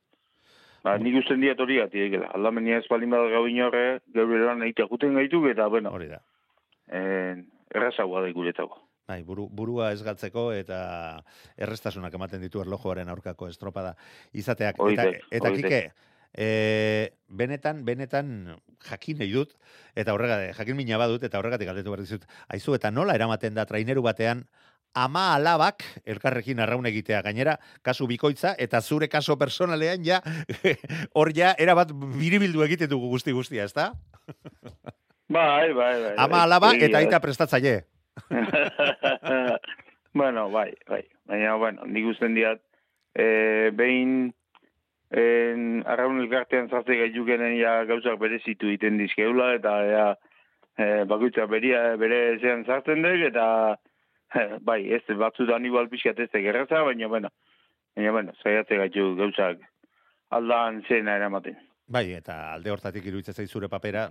Ba, 0.85 0.97
nik 0.99 1.16
usten 1.20 1.41
diat 1.41 1.61
hori 1.61 1.76
gati 1.76 2.01
egela. 2.07 2.31
Aldamenia 2.37 2.78
ez 2.81 2.87
balin 2.89 3.11
bada 3.12 3.28
gau 3.33 3.47
inorre, 3.49 4.01
geure 4.14 4.45
lan 4.45 4.62
egitea 4.64 4.89
juten 4.89 5.14
gaitu, 5.14 5.43
eta, 5.49 5.66
bueno, 5.68 5.93
Hori 5.93 6.09
da. 6.09 6.20
eh, 6.89 7.37
errazagoa 7.74 8.22
da 8.22 8.28
iguretako. 8.28 8.78
Bai, 9.11 9.24
buru, 9.26 9.48
burua 9.50 9.90
ez 9.90 10.04
galtzeko 10.06 10.50
eta 10.54 10.78
errestasunak 11.58 12.14
ematen 12.14 12.44
ditu 12.44 12.62
erlojuaren 12.62 13.11
aurkako 13.11 13.48
estropada 13.50 13.96
izateak. 14.30 14.78
Eta, 14.78 14.84
Oite, 14.86 15.24
eta 15.34 15.50
oite. 15.50 15.66
Kike, 15.66 16.11
e, 16.30 16.48
benetan, 17.26 17.82
benetan 17.88 18.32
jakin 18.86 19.18
nahi 19.18 19.34
dut, 19.34 19.56
eta 19.98 20.14
horregatik, 20.14 20.54
jakin 20.61 20.78
mina 20.78 21.00
badut, 21.02 21.26
eta 21.26 21.42
horregatik 21.42 21.72
galdetu 21.72 21.90
behar 21.90 22.06
dizut, 22.06 22.26
aizu, 22.54 22.78
eta 22.78 22.94
nola 22.94 23.18
eramaten 23.18 23.58
da 23.58 23.66
traineru 23.66 24.06
batean, 24.06 24.46
ama 24.94 25.28
alabak 25.34 25.84
elkarrekin 26.06 26.62
arraun 26.62 26.86
egitea 26.90 27.20
gainera 27.22 27.52
kasu 27.86 28.08
bikoitza 28.11 28.56
eta 28.58 28.80
zure 28.80 29.06
kaso 29.08 29.36
personalean 29.38 30.02
ja 30.02 30.18
hor 31.18 31.30
ja 31.36 31.52
erabat 31.58 31.92
biribildu 31.94 32.64
egiten 32.66 32.90
dugu 32.90 33.06
guzti 33.12 33.30
guztia, 33.30 33.68
ezta? 33.70 33.92
Bai, 35.30 35.70
bai, 35.72 35.94
bai. 36.02 36.14
Ama 36.16 36.26
bai, 36.32 36.42
alaba 36.42 36.72
egia 36.74 36.90
eta 36.90 37.02
aita 37.04 37.20
prestatzaile. 37.22 37.84
bueno, 40.20 40.50
bai, 40.50 40.72
bai. 40.88 41.04
Baina, 41.30 41.54
bueno, 41.54 41.86
nik 41.86 42.08
usten 42.10 42.34
diat, 42.34 42.62
e, 43.14 43.70
behin 43.76 44.32
en, 45.10 45.84
arraun 45.86 46.20
elkartean 46.22 46.70
zarte 46.70 46.96
gaitukenen 46.98 47.56
ja 47.58 47.84
gauzak 47.88 48.18
berezitu 48.20 48.70
egiten 48.70 48.98
dizkeula, 48.98 49.52
eta 49.58 49.76
ja, 49.90 50.06
e, 50.76 50.90
bakoitza 51.10 51.46
beria, 51.50 51.96
bere 52.00 52.38
zean 52.40 52.64
zartzen 52.66 53.02
dek, 53.06 53.26
eta 53.30 53.46
e, 54.34 54.46
bai, 54.66 54.82
ez 54.92 55.04
batzutan 55.18 55.66
igual 55.66 55.90
pixkat 55.92 56.18
ez 56.26 56.30
gerraza, 56.32 56.82
baina, 56.86 57.08
bueno, 57.08 57.32
baina, 57.96 58.14
bueno, 58.18 58.36
zaiatze 58.42 58.78
gaitu 58.82 59.14
gauzak 59.18 59.62
aldan 60.30 60.82
zena 60.88 61.16
eramaten. 61.18 61.58
Bai, 61.90 62.12
eta 62.14 62.52
alde 62.52 62.70
hortatik 62.70 63.06
iruditzen 63.10 63.34
zait 63.34 63.50
zure 63.50 63.68
papera, 63.68 64.06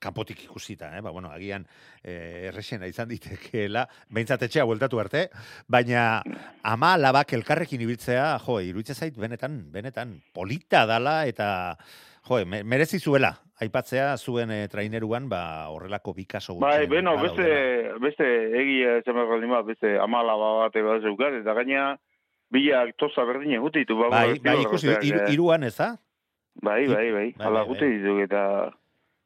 kanpotik 0.00 0.44
ikusita, 0.46 0.90
eh? 0.96 1.00
ba, 1.04 1.10
bueno, 1.12 1.30
agian 1.30 1.66
eh, 2.02 2.48
errexena 2.48 2.88
izan 2.88 3.08
ditekeela, 3.12 3.86
behintzat 4.08 4.42
etxea 4.48 4.64
bueltatu 4.64 4.98
arte, 5.02 5.26
baina 5.68 6.22
ama 6.64 6.96
labak 6.96 7.34
elkarrekin 7.36 7.80
ibiltzea, 7.84 8.38
jo, 8.46 8.58
iruditzen 8.64 8.96
zait, 8.96 9.16
benetan, 9.20 9.60
benetan, 9.72 10.16
polita 10.34 10.86
dala 10.88 11.26
eta, 11.28 11.76
jo, 12.28 12.40
me- 12.46 12.64
merezi 12.64 12.98
zuela, 12.98 13.34
aipatzea 13.60 14.16
zuen 14.16 14.50
eh, 14.50 14.66
traineruan, 14.72 15.28
ba, 15.28 15.68
horrelako 15.68 16.14
bikaso 16.16 16.56
Bai, 16.58 16.86
beno, 16.88 17.18
beste, 17.20 17.92
beste 18.00 18.24
egia 18.56 18.96
esan 19.02 19.18
behar 19.20 19.28
baldin 19.34 19.52
bat, 19.52 19.66
beste 19.68 19.98
amalaba 20.00 20.54
bat 20.64 20.76
eba 20.80 20.96
zeukat, 21.04 21.42
eta 21.42 21.52
gaina 21.60 21.90
bilak 22.50 22.96
toza 22.98 23.22
berdine 23.28 23.60
gute 23.62 23.84
ditu. 23.84 23.98
Ba, 24.00 24.08
Bai, 24.08 24.38
ba, 24.40 24.54
bai, 24.54 24.62
ikusi, 24.64 24.88
iru, 24.88 25.20
eh, 25.26 25.32
iruan 25.36 25.68
ez 25.68 25.76
da? 25.76 25.92
Bai, 26.60 26.86
bai, 26.88 27.10
bai, 27.12 27.28
Bai, 27.36 27.46
ala 27.46 27.60
bai, 27.60 27.68
gute 27.68 27.84
bai. 27.86 27.98
ditu, 28.00 28.16
eta, 28.24 28.42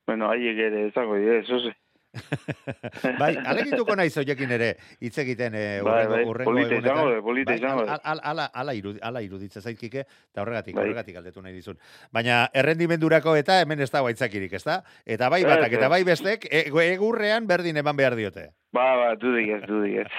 bueno, 0.06 0.30
haiek 0.30 0.58
ere 0.58 0.86
esango 0.88 1.16
dira, 1.16 1.38
eso 1.40 1.58
ze. 1.60 1.74
bai, 3.18 3.32
alegituko 3.44 3.96
naiz 3.98 4.12
hoiekin 4.20 4.52
ere 4.54 4.68
hitz 5.02 5.16
egiten 5.18 5.54
eh, 5.58 5.80
Bai, 5.82 6.06
bai, 6.06 6.20
urrengo 6.24 6.52
polita 6.52 6.76
egunetan. 6.76 6.94
izango 6.94 7.10
da, 7.10 7.22
polita 7.26 7.50
Bai, 7.50 7.58
izango 7.58 7.86
da. 7.88 7.96
Ala, 8.04 8.44
ala, 8.54 8.74
irudi, 8.78 9.00
ala 9.02 9.22
iruditzen 9.24 9.62
zaitkike, 9.62 10.04
eta 10.30 10.42
horregatik, 10.44 10.76
Bai. 10.76 10.84
horregatik 10.84 11.16
aldetu 11.18 11.42
nahi 11.42 11.54
dizun. 11.56 11.78
Baina 12.12 12.44
errendimendurako 12.54 13.34
eta 13.40 13.60
hemen 13.64 13.80
ez 13.82 13.90
da 13.90 14.04
aitzakirik, 14.06 14.52
ez 14.52 14.62
da? 14.62 14.84
Eta 15.04 15.28
bai 15.28 15.42
batak, 15.42 15.72
Ez, 15.72 15.78
eta 15.80 15.86
ez. 15.86 15.90
bai 15.90 16.02
bestek, 16.04 16.46
e- 16.50 16.68
egurrean 16.92 17.48
berdin 17.50 17.76
eman 17.82 17.96
behar 17.96 18.14
diote. 18.14 18.52
Ba, 18.74 18.96
ba, 18.98 19.10
dudik 19.14 19.52
ez, 19.54 19.60
dudik 19.68 20.00
ez. 20.02 20.10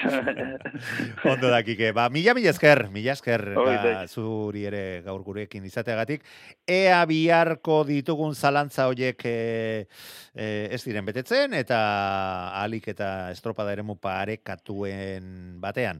Ondo 1.32 1.50
dakike, 1.52 1.90
ba, 1.92 2.06
mila 2.08 2.32
mila 2.38 2.54
esker, 2.54 2.86
mila 2.94 3.12
esker, 3.12 3.42
ba, 3.52 4.06
zuri 4.08 4.64
ere 4.70 4.84
gaur 5.04 5.26
gurekin 5.28 5.66
izateagatik. 5.68 6.24
Ea 6.64 7.02
biharko 7.10 7.82
ditugun 7.90 8.32
zalantza 8.32 8.88
hoiek 8.88 9.26
e, 9.28 9.36
e, 10.32 10.48
ez 10.72 10.80
diren 10.88 11.04
betetzen, 11.04 11.58
eta 11.60 11.82
alik 12.62 12.88
eta 12.96 13.10
estropada 13.36 13.76
eremu 13.76 14.00
parekatuen 14.00 15.60
batean 15.60 16.00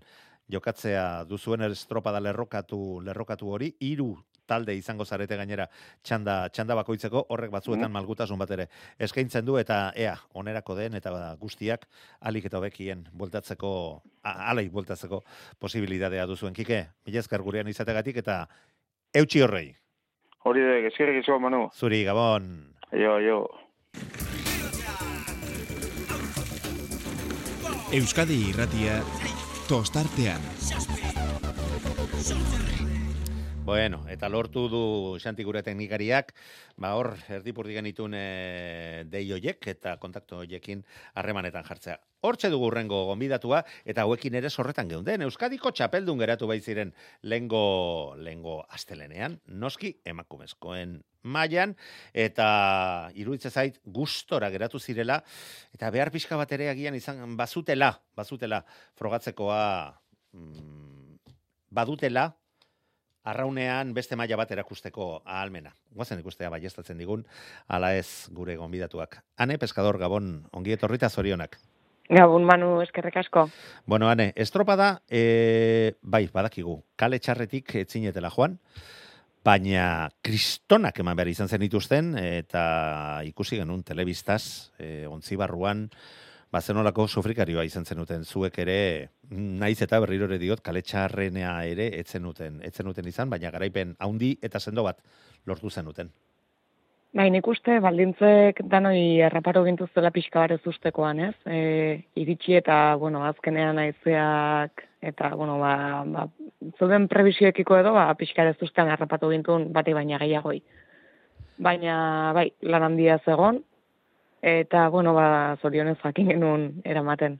jokatzea 0.52 1.24
duzuen 1.26 1.62
estropada 1.72 2.20
lerrokatu, 2.22 3.02
lerrokatu 3.02 3.50
hori, 3.52 3.76
hiru 3.80 4.16
talde 4.46 4.76
izango 4.78 5.06
zarete 5.06 5.36
gainera 5.40 5.66
txanda, 6.06 6.50
txanda 6.54 6.76
bakoitzeko 6.78 7.24
horrek 7.34 7.50
batzuetan 7.50 7.90
malgutasun 7.92 8.38
bat 8.38 8.52
ere 8.54 8.68
eskaintzen 9.02 9.46
du 9.46 9.56
eta 9.58 9.92
ea 9.98 10.14
onerako 10.38 10.76
den 10.78 10.94
eta 11.00 11.36
guztiak 11.42 11.88
alik 12.22 12.46
eta 12.46 12.60
hobekien 12.60 13.08
bueltatzeko 13.12 13.72
a- 14.24 14.52
alai 14.52 14.70
bueltatzeko 14.70 15.24
posibilitatea 15.60 16.28
duzuen. 16.30 16.54
Kike 16.54 16.86
mila 17.08 17.20
esker 17.20 17.42
gurean 17.42 17.68
izategatik 17.68 18.18
eta 18.22 18.48
eutxi 19.16 19.42
horrei. 19.42 19.76
Hori 20.46 20.62
da, 20.62 20.78
eskerrik 20.92 21.24
izo, 21.24 21.40
Manu. 21.40 21.70
zuri 21.74 22.04
gabon. 22.04 22.76
Jo, 22.94 23.18
jo. 23.20 23.50
Euskadi 27.96 28.38
irratia 28.50 29.00
tostartean. 29.68 30.42
Bueno, 33.66 34.04
eta 34.14 34.28
lortu 34.30 34.68
du 34.70 34.80
Xanti 35.18 35.42
gure 35.42 35.64
teknikariak, 35.66 36.28
ba 36.78 36.92
hor 36.94 37.16
erdipurdi 37.34 37.74
genitun 37.74 38.14
e, 38.14 39.06
dei 39.10 39.24
hoiek 39.34 39.66
eta 39.72 39.96
kontaktu 39.98 40.38
hoiekin 40.44 40.84
harremanetan 41.18 41.66
jartzea. 41.66 41.96
Hortxe 42.30 42.52
dugu 42.54 42.68
urrengo 42.70 43.00
gonbidatua 43.10 43.64
eta 43.82 44.06
hauekin 44.06 44.38
ere 44.38 44.52
sorretan 44.54 44.94
geunden. 44.94 45.26
Euskadiko 45.26 45.74
txapeldun 45.74 46.22
geratu 46.22 46.46
bai 46.46 46.60
ziren 46.62 46.94
lengo 47.24 48.14
lengo 48.22 48.60
astelenean, 48.70 49.40
noski 49.48 49.96
emakumezkoen 50.14 51.00
mailan 51.26 51.74
eta 52.14 52.48
iruditzen 53.18 53.50
zait 53.50 53.82
gustora 53.82 54.54
geratu 54.54 54.78
zirela 54.78 55.24
eta 55.74 55.90
behar 55.90 56.14
pixka 56.14 56.38
bat 56.38 56.54
ere 56.54 56.70
agian 56.70 56.94
izan 56.94 57.34
bazutela, 57.36 57.96
bazutela 58.14 58.62
frogatzekoa 58.94 59.62
mm, 60.38 61.22
badutela 61.74 62.30
arraunean 63.26 63.94
beste 63.94 64.16
maila 64.16 64.38
bat 64.40 64.52
erakusteko 64.54 65.22
ahalmena. 65.26 65.74
Guazen 65.96 66.22
ikustea 66.22 66.52
baiestatzen 66.54 66.98
digun, 67.02 67.26
ala 67.68 67.96
ez 67.98 68.30
gure 68.34 68.56
gonbidatuak. 68.60 69.18
Ane, 69.38 69.58
Pescador 69.58 69.98
Gabon, 70.02 70.46
ongi 70.54 70.76
etorrita 70.76 71.10
zorionak. 71.10 71.58
Gabun 72.10 72.46
Manu, 72.46 72.82
eskerrek 72.84 73.18
asko. 73.24 73.48
Bueno, 73.86 74.10
Ane, 74.10 74.32
estropada, 74.36 75.00
e, 75.10 75.96
bai, 76.02 76.28
badakigu, 76.34 76.84
kale 76.96 77.18
txarretik 77.20 77.74
etzinetela 77.82 78.30
joan, 78.30 78.60
baina 79.46 80.12
kristonak 80.26 81.00
eman 81.02 81.18
behar 81.18 81.32
izan 81.34 81.50
zen 81.50 81.66
dituzten, 81.66 82.14
eta 82.22 83.22
ikusi 83.26 83.58
genuen 83.58 83.82
telebistaz, 83.86 84.72
e, 84.78 85.08
ontzi 85.10 85.38
barruan, 85.38 85.88
bazenolako 86.56 87.08
sufrikarioa 87.08 87.66
izan 87.68 87.86
zenuten 87.86 88.24
zuek 88.24 88.60
ere, 88.64 88.78
naiz 89.32 89.78
eta 89.84 90.00
berriro 90.04 90.30
ere 90.30 90.40
diot, 90.40 90.62
kale 90.64 90.84
txarrenea 90.86 91.56
ere 91.72 91.90
etzenuten, 92.00 92.62
etzenuten 92.70 93.10
izan, 93.12 93.32
baina 93.34 93.52
garaipen 93.52 93.96
haundi 94.00 94.36
eta 94.46 94.62
sendo 94.64 94.86
bat 94.88 95.02
lortu 95.46 95.70
zenuten. 95.70 96.14
Bai, 97.16 97.30
nik 97.32 97.48
uste 97.48 97.78
baldintzek 97.80 98.58
danoi 98.72 99.22
erraparo 99.24 99.62
gintuztela 99.64 100.10
pixka 100.12 100.42
bat 100.44 100.66
ustekoan, 100.68 101.22
ez? 101.30 101.36
E, 101.48 101.60
iritsi 102.20 102.58
eta, 102.58 102.98
bueno, 103.00 103.22
azkenean 103.24 103.80
aizeak, 103.80 104.84
eta, 105.12 105.30
bueno, 105.40 105.56
ba, 105.62 106.04
ba, 106.12 106.26
zuden 106.76 107.08
prebisioekiko 107.12 107.80
edo, 107.80 107.94
ba, 107.96 108.10
pixka 108.20 108.44
ez 108.52 108.58
ustean 108.68 108.92
errapatu 108.92 109.32
gintun 109.32 109.70
bati 109.78 109.96
baina 109.96 110.20
gehiagoi. 110.20 110.60
Baina, 111.64 111.96
bai, 112.36 112.50
lan 112.68 112.90
handia 112.90 113.16
zegon, 113.24 113.64
eta, 114.46 114.88
bueno, 114.94 115.16
ba, 115.18 115.58
zorionez 115.62 115.98
jakin 116.04 116.30
genuen 116.30 116.70
eramaten. 116.86 117.40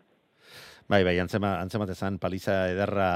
Bai, 0.88 1.04
bai, 1.04 1.16
antzema, 1.18 1.56
antzemat 1.62 1.90
ezan 1.96 2.20
paliza 2.22 2.68
ederra, 2.70 3.08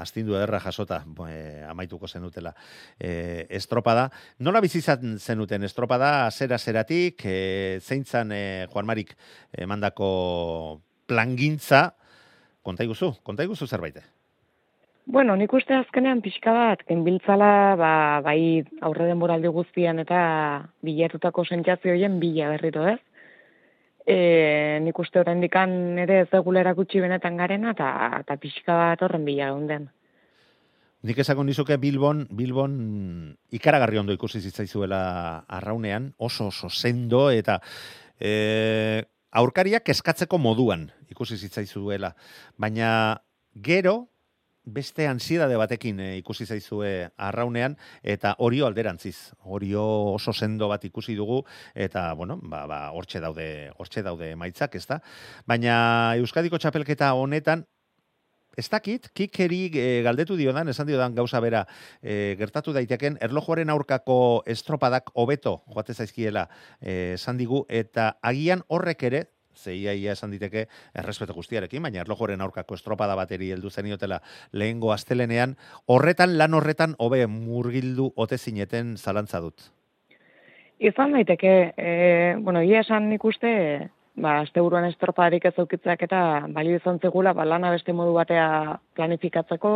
astindu 0.00 0.36
ederra 0.38 0.60
jasota, 0.64 1.02
e, 1.28 1.62
amaituko 1.68 2.08
zenutela. 2.08 2.54
E, 2.96 3.46
estropada, 3.58 4.06
nola 4.38 4.62
bizizan 4.64 5.18
zenuten 5.18 5.64
estropada, 5.68 6.30
zera 6.30 6.58
zeratik, 6.58 7.24
e, 7.24 7.80
zeintzan 7.84 8.32
e, 8.32 8.42
Juan 8.72 8.88
Marik 8.88 9.12
emandako 9.52 10.80
plangintza, 11.08 11.90
kontaiguzu, 12.64 13.14
kontaiguzu 13.22 13.68
zerbait. 13.68 14.00
Bueno, 15.08 15.36
nik 15.40 15.52
uste 15.56 15.72
azkenean 15.72 16.20
pixka 16.24 16.52
bat, 16.52 16.82
genbiltzala, 16.88 17.76
ba, 17.80 17.92
bai 18.24 18.64
aurre 18.84 19.06
denboraldi 19.08 19.52
guztian 19.52 20.00
eta 20.00 20.18
bilatutako 20.84 21.44
sentsazio 21.44 21.92
horien 21.92 22.18
bila 22.20 22.50
berriro 22.56 22.88
ez. 22.88 22.98
E, 24.08 24.78
nik 24.80 24.96
uste 25.02 25.20
oraindikan 25.20 25.98
ere 26.00 26.22
ez 26.22 26.28
degula 26.32 26.62
erakutsi 26.62 27.02
benetan 27.04 27.36
garena 27.36 27.74
eta, 27.74 27.88
eta 28.22 28.38
pixka 28.40 28.76
bat 28.78 29.02
horren 29.04 29.26
bila 29.26 29.50
geunden. 29.50 29.90
Nik 31.04 31.20
esako 31.22 31.44
nizuke 31.44 31.76
Bilbon, 31.78 32.24
Bilbon 32.34 32.72
ikaragarri 33.54 34.00
ondo 34.00 34.16
ikusi 34.16 34.40
zitzaizuela 34.40 35.44
arraunean, 35.58 36.14
oso 36.16 36.48
oso 36.48 36.70
sendo 36.72 37.28
eta 37.30 37.60
e, 38.18 39.04
aurkariak 39.30 39.92
eskatzeko 39.92 40.40
moduan 40.40 40.88
ikusi 41.12 41.36
zitzaizuela. 41.36 42.14
Baina 42.56 42.90
gero 43.54 44.08
beste 44.68 45.06
ansiedade 45.08 45.56
batekin 45.56 46.00
e, 46.00 46.08
ikusi 46.20 46.46
zaizue 46.46 47.08
arraunean 47.16 47.76
eta 48.02 48.34
orio 48.38 48.66
alderantziz. 48.66 49.32
Orio 49.44 49.84
oso 50.14 50.32
sendo 50.32 50.68
bat 50.68 50.84
ikusi 50.84 51.16
dugu 51.16 51.42
eta 51.74 52.12
bueno, 52.14 52.38
ba 52.42 52.66
ba 52.66 52.80
hortxe 52.92 53.20
daude, 53.20 53.70
hortxe 53.78 54.02
daude 54.02 54.32
emaitzak, 54.36 54.76
ezta? 54.76 55.00
Baina 55.46 56.14
Euskadiko 56.20 56.58
txapelketa 56.58 57.12
honetan 57.14 57.66
Ez 58.58 58.66
dakit, 58.66 59.04
kikeri 59.14 59.68
e, 59.70 59.82
galdetu 60.02 60.34
diodan, 60.34 60.66
esan 60.66 60.88
diodan 60.88 61.14
gauza 61.14 61.38
bera, 61.38 61.60
e, 62.02 62.34
gertatu 62.40 62.72
daiteken, 62.74 63.20
erlojuaren 63.22 63.70
aurkako 63.70 64.42
estropadak 64.50 65.12
hobeto 65.14 65.60
joate 65.70 65.94
zaizkiela 65.94 66.48
esan 66.80 67.38
digu, 67.38 67.60
eta 67.70 68.16
agian 68.18 68.64
horrek 68.66 69.04
ere, 69.06 69.20
zeia 69.58 69.94
ia 69.94 70.14
esan 70.14 70.30
diteke 70.34 70.66
errespeto 70.94 71.34
guztiarekin, 71.36 71.82
baina 71.82 72.02
erlojuaren 72.04 72.40
aurkako 72.44 72.78
estropada 72.78 73.16
bateri 73.18 73.50
heldu 73.54 73.70
zeniotela 73.70 74.20
lehengo 74.52 74.92
astelenean, 74.94 75.56
horretan, 75.86 76.38
lan 76.38 76.54
horretan, 76.54 76.94
hobe 76.98 77.26
murgildu 77.26 78.12
ote 78.16 78.38
zineten 78.38 78.96
zalantza 78.96 79.42
dut. 79.44 79.70
Izan 80.78 81.12
daiteke, 81.16 81.54
e, 81.76 81.92
bueno, 82.38 82.62
ia 82.62 82.84
esan 82.84 83.08
nik 83.10 83.24
uste, 83.26 83.50
ba, 84.14 84.40
azte 84.44 84.62
buruan 84.62 84.86
estropadarik 84.86 85.48
ez 85.50 85.54
aukitzeak 85.58 86.04
eta 86.06 86.20
balio 86.54 86.78
izan 86.78 87.00
zegula, 87.02 87.32
ba, 87.34 87.46
lana 87.46 87.72
beste 87.74 87.92
modu 87.92 88.14
batea 88.14 88.78
planifikatzeko, 88.94 89.72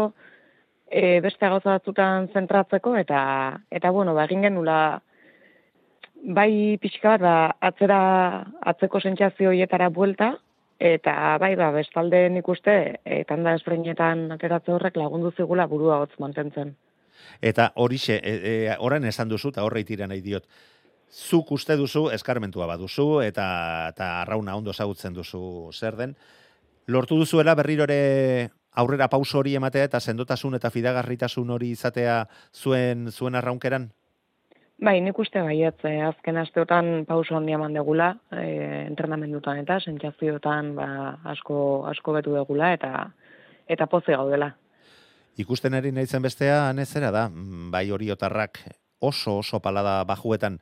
e, 0.87 1.19
beste 1.25 1.49
gauza 1.49 1.79
batzutan 1.79 2.29
zentratzeko, 2.33 2.95
eta, 3.01 3.23
eta 3.71 3.91
bueno, 3.91 4.15
ba, 4.15 4.29
egin 4.31 4.47
genula, 4.47 4.79
bai 6.23 6.79
pixka 6.81 7.17
bat, 7.17 7.21
ba, 7.21 7.35
atzera, 7.61 7.99
atzeko 8.73 9.01
sentsazio 9.01 9.51
horietara 9.51 9.89
buelta, 9.91 10.37
eta 10.79 11.37
bai, 11.43 11.55
ba, 11.59 11.71
bestalde 11.75 12.29
nik 12.31 12.49
uste, 12.49 12.77
e, 13.05 13.23
tanda 13.29 13.55
esbreinetan 13.59 14.31
ateratze 14.35 14.73
horrek 14.73 14.97
lagundu 14.97 15.33
zigula 15.37 15.67
burua 15.67 15.99
hotz 16.03 16.15
mantentzen. 16.23 16.77
Eta 17.43 17.73
horixe, 17.77 18.19
e, 18.23 18.35
e, 18.53 18.77
orain 18.79 19.05
esan 19.05 19.29
duzu, 19.29 19.51
eta 19.55 19.65
horre 19.67 19.83
itira 19.83 20.07
nahi 20.07 20.23
diot, 20.23 20.47
zuk 21.13 21.53
uste 21.53 21.77
duzu 21.77 22.07
eskarmentua 22.11 22.67
baduzu 22.67 23.21
eta 23.21 23.45
eta 23.93 24.09
arrauna 24.23 24.57
ondo 24.57 24.73
ezagutzen 24.73 25.13
duzu 25.13 25.71
zer 25.73 25.97
den. 25.97 26.17
Lortu 26.87 27.19
duzuela 27.19 27.55
berrirore 27.55 28.49
aurrera 28.73 29.09
pauso 29.09 29.39
hori 29.39 29.55
ematea 29.55 29.85
eta 29.85 30.01
sendotasun 30.01 30.57
eta 30.57 30.71
fidagarritasun 30.71 31.51
hori 31.51 31.71
izatea 31.77 32.27
zuen 32.55 33.11
zuen 33.13 33.35
arraunkeran? 33.35 33.91
Bai, 34.83 34.97
nik 34.99 35.19
uste 35.23 35.39
baiet, 35.39 35.85
eh, 35.87 36.01
azken 36.03 36.41
asteotan 36.41 37.05
pauso 37.07 37.37
handia 37.37 37.55
eman 37.55 37.77
degula, 37.77 38.09
eh, 38.35 38.83
entrenamendutan 38.89 39.61
eta 39.61 39.77
sentsazioetan 39.79 40.73
ba, 40.75 40.87
asko 41.35 41.59
asko 41.87 42.15
betu 42.17 42.35
degula 42.35 42.73
eta 42.75 42.91
eta 43.69 43.87
poze 43.87 44.17
gaudela. 44.19 44.49
Ikusten 45.39 45.79
ari 45.79 45.93
naizen 45.93 46.23
bestea, 46.23 46.69
anezera 46.69 47.13
da, 47.15 47.29
bai 47.71 47.85
hori 47.95 48.11
otarrak 48.11 48.59
oso 49.03 49.37
oso 49.39 49.61
palada 49.61 50.03
bajuetan 50.05 50.59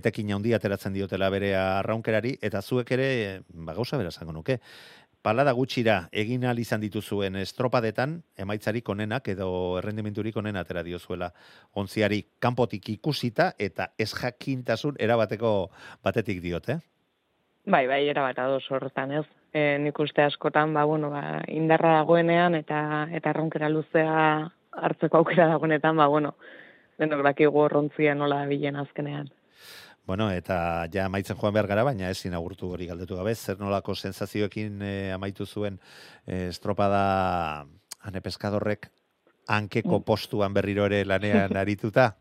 etekin 0.00 0.32
handia 0.32 0.56
ateratzen 0.56 0.96
diotela 0.96 1.28
bere 1.28 1.54
arraunkerari, 1.56 2.38
eta 2.40 2.62
zuek 2.62 2.90
ere, 2.96 3.08
ba 3.48 3.74
gauza 3.76 4.00
bera 4.00 4.08
esango 4.08 4.32
nuke, 4.32 4.58
palada 5.22 5.52
gutxira 5.52 5.96
egin 6.12 6.44
ahal 6.44 6.58
izan 6.62 6.80
dituzuen 6.80 7.36
estropadetan, 7.36 8.18
emaitzarik 8.38 8.88
onenak 8.88 9.28
edo 9.28 9.48
errendimenturik 9.80 10.36
onena 10.36 10.62
atera 10.64 10.84
diozuela 10.86 11.32
ontziari 11.74 12.22
kanpotik 12.38 12.88
ikusita 12.96 13.52
eta 13.58 13.90
ez 13.98 14.12
jakintasun 14.14 14.96
erabateko 14.98 15.70
batetik 16.04 16.42
diote. 16.42 16.78
Bai, 17.68 17.86
bai, 17.86 18.06
era 18.08 18.22
bat 18.24 18.38
ados 18.40 18.64
horretan, 18.72 19.12
ez? 19.12 19.26
E, 19.52 19.76
nik 19.82 19.98
uste 20.00 20.22
askotan, 20.24 20.72
ba, 20.72 20.84
bueno, 20.88 21.10
ba, 21.12 21.42
indarra 21.52 21.98
dagoenean 21.98 22.54
eta 22.56 23.08
eta 23.12 23.34
arronkera 23.34 23.68
luzea 23.68 24.14
hartzeko 24.72 25.20
aukera 25.20 25.48
dagoenetan, 25.52 25.96
ba, 25.96 26.06
bueno, 26.08 26.34
denok 26.98 27.24
dakigu 27.26 27.66
horrontzia 27.66 28.14
nola 28.14 28.44
bilen 28.46 28.76
azkenean. 28.80 29.28
Bueno, 30.08 30.30
eta 30.32 30.86
ja 30.88 31.04
amaitzen 31.04 31.36
joan 31.36 31.52
behar 31.52 31.66
gara, 31.68 31.82
baina 31.84 32.08
ezin 32.08 32.32
agurtu 32.32 32.70
hori 32.72 32.86
galdetu 32.88 33.18
gabe, 33.18 33.34
zer 33.36 33.58
nolako 33.60 33.92
sensazioekin 33.94 34.80
eh, 34.80 35.10
amaitu 35.12 35.44
zuen 35.44 35.76
eh, 36.26 36.46
estropada 36.48 37.66
ane 38.08 38.22
peskadorrek 38.24 38.88
hankeko 39.48 39.98
Mm. 39.98 40.04
postuan 40.08 40.54
berriro 40.56 40.86
ere 40.88 41.04
lanean 41.04 41.52
arituta? 41.62 42.14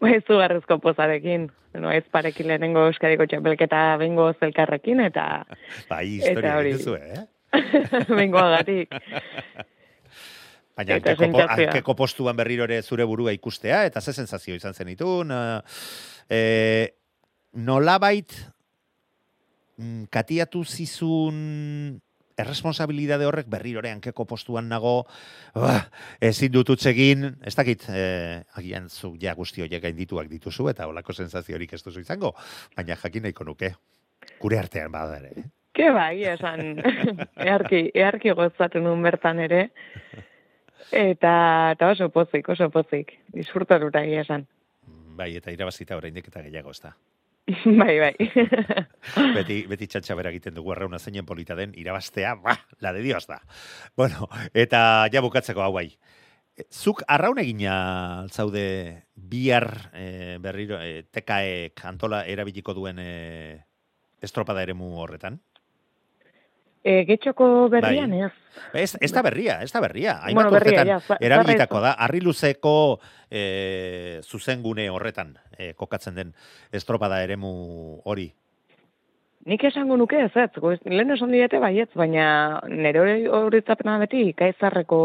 Bai, 0.00 0.20
zugarrezko 0.26 0.78
pozarekin. 0.80 1.48
Bueno, 1.72 1.90
ez 1.92 2.04
parekin 2.12 2.48
lehenengo 2.48 2.84
euskadiko 2.90 3.24
txapelketa 3.30 3.96
bengo 3.96 4.32
zelkarrekin 4.40 5.00
eta 5.00 5.46
Bai, 5.90 6.06
historia 6.18 6.56
hori. 6.58 6.72
dituzu, 6.74 6.96
eh? 7.00 7.26
bengoagatik. 8.20 8.92
Baina 10.76 10.96
Eta 10.96 11.12
hankeko, 11.16 11.46
hankeko 11.48 11.94
postuan 11.96 12.36
berriro 12.36 12.64
ere 12.68 12.82
zure 12.82 13.04
burua 13.04 13.32
ikustea, 13.36 13.84
eta 13.88 14.00
ze 14.00 14.12
sensazio 14.12 14.54
izan 14.54 14.74
zen 14.74 14.88
itun. 14.88 15.32
E, 16.30 16.94
nolabait 17.52 18.30
mm, 19.76 20.04
katiatu 20.14 20.62
zizun 20.64 22.00
erresponsabilidade 22.40 23.26
horrek 23.28 23.48
berriro 23.52 23.82
ere 23.82 23.92
hankeko 23.92 24.24
postuan 24.24 24.68
nago, 24.70 25.04
bah, 25.54 25.90
ezin 26.24 26.52
dut 26.54 26.70
egin, 26.86 27.26
ez 27.44 27.54
dakit, 27.54 27.84
e, 27.90 28.42
agian 28.56 28.88
zu 28.88 29.14
ja 29.20 29.34
guzti 29.34 29.62
horiek 29.62 29.82
gaindituak 29.82 30.30
dituzu, 30.30 30.68
eta 30.70 30.88
olako 30.88 31.12
sensaziorik 31.12 31.74
ez 31.74 31.82
duzu 31.84 32.00
izango, 32.00 32.34
baina 32.76 32.96
jakin 32.96 33.28
nahiko 33.28 33.44
nuke. 33.44 33.74
Gure 34.40 34.58
artean 34.58 34.92
bada 34.92 35.18
ere. 35.18 35.32
eh? 35.36 35.44
Ke 35.76 35.90
bai, 35.94 36.24
esan, 36.26 36.80
earki, 37.52 37.90
earki 37.94 38.32
gozaten 38.36 38.84
nuen 38.84 39.02
bertan 39.02 39.38
ere. 39.38 39.68
Eta, 40.90 41.34
eta 41.76 41.90
oso 41.92 42.08
pozik, 42.10 42.48
oso 42.48 42.70
pozik. 42.70 43.14
Disfrutaruta 43.36 44.02
egia 44.02 44.24
esan. 44.24 44.46
Bai, 45.16 45.34
eta 45.36 45.52
irabazita 45.54 45.96
oraindik 45.98 46.28
eta 46.30 46.42
gehiago 46.44 46.70
ez 46.74 46.80
da. 46.84 46.94
bai, 47.80 47.98
bai. 47.98 48.14
beti, 49.36 49.60
beti 49.70 49.88
txantxa 49.90 50.16
bera 50.18 50.30
egiten 50.32 50.54
dugu 50.56 50.74
arrauna 50.74 51.00
zeinen 51.00 51.26
polita 51.26 51.56
den, 51.58 51.74
irabaztea, 51.78 52.34
ba, 52.42 52.56
la 52.80 52.92
de 52.96 53.02
Dios 53.02 53.26
da. 53.30 53.40
Bueno, 53.96 54.28
eta 54.54 54.82
ja 55.12 55.22
bukatzeko 55.24 55.64
hau 55.64 55.72
bai. 55.74 55.88
E, 56.56 56.66
Zuk 56.70 57.02
arraun 57.08 57.40
egina 57.42 58.26
zaude 58.30 58.64
bihar 59.14 59.70
e, 59.94 60.38
berriro, 60.42 60.80
e, 60.82 61.04
tekaek 61.10 61.84
antola 61.90 62.24
erabiliko 62.28 62.74
duen 62.76 63.00
e, 63.02 63.10
estropada 64.22 64.62
eremu 64.62 64.94
horretan? 65.00 65.40
E, 66.82 67.04
getxoko 67.04 67.68
berrian 67.68 68.10
Bai. 68.10 68.22
ez. 68.24 68.32
Ez, 68.72 68.96
ez 69.00 69.12
da 69.12 69.22
berria, 69.22 69.58
ez 69.62 69.70
da 69.72 69.80
berria. 69.84 70.14
Hainbat 70.24 70.46
Bueno, 70.46 70.50
berria, 70.50 70.80
urtetan 70.80 70.88
ja, 70.88 71.00
za- 71.00 71.18
erabilitako 71.20 71.80
da. 71.80 71.92
Arri 71.92 72.20
luzeko 72.24 73.00
e, 73.30 74.20
zuzengune 74.24 74.88
horretan 74.90 75.34
e, 75.58 75.74
kokatzen 75.74 76.14
den 76.14 76.34
estropada 76.72 77.22
eremu 77.22 78.00
hori. 78.04 78.30
Nik 79.46 79.64
esango 79.64 79.96
nuke 79.96 80.18
ez, 80.24 80.32
ez. 80.36 80.50
Goiz, 80.60 80.80
lehen 80.84 81.10
esan 81.10 81.32
didate 81.32 81.58
baietz, 81.60 81.90
baina 81.96 82.60
nire 82.68 83.00
hori 83.00 83.26
horitzapena 83.26 83.98
beti 84.02 84.32
kaizarreko 84.36 84.98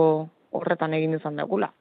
horretan 0.52 0.94
egin 0.94 1.16
izan 1.20 1.36
dagula. 1.40 1.72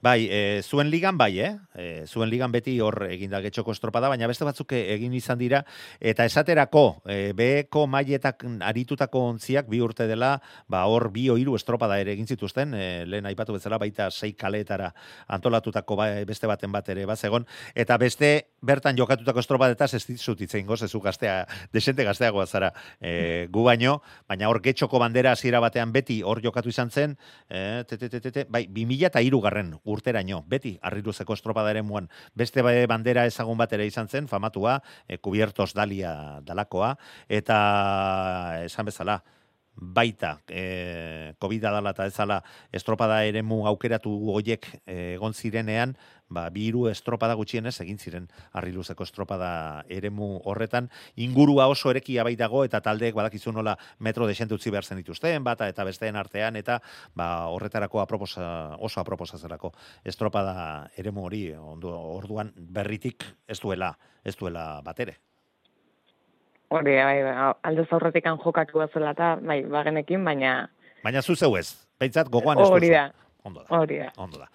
Bai, 0.00 0.28
e, 0.32 0.62
zuen 0.64 0.88
ligan 0.88 1.18
bai, 1.20 1.34
eh? 1.44 1.50
E, 1.76 2.06
zuen 2.08 2.30
ligan 2.32 2.48
beti 2.52 2.78
hor 2.80 3.02
eginda 3.04 3.42
getxoko 3.44 3.74
estropada, 3.74 4.08
baina 4.08 4.24
beste 4.30 4.46
batzuk 4.48 4.72
egin 4.72 5.12
izan 5.12 5.36
dira, 5.36 5.58
eta 6.00 6.24
esaterako, 6.24 7.02
e, 7.04 7.34
beheko 7.36 7.82
mailetak 7.84 8.46
aritutako 8.64 9.26
ontziak 9.34 9.68
bi 9.68 9.82
urte 9.84 10.06
dela, 10.08 10.38
ba 10.72 10.86
hor 10.88 11.10
bi 11.12 11.26
o 11.28 11.36
hiru 11.36 11.52
estropada 11.58 11.98
ere 12.00 12.14
egin 12.16 12.30
zituzten, 12.32 12.72
e, 12.72 12.86
lehen 13.04 13.28
aipatu 13.28 13.58
bezala 13.58 13.76
baita 13.76 14.06
sei 14.10 14.32
kaleetara 14.32 14.88
antolatutako 15.36 16.00
ba, 16.00 16.08
beste 16.24 16.48
baten 16.48 16.72
bat 16.72 16.88
ere 16.88 17.04
bazegon, 17.04 17.44
eta 17.74 18.00
beste 18.00 18.32
bertan 18.64 18.96
jokatutako 18.96 19.44
estropadetaz 19.44 19.90
ez 20.00 20.02
dituzut 20.06 20.40
hitzein 20.40 20.64
goz, 20.64 20.80
ez 20.88 20.92
gaztea, 20.96 21.44
desente 21.76 22.08
gazteagoa 22.08 22.46
zara 22.46 22.72
e, 23.00 23.48
gu 23.52 23.66
baino, 23.68 24.00
baina 24.28 24.48
hor 24.48 24.62
getxoko 24.64 24.98
bandera 24.98 25.36
hasiera 25.36 25.60
batean 25.60 25.92
beti 25.92 26.22
hor 26.24 26.40
jokatu 26.40 26.72
izan 26.72 26.88
zen, 26.88 27.18
e, 27.50 27.84
te, 27.84 28.00
te, 28.00 28.08
te, 28.08 28.30
te, 28.30 28.48
bai, 28.48 28.64
2000 28.72 29.12
eta 29.12 29.20
garren 29.44 29.76
urteraino, 29.90 30.42
beti 30.48 30.78
arriruzeko 30.82 31.34
estropada 31.34 31.74
muan, 31.82 32.08
beste 32.34 32.62
ba- 32.62 32.86
bandera 32.86 33.26
ezagun 33.26 33.58
bat 33.58 33.72
ere 33.72 33.86
izan 33.86 34.08
zen, 34.08 34.28
famatua, 34.28 34.80
e, 35.08 35.18
kubiertos 35.18 35.72
dalia 35.74 36.40
dalakoa, 36.46 36.96
eta 37.28 38.62
esan 38.64 38.86
bezala, 38.86 39.22
baita, 39.74 40.40
e, 40.48 41.34
covid 41.40 41.62
dala 41.62 41.90
eta 41.90 42.06
ezala 42.06 42.42
estropada 42.72 43.24
eremu 43.24 43.66
aukeratu 43.66 44.10
hoiek 44.34 44.66
e, 44.84 45.14
egon 45.14 45.34
zirenean, 45.34 45.96
ba, 46.28 46.48
bi 46.50 46.66
hiru 46.68 46.86
estropada 46.90 47.34
gutxienez 47.38 47.74
egin 47.82 47.98
ziren 47.98 48.28
arriluzeko 48.52 49.04
estropada 49.04 49.84
eremu 49.88 50.40
horretan, 50.44 50.90
ingurua 51.16 51.66
oso 51.72 51.90
erekia 51.90 52.24
baitago 52.24 52.64
eta 52.64 52.80
taldeek 52.84 53.14
badakizu 53.14 53.52
nola 53.52 53.76
metro 53.98 54.26
desente 54.26 54.54
utzi 54.54 54.70
behar 54.70 54.84
zen 54.84 55.00
dituzten, 55.02 55.44
bata 55.44 55.68
eta 55.68 55.84
besteen 55.84 56.16
artean, 56.16 56.56
eta 56.56 56.80
ba, 57.14 57.48
horretarako 57.48 58.00
aproposa, 58.04 58.76
oso 58.78 59.00
aproposa 59.00 59.38
zelako 59.38 59.72
estropada 60.04 60.90
eremu 60.96 61.26
hori, 61.26 61.42
ondo, 61.54 61.96
orduan 62.20 62.52
berritik 62.56 63.24
ez 63.48 63.60
duela, 63.60 63.96
ez 64.24 64.36
duela 64.36 64.80
batere. 64.84 65.29
Hori, 66.70 66.92
bai, 66.94 67.22
bai, 67.26 67.52
alde 67.66 67.84
zaurretik 67.90 68.28
jokatu 68.44 68.78
bazela 68.78 69.10
eta, 69.10 69.36
bai, 69.42 69.62
bagenekin, 69.66 70.24
baina 70.24 70.70
Baina 71.02 71.22
zu 71.22 71.34
zeu 71.34 71.56
ez, 71.56 71.72
behintzat 71.98 72.28
gogoan 72.28 72.60
ez 72.60 72.68
hori 72.68 72.90
da. 72.92 73.10
Ondo 73.42 73.62
da. 73.64 73.78
Hori 73.78 73.96
da. 73.96 74.10
Ondo 74.20 74.38
da. 74.38 74.48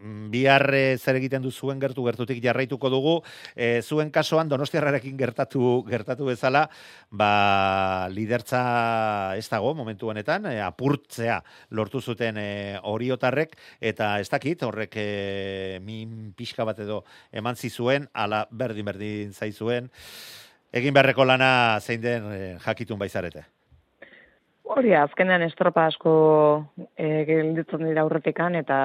Mm, 0.00 0.30
bihar 0.32 0.64
eh, 0.74 0.96
zer 0.96 1.18
egiten 1.18 1.42
duzuen 1.44 1.78
gertu 1.78 2.02
gertutik 2.06 2.40
jarraituko 2.42 2.88
dugu, 2.88 3.18
e, 3.54 3.82
zuen 3.82 4.10
kasoan 4.10 4.48
Donostiarrarekin 4.48 5.16
gertatu 5.18 5.84
gertatu 5.84 6.24
bezala, 6.24 6.70
ba 7.10 8.08
lidertza 8.08 9.36
ez 9.36 9.46
dago 9.50 9.74
momentu 9.74 10.08
honetan, 10.08 10.46
e, 10.46 10.58
apurtzea 10.64 11.42
lortu 11.70 12.00
zuten 12.00 12.38
e, 12.40 12.78
oriotarrek 12.82 13.58
eta 13.78 14.18
ez 14.20 14.30
dakit 14.32 14.62
horrek 14.64 14.96
e, 14.96 15.78
min 15.84 16.32
pixka 16.34 16.64
bat 16.64 16.80
edo 16.80 17.04
eman 17.30 17.60
zizuen, 17.60 18.08
ala 18.14 18.46
berdin 18.50 18.88
berdin 18.88 19.36
zaizuen. 19.36 19.92
Egin 20.72 20.94
beharreko 20.96 21.24
lana 21.28 21.80
zein 21.80 22.00
den 22.00 22.30
e, 22.32 22.38
jakitun 22.64 22.98
baizarete. 23.00 23.44
Hori, 24.72 24.94
azkenean 24.96 25.42
estropa 25.44 25.84
asko 25.90 26.12
e, 26.96 27.24
gelditzen 27.28 27.84
dira 27.84 28.04
aurretikan, 28.06 28.56
eta 28.56 28.78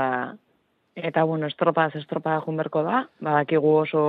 eta 0.97 1.23
bueno, 1.29 1.47
estropa 1.47 1.85
ez 1.87 2.01
estropa 2.01 2.39
junberko 2.43 2.81
da, 2.83 3.03
badakigu 3.23 3.75
oso 3.83 4.01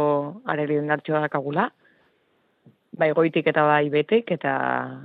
areri 0.49 0.79
indartxoa 0.81 1.21
dakagula, 1.27 1.69
bai 2.99 3.11
goitik 3.15 3.47
eta 3.53 3.63
bai 3.69 3.91
betik, 3.93 4.33
eta, 4.35 4.55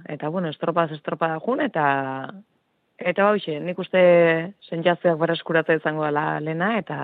eta 0.09 0.32
bueno, 0.34 0.49
estropa 0.49 0.88
ez 0.88 0.97
estropa 0.97 1.36
jun, 1.45 1.61
eta 1.61 1.86
eta 2.97 3.28
hauxe, 3.28 3.59
nik 3.59 3.80
uste 3.84 4.01
sentzazioak 4.69 5.19
berreskuratza 5.19 5.76
izango 5.78 6.07
dela 6.07 6.39
lena, 6.39 6.78
eta 6.80 6.97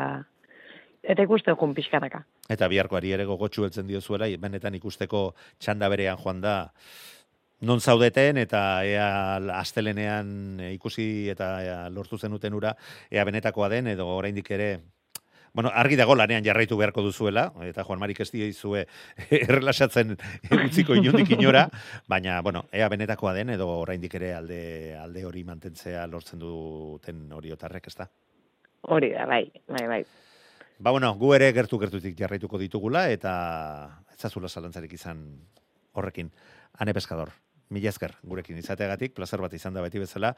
eta 1.04 1.28
ikuste 1.28 1.54
jun 1.60 1.76
pixkanaka. 1.76 2.24
Eta 2.50 2.68
biharkoari 2.68 3.14
ere 3.14 3.26
gogotsu 3.30 3.68
heltzen 3.68 3.88
diozuela, 3.88 4.28
benetan 4.42 4.76
ikusteko 4.76 5.34
txanda 5.60 5.90
berean 5.90 6.18
joan 6.18 6.42
da, 6.42 6.56
non 7.62 7.82
zaudeten 7.82 8.40
eta 8.40 8.84
ea 8.88 9.10
astelenean 9.60 10.62
ikusi 10.72 11.30
eta 11.30 11.50
ea 11.64 11.82
lortu 11.90 12.18
zenuten 12.18 12.56
ura, 12.56 12.76
ea 13.12 13.26
benetakoa 13.28 13.70
den, 13.70 13.92
edo 13.94 14.08
oraindik 14.16 14.50
ere 14.56 14.80
bueno, 15.54 15.72
argi 15.74 15.98
dago 15.98 16.14
lanean 16.16 16.46
jarraitu 16.46 16.78
beharko 16.78 17.02
duzuela, 17.02 17.48
eta 17.66 17.84
Juan 17.84 18.00
Marik 18.00 18.22
ez 18.22 18.30
diezue 18.32 18.86
errelasatzen 19.42 20.16
utziko 20.60 20.96
inundik 20.96 21.34
inora, 21.34 21.66
baina, 22.08 22.40
bueno, 22.46 22.68
ea 22.72 22.90
benetakoa 22.90 23.34
den, 23.34 23.56
edo 23.58 23.68
oraindik 23.82 24.16
ere 24.22 24.34
alde, 24.38 24.62
alde 25.02 25.26
hori 25.26 25.44
mantentzea 25.44 26.06
lortzen 26.08 26.40
duten 26.40 27.28
hori 27.34 27.52
otarrek, 27.52 27.90
ez 27.90 27.98
da? 27.98 28.10
Hori 28.94 29.12
da, 29.16 29.26
bai, 29.28 29.44
bai, 29.68 29.86
bai. 29.90 30.04
Ba, 30.80 30.92
bueno, 30.96 31.12
gu 31.20 31.34
ere 31.36 31.50
gertu-gertutik 31.52 32.14
jarraituko 32.16 32.58
ditugula, 32.58 33.10
eta 33.12 33.32
ez 34.14 34.16
zazula 34.24 34.48
zalantzarik 34.48 34.94
izan 34.96 35.26
horrekin. 35.92 36.30
Ane 36.80 36.94
Pescador, 36.96 37.34
mila 37.68 37.92
esker 37.92 38.14
gurekin 38.24 38.56
izateagatik, 38.62 39.12
placer 39.18 39.44
bat 39.44 39.52
izan 39.58 39.76
da 39.76 39.84
beti 39.84 40.00
bezala, 40.00 40.32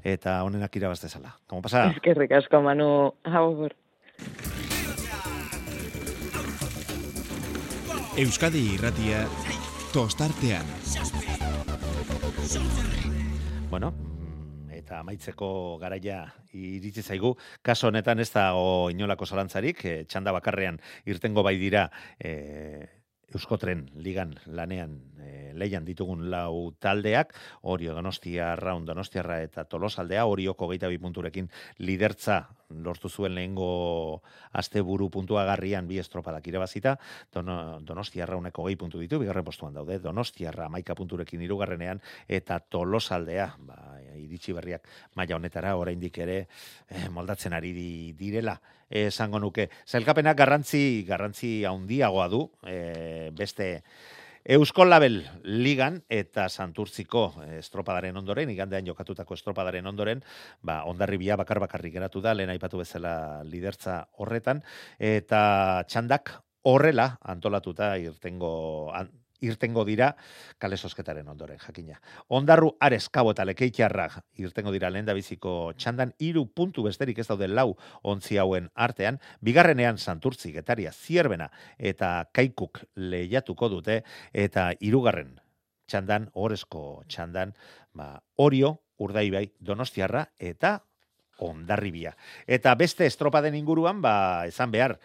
eta 0.00 0.38
honenak 0.48 0.80
irabaz 0.80 1.02
dezala. 1.02 1.34
Como 1.46 1.60
pasa? 1.60 1.90
Eskerrik 1.92 2.32
asko, 2.38 2.62
Manu, 2.64 2.88
agur. 3.28 3.76
Euskadi 8.16 8.64
irratia 8.78 9.26
tostartean. 9.92 10.64
Bueno, 13.68 13.92
eta 14.96 15.02
amaitzeko 15.04 15.76
garaia 15.78 16.24
iritsi 16.56 17.02
zaigu. 17.02 17.34
Kaso 17.62 17.88
honetan 17.88 18.20
ez 18.20 18.30
da 18.32 18.54
o 18.56 18.88
inolako 18.90 19.26
zalantzarik, 19.26 19.84
e, 19.84 20.04
txanda 20.08 20.32
bakarrean 20.32 20.80
irtengo 21.04 21.42
bai 21.42 21.58
dira 21.60 21.90
e, 22.18 22.88
Euskotren 23.34 23.90
ligan 24.00 24.36
lanean 24.46 24.96
e, 25.26 25.52
leian 25.54 25.84
ditugun 25.84 26.28
lau 26.30 26.72
taldeak, 26.80 27.34
Orio 27.62 27.94
Donostia, 27.94 28.54
Raun 28.56 28.86
Donostiarra 28.86 29.40
eta 29.42 29.64
Tolosaldea, 29.64 30.26
Orioko 30.26 30.68
geita 30.70 30.88
bi 30.92 30.98
punturekin 31.02 31.50
lidertza 31.78 32.44
lortu 32.70 33.08
zuen 33.08 33.34
lehengo 33.34 34.22
asteburu 34.58 35.08
puntuagarrian 35.10 35.86
bi 35.86 35.98
estropadak 36.02 36.46
irabazita, 36.50 36.96
Dono, 37.32 37.80
Donostia 37.80 38.26
Rauneko 38.26 38.66
gehi 38.66 38.78
puntu 38.78 39.02
ditu, 39.02 39.20
bigarren 39.22 39.44
postuan 39.46 39.74
daude, 39.74 39.98
Donostiarra 40.02 40.68
maika 40.72 40.96
punturekin 40.98 41.42
irugarrenean, 41.46 42.02
eta 42.28 42.58
Tolosaldea, 42.60 43.52
ba, 43.58 43.96
iritsi 44.16 44.54
berriak 44.56 44.86
maila 45.14 45.36
honetara, 45.38 45.76
oraindik 45.78 46.18
ere 46.24 46.38
eh, 46.88 47.08
moldatzen 47.12 47.54
ari 47.56 47.72
di, 47.76 47.90
direla, 48.18 48.56
esango 48.90 49.40
nuke. 49.42 49.68
Zailkapena 49.86 50.34
garrantzi, 50.34 51.04
garrantzi 51.06 51.64
handiagoa 51.68 52.28
du, 52.32 52.46
eh, 52.66 53.30
beste 53.36 53.82
Euskol 54.46 54.86
Label 54.86 55.24
ligan 55.42 55.96
eta 56.06 56.44
Santurtziko 56.46 57.22
estropadaren 57.56 58.14
ondoren, 58.20 58.50
igandean 58.54 58.86
jokatutako 58.86 59.34
estropadaren 59.34 59.88
ondoren, 59.90 60.20
ba, 60.62 60.84
ondarribia 60.86 61.34
bakar 61.40 61.58
bakarrik 61.58 61.96
geratu 61.96 62.22
da, 62.22 62.34
lehen 62.38 62.52
aipatu 62.54 62.78
bezala 62.78 63.42
lidertza 63.42 64.04
horretan, 64.22 64.62
eta 65.02 65.82
txandak 65.90 66.30
horrela 66.62 67.08
antolatuta 67.26 67.96
irtengo, 67.98 68.52
an, 68.94 69.10
irtengo 69.46 69.84
dira 69.88 70.12
kale 70.58 70.76
sosketaren 70.76 71.28
ondoren, 71.28 71.58
jakina. 71.62 72.00
Ondarru 72.28 72.72
Ares 72.80 73.08
Kabo 73.08 73.32
eta 73.32 73.46
Lekeitiarra 73.46 74.08
irtengo 74.42 74.74
dira 74.74 74.90
lehen 74.90 75.06
biziko 75.06 75.72
txandan, 75.78 76.12
iru 76.18 76.46
puntu 76.52 76.82
besterik 76.82 77.18
ez 77.22 77.28
daude 77.28 77.48
lau 77.48 77.76
ontzi 78.02 78.38
hauen 78.38 78.70
artean, 78.74 79.20
bigarrenean 79.40 79.98
Santurtzi, 79.98 80.52
Getaria, 80.52 80.92
Zierbena 80.92 81.50
eta 81.78 82.28
Kaikuk 82.32 82.82
lehiatuko 82.96 83.68
dute, 83.72 84.02
eta 84.32 84.72
hirugarren 84.80 85.36
txandan, 85.86 86.30
orezko 86.34 87.04
txandan, 87.08 87.54
ba, 87.94 88.16
Orio, 88.42 88.76
Urdaibai, 88.98 89.46
Donostiarra 89.60 90.26
eta 90.38 90.80
Ondarribia. 91.38 92.14
Eta 92.46 92.74
beste 92.74 93.06
estropaden 93.06 93.54
inguruan, 93.58 94.00
ba, 94.02 94.46
esan 94.48 94.72
behar, 94.72 94.96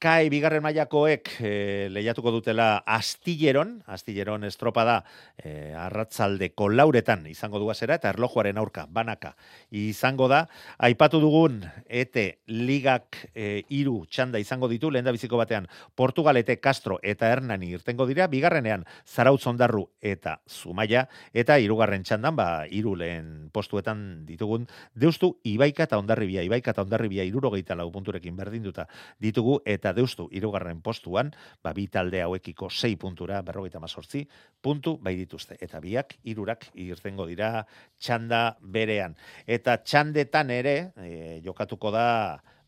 Kai 0.00 0.30
bigarren 0.32 0.62
mailakoek 0.64 1.28
e, 1.44 1.48
lehiatuko 1.92 2.30
dutela 2.32 2.78
astilleron, 2.88 3.74
astilleron 3.84 4.46
estropada 4.48 4.94
e, 5.36 5.74
arratzaldeko 5.76 6.70
lauretan 6.72 7.26
izango 7.28 7.60
du 7.60 7.68
zera 7.74 7.98
eta 8.00 8.08
erlojuaren 8.08 8.56
aurka, 8.56 8.86
banaka 8.88 9.34
izango 9.68 10.24
da. 10.32 10.46
Aipatu 10.78 11.20
dugun, 11.20 11.58
ete 11.84 12.40
ligak 12.48 13.18
e, 13.34 13.66
iru 13.68 14.06
txanda 14.08 14.40
izango 14.40 14.70
ditu, 14.72 14.88
lehen 14.88 15.04
da 15.04 15.12
biziko 15.12 15.36
batean 15.36 15.68
Portugalete, 15.94 16.56
Castro 16.64 16.96
eta 17.02 17.28
Hernani 17.28 17.68
irtengo 17.76 18.08
dira, 18.08 18.24
bigarrenean 18.26 18.86
Zarautz 19.04 19.44
ondarru 19.52 19.84
eta 20.00 20.38
Zumaia, 20.48 21.04
eta 21.34 21.58
irugarren 21.60 22.08
txandan, 22.08 22.40
ba, 22.40 22.64
iru 22.70 22.96
lehen 22.96 23.50
postuetan 23.52 24.24
ditugun, 24.24 24.64
deustu 24.94 25.34
Ibaika 25.44 25.84
eta 25.84 26.00
Ondarribia, 26.00 26.40
Ibaika 26.48 26.72
eta 26.72 26.88
Ondarribia 26.88 27.28
irurogeita 27.28 27.76
lau 27.76 27.90
punturekin 27.92 28.40
berdinduta 28.40 28.88
ditugu, 29.20 29.60
eta 29.68 29.89
eta 29.90 29.98
deustu 29.98 30.28
irugarren 30.30 30.80
postuan, 30.80 31.32
ba, 31.62 31.72
bi 31.74 31.88
talde 31.90 32.22
hauekiko 32.22 32.70
sei 32.70 32.94
puntura, 32.96 33.42
berrogeita 33.42 33.80
mazortzi, 33.82 34.22
puntu 34.62 34.96
bai 35.02 35.16
dituzte. 35.18 35.58
Eta 35.60 35.80
biak, 35.82 36.16
irurak 36.30 36.68
irtengo 36.78 37.26
dira 37.26 37.66
txanda 37.98 38.56
berean. 38.62 39.16
Eta 39.46 39.80
txandetan 39.82 40.50
ere, 40.54 40.76
e, 40.96 41.40
jokatuko 41.44 41.90
da, 41.90 42.06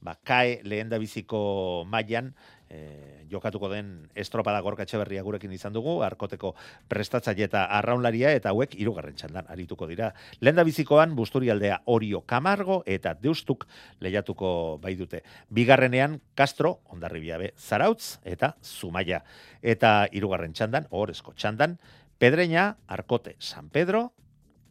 ba, 0.02 0.16
kae 0.24 0.60
lehen 0.66 0.90
biziko 1.00 1.84
mailan, 1.88 2.32
e, 2.72 3.26
jokatuko 3.30 3.68
den 3.72 4.08
estropada 4.18 4.60
gorka 4.64 4.84
etxeberria 4.86 5.22
gurekin 5.22 5.52
izan 5.54 5.74
dugu, 5.76 6.00
arkoteko 6.04 6.54
prestatzaile 6.90 7.46
eta 7.46 7.64
arraunlaria 7.78 8.32
eta 8.36 8.52
hauek 8.52 8.74
irugarren 8.80 9.16
txandan 9.18 9.48
arituko 9.52 9.86
dira. 9.90 10.12
Lenda 10.40 10.64
bizikoan, 10.68 11.14
busturialdea 11.16 11.82
orio 11.92 12.22
kamargo 12.26 12.82
eta 12.86 13.14
deustuk 13.14 13.66
lehiatuko 14.00 14.78
bai 14.82 14.94
dute. 14.98 15.22
Bigarrenean, 15.50 16.20
Castro, 16.36 16.78
ondarribia 16.92 17.38
be, 17.38 17.52
zarautz 17.58 18.18
eta 18.24 18.54
zumaia. 18.62 19.22
Eta 19.62 20.08
irugarren 20.12 20.56
txandan, 20.56 20.88
horrezko 20.90 21.36
txandan, 21.36 21.78
Pedreña, 22.22 22.76
Arkote, 22.86 23.34
San 23.40 23.68
Pedro, 23.68 24.12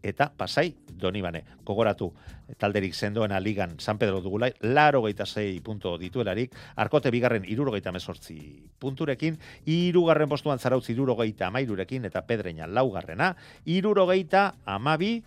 eta 0.04 0.32
pasai 0.38 0.76
donibane. 1.02 1.44
Kogoratu 1.64 2.12
talderik 2.60 2.96
sendoena 2.96 3.40
ligan 3.40 3.80
San 3.80 3.98
Pedro 3.98 4.22
dugula, 4.22 4.52
laro 4.62 5.04
geita 5.06 5.26
zei 5.26 5.60
punto 5.60 5.98
dituelarik, 5.98 6.56
arkote 6.76 7.12
bigarren 7.12 7.46
iruro 7.48 7.72
geita 7.72 7.92
mesortzi 7.92 8.38
punturekin, 8.80 9.38
irugarren 9.66 10.30
postuan 10.30 10.60
zarautz 10.60 10.90
iruro 10.90 11.16
geita 11.16 11.48
amairurekin, 11.48 12.06
eta 12.06 12.26
pedreina 12.28 12.68
laugarrena, 12.68 13.36
iruro 13.66 14.08
geita 14.08 14.52
amabi 14.66 15.22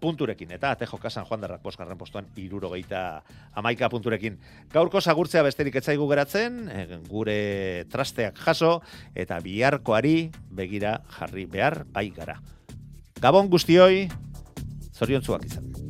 punturekin, 0.00 0.54
eta 0.56 0.72
atejo 0.72 0.96
kasan 0.98 1.26
joan 1.28 1.42
darrak 1.44 1.62
bosgarren 1.62 1.98
postuan 1.98 2.28
iruro 2.40 2.70
geita 2.72 3.22
amaika 3.54 3.90
punturekin. 3.92 4.38
Gaurko 4.72 5.00
zagurtzea 5.00 5.44
besterik 5.44 5.76
etzaigu 5.76 6.08
geratzen, 6.08 6.62
eh, 6.72 6.86
gure 7.08 7.84
trasteak 7.92 8.40
jaso, 8.40 8.80
eta 9.14 9.40
biharkoari 9.44 10.30
begira 10.50 11.00
jarri 11.18 11.44
behar 11.44 11.84
bai 11.92 12.08
gara. 12.16 12.40
Gabon 13.20 13.50
guztioi, 13.52 14.06
zoriontzuak 14.96 15.44
izan. 15.44 15.89